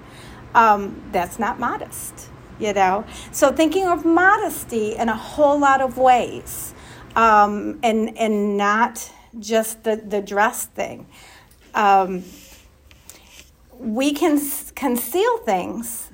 Um, 0.56 1.02
that's 1.12 1.40
not 1.40 1.60
modest, 1.60 2.30
you 2.60 2.74
know. 2.74 3.06
So 3.32 3.52
thinking 3.52 3.88
of 3.88 4.06
modesty 4.06 4.96
in 4.96 5.10
a 5.10 5.16
whole 5.16 5.60
lot 5.60 5.82
of 5.82 5.98
ways, 5.98 6.74
um, 7.16 7.80
and 7.82 8.18
and 8.18 8.58
not 8.58 9.12
just 9.40 9.84
the 9.84 9.96
the 9.96 10.22
dress 10.22 10.66
thing. 10.66 11.08
Um, 11.74 12.24
we 13.80 14.14
can 14.14 14.40
conceal 14.76 15.38
things 15.40 16.10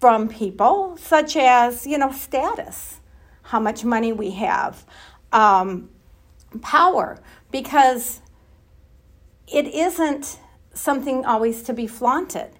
from 0.00 0.28
people, 0.28 0.96
such 0.96 1.36
as, 1.36 1.86
you 1.86 1.98
know, 1.98 2.12
status, 2.12 3.00
how 3.42 3.60
much 3.60 3.84
money 3.84 4.12
we 4.12 4.30
have, 4.30 4.84
um, 5.32 5.90
power, 6.62 7.18
because 7.50 8.20
it 9.46 9.66
isn't 9.66 10.38
something 10.72 11.24
always 11.24 11.62
to 11.62 11.72
be 11.72 11.86
flaunted. 11.86 12.50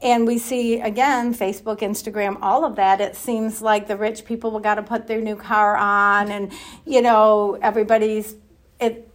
And 0.00 0.26
we 0.26 0.38
see 0.38 0.80
again, 0.80 1.34
Facebook, 1.34 1.80
Instagram, 1.80 2.38
all 2.40 2.64
of 2.64 2.76
that. 2.76 3.00
It 3.00 3.16
seems 3.16 3.60
like 3.60 3.88
the 3.88 3.96
rich 3.96 4.24
people 4.24 4.50
will 4.50 4.60
got 4.60 4.76
to 4.76 4.82
put 4.82 5.06
their 5.06 5.20
new 5.20 5.36
car 5.36 5.76
on, 5.76 6.30
and 6.30 6.52
you 6.86 7.02
know, 7.02 7.58
everybody's 7.60 8.36
it. 8.80 9.10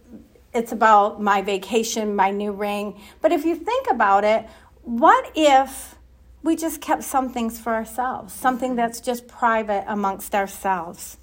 It's 0.52 0.72
about 0.72 1.20
my 1.20 1.42
vacation, 1.42 2.14
my 2.14 2.30
new 2.30 2.52
ring. 2.52 3.00
But 3.20 3.32
if 3.32 3.44
you 3.44 3.56
think 3.56 3.88
about 3.90 4.22
it, 4.24 4.46
what 4.82 5.32
if 5.34 5.96
we 6.44 6.54
just 6.54 6.82
kept 6.82 7.02
some 7.02 7.30
things 7.30 7.58
for 7.58 7.72
ourselves, 7.74 8.34
something 8.34 8.76
that's 8.76 9.00
just 9.00 9.26
private 9.26 9.82
amongst 9.88 10.34
ourselves. 10.34 11.16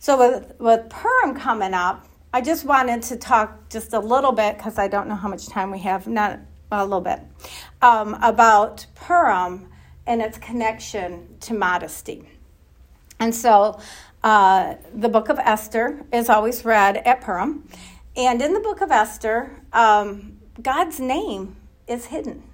So, 0.00 0.18
with, 0.18 0.54
with 0.58 0.90
Purim 0.90 1.36
coming 1.36 1.72
up, 1.72 2.06
I 2.32 2.40
just 2.40 2.64
wanted 2.64 3.02
to 3.02 3.16
talk 3.16 3.70
just 3.70 3.92
a 3.92 4.00
little 4.00 4.32
bit, 4.32 4.56
because 4.58 4.76
I 4.76 4.88
don't 4.88 5.08
know 5.08 5.14
how 5.14 5.28
much 5.28 5.46
time 5.46 5.70
we 5.70 5.78
have, 5.78 6.08
not 6.08 6.40
a 6.80 6.84
little 6.84 7.00
bit, 7.00 7.20
um, 7.82 8.14
about 8.22 8.86
Purim 8.94 9.68
and 10.06 10.20
its 10.20 10.38
connection 10.38 11.36
to 11.40 11.54
modesty. 11.54 12.28
And 13.18 13.34
so, 13.34 13.78
uh, 14.22 14.74
the 14.94 15.08
book 15.08 15.28
of 15.28 15.38
Esther 15.38 16.04
is 16.12 16.28
always 16.28 16.64
read 16.64 16.96
at 16.98 17.20
Purim. 17.20 17.68
And 18.16 18.40
in 18.40 18.54
the 18.54 18.60
book 18.60 18.80
of 18.80 18.90
Esther, 18.90 19.62
um, 19.72 20.38
God's 20.62 21.00
name 21.00 21.56
is 21.86 22.06
hidden. 22.06 22.44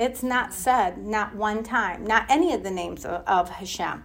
It's 0.00 0.22
not 0.22 0.52
said, 0.52 0.98
not 0.98 1.36
one 1.36 1.62
time, 1.62 2.04
not 2.04 2.26
any 2.28 2.54
of 2.54 2.62
the 2.64 2.70
names 2.70 3.04
of, 3.04 3.22
of 3.26 3.50
Hashem. 3.50 4.04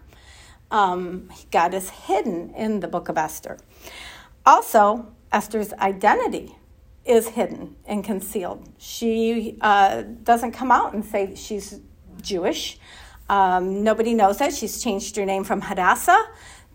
Um, 0.69 1.29
God 1.49 1.73
is 1.73 1.89
hidden 1.89 2.53
in 2.55 2.81
the 2.81 2.87
book 2.87 3.09
of 3.09 3.17
Esther. 3.17 3.57
Also, 4.45 5.07
Esther's 5.31 5.73
identity 5.73 6.56
is 7.07 7.29
hidden 7.29 7.75
and 7.85 8.03
concealed. 8.03 8.67
She 8.77 9.57
uh, 9.61 10.03
doesn't 10.23 10.51
come 10.51 10.71
out 10.71 10.93
and 10.93 11.03
say 11.03 11.35
she's 11.35 11.79
Jewish. 12.21 12.79
Um, 13.29 13.83
nobody 13.83 14.13
knows 14.13 14.37
that. 14.39 14.53
She's 14.53 14.81
changed 14.81 15.15
her 15.15 15.25
name 15.25 15.43
from 15.43 15.61
Hadassah 15.61 16.25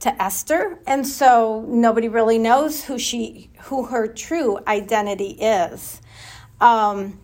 to 0.01 0.23
Esther, 0.23 0.79
and 0.87 1.07
so 1.07 1.65
nobody 1.69 2.09
really 2.09 2.39
knows 2.39 2.85
who 2.85 2.99
she, 2.99 3.51
who 3.63 3.85
her 3.85 4.07
true 4.09 4.59
identity 4.67 5.37
is. 5.41 6.01
Um, 6.61 7.21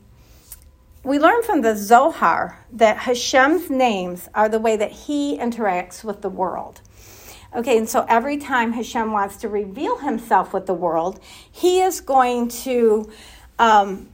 we 1.02 1.18
learn 1.18 1.42
from 1.42 1.62
the 1.62 1.76
Zohar 1.76 2.64
that 2.72 2.98
Hashem's 2.98 3.70
names 3.70 4.28
are 4.34 4.48
the 4.48 4.58
way 4.58 4.76
that 4.76 4.92
he 4.92 5.38
interacts 5.38 6.04
with 6.04 6.22
the 6.22 6.28
world. 6.28 6.80
Okay, 7.56 7.78
and 7.78 7.88
so 7.88 8.04
every 8.08 8.36
time 8.36 8.72
Hashem 8.72 9.10
wants 9.10 9.36
to 9.38 9.48
reveal 9.48 9.98
himself 9.98 10.52
with 10.52 10.66
the 10.66 10.74
world, 10.74 11.20
he 11.50 11.80
is 11.80 12.00
going 12.00 12.48
to 12.48 13.10
um, 13.58 14.08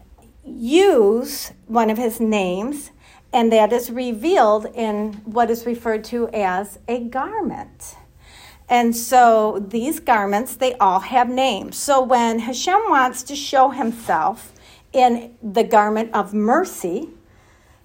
use 0.44 1.52
one 1.66 1.90
of 1.90 1.98
his 1.98 2.20
names, 2.20 2.90
and 3.32 3.52
that 3.52 3.72
is 3.72 3.90
revealed 3.90 4.66
in 4.74 5.14
what 5.24 5.50
is 5.50 5.66
referred 5.66 6.04
to 6.04 6.28
as 6.28 6.78
a 6.86 7.00
garment. 7.00 7.96
And 8.68 8.96
so 8.96 9.64
these 9.68 10.00
garments, 10.00 10.56
they 10.56 10.74
all 10.74 11.00
have 11.00 11.28
names. 11.28 11.76
So 11.76 12.02
when 12.02 12.38
Hashem 12.38 12.80
wants 12.88 13.22
to 13.24 13.36
show 13.36 13.70
himself, 13.70 14.54
in 14.94 15.34
the 15.42 15.64
garment 15.64 16.14
of 16.14 16.32
mercy, 16.32 17.10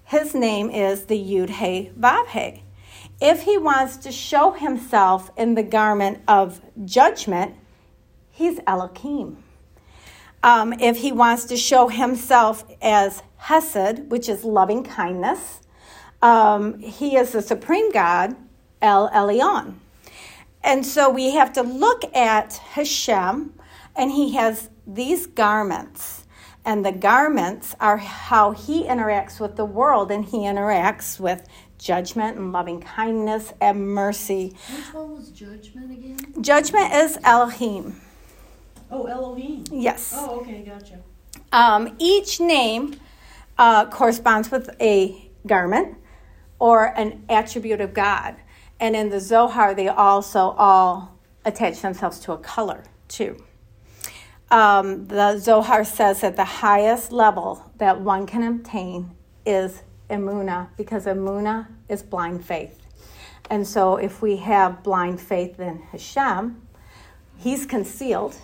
his 0.06 0.34
name 0.34 0.70
is 0.70 1.06
the 1.08 1.18
Yud 1.18 1.50
He 1.50 1.92
Vav 2.00 2.28
He. 2.28 2.64
If 3.22 3.44
he 3.44 3.58
wants 3.58 3.98
to 3.98 4.12
show 4.12 4.52
himself 4.52 5.30
in 5.36 5.56
the 5.56 5.64
garment 5.64 6.22
of 6.28 6.62
judgment, 6.86 7.56
he's 8.32 8.60
Elohim. 8.66 9.44
Um, 10.42 10.72
if 10.74 10.98
he 10.98 11.12
wants 11.12 11.44
to 11.46 11.58
show 11.58 11.90
himself 11.90 12.64
as 12.82 13.22
Hesed, 13.38 14.10
which 14.10 14.30
is 14.30 14.46
loving 14.46 14.84
kindness, 14.84 15.60
um, 16.22 16.80
he 16.80 17.18
is 17.18 17.34
the 17.34 17.42
supreme 17.42 17.92
God, 17.92 18.38
El 18.82 19.10
Elyon. 19.10 19.76
and 20.64 20.86
so 20.86 21.10
we 21.10 21.32
have 21.32 21.52
to 21.54 21.62
look 21.62 22.04
at 22.16 22.54
Hashem, 22.54 23.54
and 23.96 24.12
he 24.12 24.34
has 24.36 24.70
these 24.88 25.28
garments. 25.28 26.26
And 26.66 26.86
the 26.86 26.92
garments 26.92 27.76
are 27.80 27.98
how 27.98 28.52
he 28.52 28.84
interacts 28.84 29.40
with 29.40 29.56
the 29.58 29.66
world, 29.66 30.12
and 30.12 30.24
he 30.24 30.40
interacts 30.40 31.20
with 31.20 31.48
judgment 31.80 32.38
and 32.38 32.52
loving 32.52 32.80
kindness 32.82 33.54
and 33.60 33.88
mercy. 33.88 34.56
Which 34.76 34.94
one 34.94 35.12
was 35.16 35.30
judgment 35.30 35.92
again? 35.92 36.44
Judgment 36.44 36.94
is 36.94 37.18
Elohim. 37.24 38.00
Oh, 38.92 39.06
Elohim. 39.06 39.64
Yes. 39.72 40.14
Oh, 40.16 40.42
okay, 40.42 40.62
gotcha. 40.64 41.00
Um, 41.52 41.96
each 41.98 42.40
name 42.40 43.00
uh, 43.58 43.86
corresponds 43.88 44.52
with 44.52 44.70
a 44.80 45.32
garment 45.48 45.98
or 46.60 46.86
an 46.98 47.24
attribute 47.30 47.82
of 47.82 47.94
God. 47.94 48.36
And 48.80 48.96
in 48.96 49.10
the 49.10 49.20
Zohar, 49.20 49.74
they 49.74 49.88
also 49.88 50.52
all 50.58 51.20
attach 51.46 51.82
themselves 51.82 52.20
to 52.22 52.34
a 52.34 52.38
color, 52.38 52.84
too. 53.08 53.44
Um, 54.52 55.08
the 55.08 55.38
Zohar 55.38 55.84
says 55.84 56.22
that 56.22 56.36
the 56.36 56.44
highest 56.44 57.12
level 57.12 57.72
that 57.78 58.02
one 58.02 58.26
can 58.26 58.44
obtain 58.44 59.12
is 59.46 59.84
emuna, 60.10 60.70
because 60.78 61.06
emuna 61.06 61.68
is 61.88 62.04
blind 62.04 62.46
faith. 62.46 62.76
And 63.50 63.68
so 63.68 63.96
if 63.96 64.22
we 64.22 64.38
have 64.38 64.84
blind 64.84 65.20
faith 65.20 65.60
in 65.60 65.80
Hashem, 65.92 66.62
he's 67.38 67.66
concealed, 67.66 68.36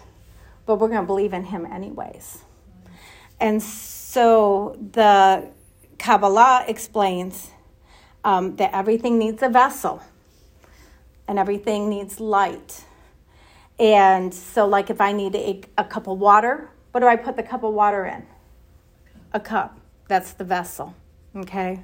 but 0.66 0.76
we're 0.76 0.88
going 0.88 1.01
to 1.01 1.07
believe 1.07 1.34
in 1.34 1.45
him 1.45 1.66
anyways. 1.66 2.39
And 3.39 3.61
so 3.61 4.78
the 4.93 5.49
Kabbalah 5.99 6.66
explains 6.68 7.49
um, 8.24 8.55
that 8.55 8.74
everything 8.74 9.20
needs 9.20 9.43
a 9.43 9.49
vessel 9.49 10.01
and 11.28 11.38
everything 11.38 11.89
needs 11.89 12.20
light. 12.20 12.84
And 13.78 14.34
so, 14.34 14.66
like 14.66 14.89
if 14.89 15.01
I 15.01 15.11
need 15.11 15.36
a, 15.36 15.61
a 15.78 15.84
cup 15.84 16.07
of 16.07 16.18
water, 16.20 16.70
what 16.91 17.01
do 17.01 17.07
I 17.07 17.18
put 17.18 17.36
the 17.36 17.43
cup 17.43 17.63
of 17.63 17.74
water 17.74 18.05
in? 18.05 18.26
A 19.34 19.39
cup. 19.39 19.78
That's 20.07 20.34
the 20.34 20.43
vessel. 20.43 20.95
Okay. 21.36 21.83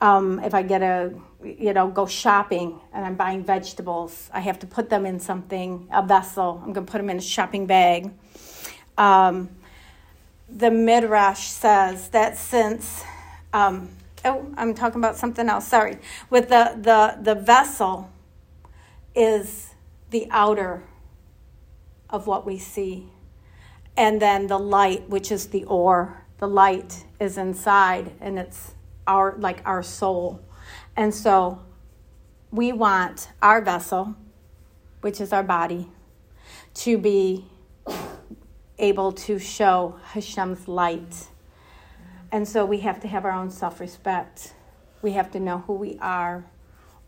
Um, 0.00 0.38
if 0.44 0.54
I 0.54 0.62
get 0.62 0.82
a, 0.82 1.12
you 1.42 1.72
know, 1.72 1.88
go 1.88 2.06
shopping 2.06 2.78
and 2.92 3.04
I'm 3.04 3.16
buying 3.16 3.42
vegetables, 3.42 4.30
I 4.32 4.40
have 4.40 4.60
to 4.60 4.66
put 4.66 4.88
them 4.88 5.04
in 5.04 5.18
something, 5.18 5.88
a 5.92 6.06
vessel. 6.06 6.62
I'm 6.64 6.72
going 6.72 6.86
to 6.86 6.92
put 6.92 6.98
them 6.98 7.10
in 7.10 7.16
a 7.16 7.20
shopping 7.20 7.66
bag. 7.66 8.12
Um, 8.96 9.48
the 10.48 10.70
Midrash 10.70 11.40
says 11.48 12.10
that 12.10 12.38
since, 12.38 13.02
um, 13.52 13.88
oh, 14.24 14.46
I'm 14.56 14.74
talking 14.74 15.00
about 15.00 15.16
something 15.16 15.48
else, 15.48 15.66
sorry. 15.66 15.98
With 16.30 16.48
the, 16.48 16.78
the, 16.80 17.18
the 17.20 17.34
vessel 17.34 18.10
is 19.16 19.74
the 20.10 20.28
outer 20.30 20.84
of 22.08 22.28
what 22.28 22.46
we 22.46 22.58
see. 22.58 23.08
And 23.96 24.22
then 24.22 24.46
the 24.46 24.58
light, 24.58 25.08
which 25.08 25.32
is 25.32 25.48
the 25.48 25.64
ore, 25.64 26.24
the 26.38 26.48
light 26.48 27.04
is 27.20 27.36
inside 27.36 28.12
and 28.20 28.38
it's 28.38 28.74
our 29.06 29.34
like 29.38 29.60
our 29.64 29.82
soul. 29.82 30.40
And 30.96 31.14
so 31.14 31.60
we 32.50 32.72
want 32.72 33.28
our 33.42 33.60
vessel, 33.60 34.14
which 35.00 35.20
is 35.20 35.32
our 35.32 35.42
body, 35.42 35.88
to 36.74 36.98
be 36.98 37.44
able 38.78 39.12
to 39.12 39.38
show 39.38 39.98
Hashem's 40.12 40.68
light. 40.68 41.26
And 42.30 42.46
so 42.46 42.64
we 42.64 42.80
have 42.80 43.00
to 43.00 43.08
have 43.08 43.24
our 43.24 43.32
own 43.32 43.50
self 43.50 43.80
respect. 43.80 44.54
We 45.02 45.12
have 45.12 45.30
to 45.32 45.40
know 45.40 45.58
who 45.66 45.74
we 45.74 45.98
are, 46.00 46.44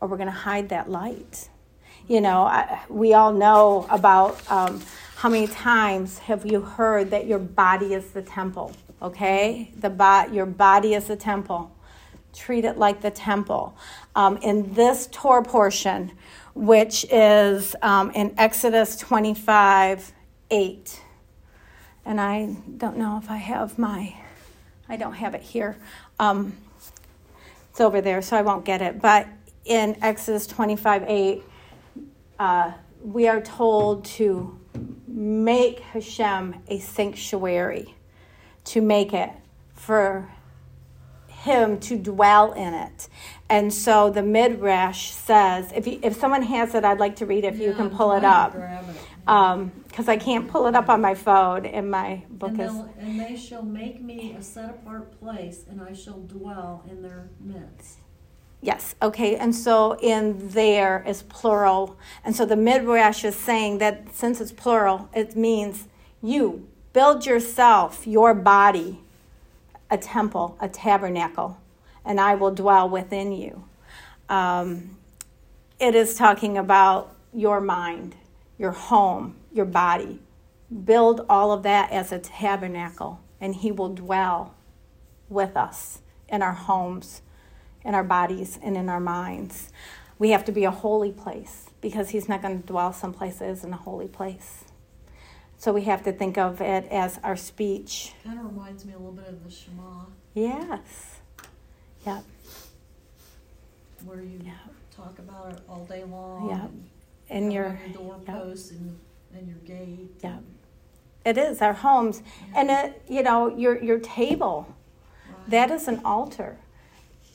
or 0.00 0.08
we're 0.08 0.16
going 0.16 0.26
to 0.26 0.32
hide 0.32 0.68
that 0.70 0.90
light. 0.90 1.48
You 2.08 2.20
know, 2.20 2.42
I, 2.42 2.80
we 2.88 3.14
all 3.14 3.32
know 3.32 3.86
about 3.90 4.40
um, 4.50 4.80
how 5.16 5.28
many 5.28 5.46
times 5.46 6.18
have 6.18 6.46
you 6.46 6.60
heard 6.60 7.10
that 7.10 7.26
your 7.26 7.38
body 7.38 7.94
is 7.94 8.10
the 8.12 8.22
temple? 8.22 8.72
Okay, 9.02 9.70
the 9.76 9.90
bo- 9.90 10.26
your 10.30 10.46
body 10.46 10.94
is 10.94 11.06
the 11.06 11.16
temple. 11.16 11.74
Treat 12.32 12.64
it 12.64 12.78
like 12.78 13.00
the 13.00 13.10
temple. 13.10 13.76
Um, 14.14 14.36
in 14.38 14.74
this 14.74 15.08
Torah 15.10 15.42
portion, 15.42 16.12
which 16.54 17.04
is 17.10 17.74
um, 17.82 18.10
in 18.12 18.34
Exodus 18.38 18.96
25 18.96 20.12
8 20.52 21.00
and 22.04 22.20
I 22.20 22.56
don't 22.76 22.96
know 22.96 23.20
if 23.22 23.30
I 23.30 23.36
have 23.36 23.78
my, 23.78 24.14
I 24.88 24.96
don't 24.96 25.12
have 25.14 25.34
it 25.34 25.42
here. 25.42 25.76
Um, 26.18 26.56
it's 27.70 27.80
over 27.80 28.00
there, 28.00 28.22
so 28.22 28.36
I 28.36 28.42
won't 28.42 28.64
get 28.64 28.82
it. 28.82 29.00
But 29.00 29.28
in 29.64 29.96
Exodus 30.02 30.46
25 30.46 31.04
8, 31.06 31.42
uh, 32.38 32.72
we 33.02 33.28
are 33.28 33.40
told 33.40 34.04
to 34.06 34.58
make 35.06 35.80
Hashem 35.80 36.56
a 36.68 36.78
sanctuary, 36.78 37.94
to 38.64 38.80
make 38.80 39.12
it 39.12 39.30
for 39.74 40.30
him 41.28 41.80
to 41.80 41.96
dwell 41.96 42.52
in 42.52 42.74
it. 42.74 43.08
And 43.48 43.72
so 43.72 44.10
the 44.10 44.22
Midrash 44.22 45.10
says, 45.10 45.72
if, 45.74 45.86
you, 45.86 45.98
if 46.02 46.16
someone 46.16 46.42
has 46.42 46.74
it, 46.74 46.84
I'd 46.84 47.00
like 47.00 47.16
to 47.16 47.26
read 47.26 47.44
it 47.44 47.54
if 47.54 47.60
Yeah, 47.60 47.68
you 47.68 47.74
can 47.74 47.90
pull 47.90 48.12
it 48.12 48.24
up. 48.24 48.52
Because 48.52 50.08
um, 50.08 50.08
I 50.08 50.16
can't 50.16 50.48
pull 50.48 50.66
it 50.66 50.74
up 50.74 50.88
on 50.88 51.00
my 51.00 51.14
phone, 51.14 51.64
and 51.66 51.90
my 51.90 52.22
book 52.30 52.50
And, 52.50 52.60
is. 52.60 52.72
and 52.98 53.20
they 53.20 53.36
shall 53.36 53.62
make 53.62 54.02
me 54.02 54.34
a 54.38 54.42
set 54.42 54.70
apart 54.70 55.18
place, 55.18 55.64
and 55.68 55.80
I 55.80 55.92
shall 55.92 56.20
dwell 56.20 56.84
in 56.90 57.02
their 57.02 57.28
midst. 57.40 57.98
Yes, 58.62 58.94
okay, 59.00 59.36
and 59.36 59.54
so 59.54 59.96
in 60.00 60.50
there 60.50 61.02
is 61.06 61.22
plural. 61.22 61.96
And 62.22 62.36
so 62.36 62.44
the 62.44 62.56
Midrash 62.56 63.24
is 63.24 63.34
saying 63.34 63.78
that 63.78 64.14
since 64.14 64.40
it's 64.40 64.52
plural, 64.52 65.08
it 65.14 65.34
means 65.34 65.88
you 66.22 66.68
build 66.92 67.26
yourself, 67.26 68.06
your 68.06 68.34
body, 68.34 69.00
a 69.90 69.98
temple, 69.98 70.56
a 70.60 70.68
tabernacle, 70.68 71.58
and 72.04 72.20
I 72.20 72.34
will 72.34 72.52
dwell 72.52 72.88
within 72.88 73.32
you. 73.32 73.64
Um, 74.28 74.96
it 75.78 75.94
is 75.94 76.14
talking 76.14 76.56
about 76.58 77.14
your 77.32 77.60
mind, 77.60 78.14
your 78.58 78.72
home, 78.72 79.36
your 79.52 79.64
body. 79.64 80.20
Build 80.84 81.26
all 81.28 81.52
of 81.52 81.62
that 81.64 81.90
as 81.90 82.12
a 82.12 82.18
tabernacle, 82.18 83.20
and 83.40 83.54
He 83.54 83.72
will 83.72 83.92
dwell 83.92 84.54
with 85.28 85.56
us 85.56 86.00
in 86.28 86.42
our 86.42 86.52
homes, 86.52 87.22
in 87.84 87.94
our 87.94 88.04
bodies, 88.04 88.58
and 88.62 88.76
in 88.76 88.88
our 88.88 89.00
minds. 89.00 89.70
We 90.18 90.30
have 90.30 90.44
to 90.44 90.52
be 90.52 90.64
a 90.64 90.70
holy 90.70 91.12
place 91.12 91.70
because 91.80 92.10
He's 92.10 92.28
not 92.28 92.42
going 92.42 92.60
to 92.60 92.66
dwell 92.66 92.92
someplace 92.92 93.38
that 93.38 93.48
isn't 93.48 93.72
a 93.72 93.76
holy 93.76 94.08
place. 94.08 94.64
So 95.60 95.74
we 95.74 95.82
have 95.82 96.02
to 96.04 96.12
think 96.12 96.38
of 96.38 96.62
it 96.62 96.86
as 96.90 97.20
our 97.22 97.36
speech. 97.36 98.14
Kind 98.24 98.38
of 98.38 98.46
reminds 98.46 98.86
me 98.86 98.94
a 98.94 98.96
little 98.96 99.12
bit 99.12 99.28
of 99.28 99.44
the 99.44 99.50
Shema, 99.50 100.06
Yes. 100.32 101.18
Yep. 102.06 102.24
where 104.06 104.22
you 104.22 104.40
Yeah. 104.42 104.52
talk 104.90 105.18
about 105.18 105.52
it 105.52 105.60
all 105.68 105.84
day 105.84 106.02
long. 106.04 106.48
Yeah. 106.48 106.64
and 106.64 107.44
And 107.44 107.52
your, 107.52 107.78
your 107.86 107.92
doorposts 107.94 108.70
and, 108.70 108.98
and 109.34 109.46
your 109.48 109.58
gate. 109.58 110.10
yeah. 110.24 110.38
It 111.26 111.36
is 111.36 111.60
our 111.60 111.74
homes. 111.74 112.22
And 112.54 112.70
it, 112.70 113.02
you 113.06 113.22
know, 113.22 113.54
your 113.54 113.78
your 113.84 113.98
table, 113.98 114.66
Right. 115.28 115.50
that 115.50 115.70
is 115.70 115.88
an 115.88 116.00
altar. 116.06 116.56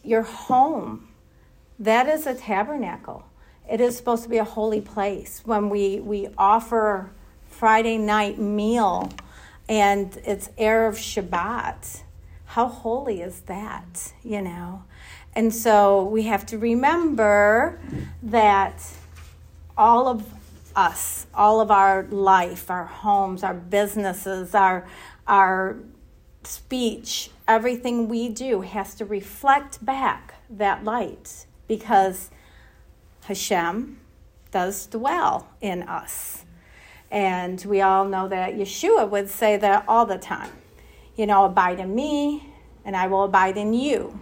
Your 0.04 0.24
home, 0.24 1.10
that 1.78 2.08
is 2.08 2.26
a 2.26 2.34
tabernacle. 2.34 3.26
It 3.70 3.80
is 3.80 3.96
supposed 3.96 4.24
to 4.24 4.30
be 4.30 4.38
a 4.40 4.44
holy 4.44 4.82
place. 4.82 5.44
When 5.46 5.70
we, 5.70 6.00
we 6.00 6.30
offer 6.40 7.12
Friday 7.58 7.98
night 7.98 8.38
meal 8.38 9.10
and 9.70 10.18
it's 10.26 10.50
Erev 10.58 10.98
Shabbat, 10.98 12.02
how 12.48 12.68
holy 12.68 13.22
is 13.22 13.40
that, 13.42 14.12
you 14.24 14.42
know? 14.42 14.84
And 15.34 15.54
so 15.54 16.04
we 16.04 16.24
have 16.24 16.46
to 16.48 16.58
remember 16.58 17.80
that 18.22 18.86
all 19.78 20.10
of 20.10 20.26
us, 20.76 21.28
all 21.34 21.62
of 21.62 21.72
our 21.72 22.04
life, 22.04 22.70
our 22.70 22.84
homes, 22.84 23.42
our 23.42 23.54
businesses, 23.54 24.54
our, 24.54 24.86
our 25.26 25.78
speech, 26.44 27.30
everything 27.48 28.10
we 28.10 28.28
do 28.28 28.62
has 28.62 28.96
to 28.96 29.06
reflect 29.06 29.84
back 29.84 30.36
that 30.50 30.84
light 30.84 31.46
because 31.70 32.30
Hashem 33.24 33.98
does 34.52 34.88
dwell 34.88 35.48
in 35.62 35.84
us. 35.84 36.45
And 37.16 37.64
we 37.64 37.80
all 37.80 38.04
know 38.04 38.28
that 38.28 38.56
Yeshua 38.56 39.10
would 39.10 39.30
say 39.30 39.56
that 39.56 39.86
all 39.88 40.06
the 40.06 40.18
time. 40.18 40.52
You 41.16 41.26
know, 41.26 41.46
abide 41.46 41.80
in 41.80 41.96
me 41.96 42.54
and 42.84 42.94
I 42.94 43.08
will 43.08 43.24
abide 43.24 43.56
in 43.56 43.74
you. 43.74 44.20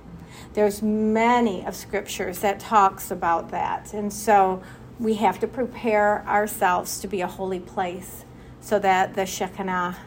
There's 0.54 0.84
many 0.84 1.66
of 1.66 1.76
scriptures 1.76 2.38
that 2.40 2.60
talks 2.60 3.10
about 3.10 3.50
that. 3.50 3.94
And 3.94 4.14
so 4.14 4.62
we 5.00 5.16
have 5.16 5.40
to 5.40 5.48
prepare 5.48 6.24
ourselves 6.28 7.00
to 7.00 7.08
be 7.08 7.22
a 7.22 7.28
holy 7.28 7.60
place 7.60 8.26
so 8.62 8.78
that 8.78 9.16
the 9.16 9.26
Shekinah 9.26 9.98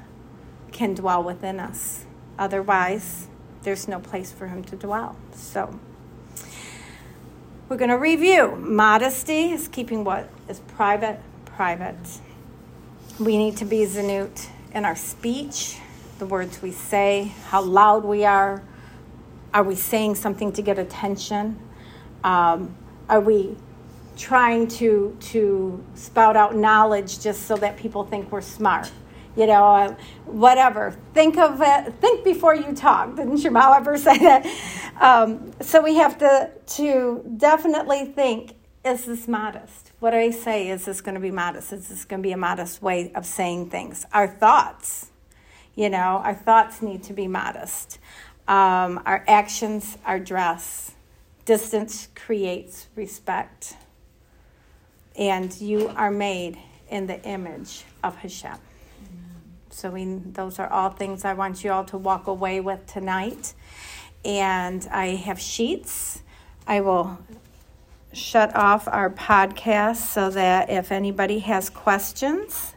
can 0.71 0.95
dwell 0.95 1.25
within 1.25 1.59
us. 1.59 2.05
Otherwise, 2.39 3.27
there's 3.63 3.89
no 3.89 3.99
place 3.99 4.31
for 4.31 4.47
him 4.47 4.63
to 4.63 4.77
dwell. 4.77 5.17
So 5.33 5.77
we're 7.69 7.79
going 7.79 7.91
to 7.91 7.99
review. 7.99 8.55
Modesty 8.55 9.51
is 9.51 9.67
keeping 9.67 10.05
what 10.05 10.31
is 10.49 10.61
private, 10.61 11.19
private. 11.47 12.21
We 13.19 13.39
need 13.39 13.57
to 13.59 13.65
be 13.65 13.79
tzniut 13.79 14.47
in 14.75 14.85
our 14.85 14.95
speech, 14.95 15.79
the 16.19 16.27
words 16.27 16.61
we 16.61 16.71
say, 16.71 17.33
how 17.47 17.63
loud 17.63 18.05
we 18.05 18.27
are. 18.27 18.63
Are 19.55 19.63
we 19.63 19.75
saying 19.75 20.17
something 20.17 20.53
to 20.53 20.61
get 20.61 20.79
attention? 20.79 21.59
Um, 22.23 22.77
are 23.09 23.21
we 23.21 23.57
trying 24.19 24.69
to 24.69 25.17
to 25.21 25.83
spout 25.95 26.37
out 26.37 26.57
knowledge 26.57 27.21
just 27.21 27.47
so 27.47 27.57
that 27.57 27.79
people 27.79 28.05
think 28.05 28.31
we're 28.31 28.43
smart? 28.43 28.93
You 29.35 29.47
know, 29.47 29.65
uh, 29.65 29.95
whatever. 30.27 30.95
Think 31.15 31.39
of 31.39 31.63
it. 31.63 31.95
Think 32.03 32.23
before 32.23 32.55
you 32.55 32.75
talk. 32.75 33.17
Didn't 33.17 33.39
your 33.39 33.53
mom 33.53 33.73
ever 33.77 33.97
say 34.09 34.19
that? 34.19 34.47
Um, 35.01 35.53
so 35.63 35.83
we 35.83 35.95
have 35.95 36.19
to 36.19 36.51
to 36.77 37.25
definitely 37.39 38.05
think: 38.05 38.57
Is 38.85 39.07
this 39.07 39.27
modest? 39.27 39.86
What 39.99 40.13
I 40.13 40.31
say 40.31 40.69
is 40.69 40.85
this 40.85 41.01
going 41.01 41.15
to 41.15 41.21
be 41.21 41.31
modest? 41.31 41.73
Is 41.73 41.89
this 41.89 42.05
going 42.05 42.23
to 42.23 42.27
be 42.27 42.33
a 42.33 42.37
modest 42.37 42.83
way 42.83 43.13
of 43.15 43.25
saying 43.25 43.71
things? 43.71 44.05
Our 44.13 44.29
thoughts, 44.29 45.11
you 45.75 45.89
know, 45.89 46.21
our 46.23 46.35
thoughts 46.35 46.83
need 46.83 47.03
to 47.05 47.15
be 47.15 47.27
modest. 47.27 47.99
Um, 48.47 49.03
our 49.07 49.25
actions, 49.27 49.97
our 50.05 50.21
dress, 50.21 50.93
distance 51.47 52.09
creates 52.15 52.89
respect, 52.95 53.75
and 55.19 55.59
you 55.61 55.89
are 55.97 56.11
made 56.11 56.59
in 56.91 57.07
the 57.07 57.23
image 57.23 57.85
of 58.05 58.17
Hashem. 58.17 58.59
So 59.71 59.91
we, 59.91 60.05
those 60.05 60.59
are 60.59 60.69
all 60.69 60.91
things 60.91 61.25
I 61.25 61.33
want 61.33 61.65
you 61.65 61.73
all 61.73 61.85
to 61.87 61.97
walk 61.97 62.27
away 62.27 62.61
with 62.61 62.87
tonight. 62.87 63.55
And 64.25 64.87
I 64.91 65.09
have 65.17 65.41
sheets. 65.41 66.23
I 66.67 66.81
will 66.81 67.19
shut 68.17 68.55
off 68.57 68.89
our 68.89 69.11
podcast 69.11 69.97
so 69.97 70.31
that 70.31 70.71
if 70.71 70.91
anybody 70.91 71.41
has 71.41 71.69
questions, 71.69 72.75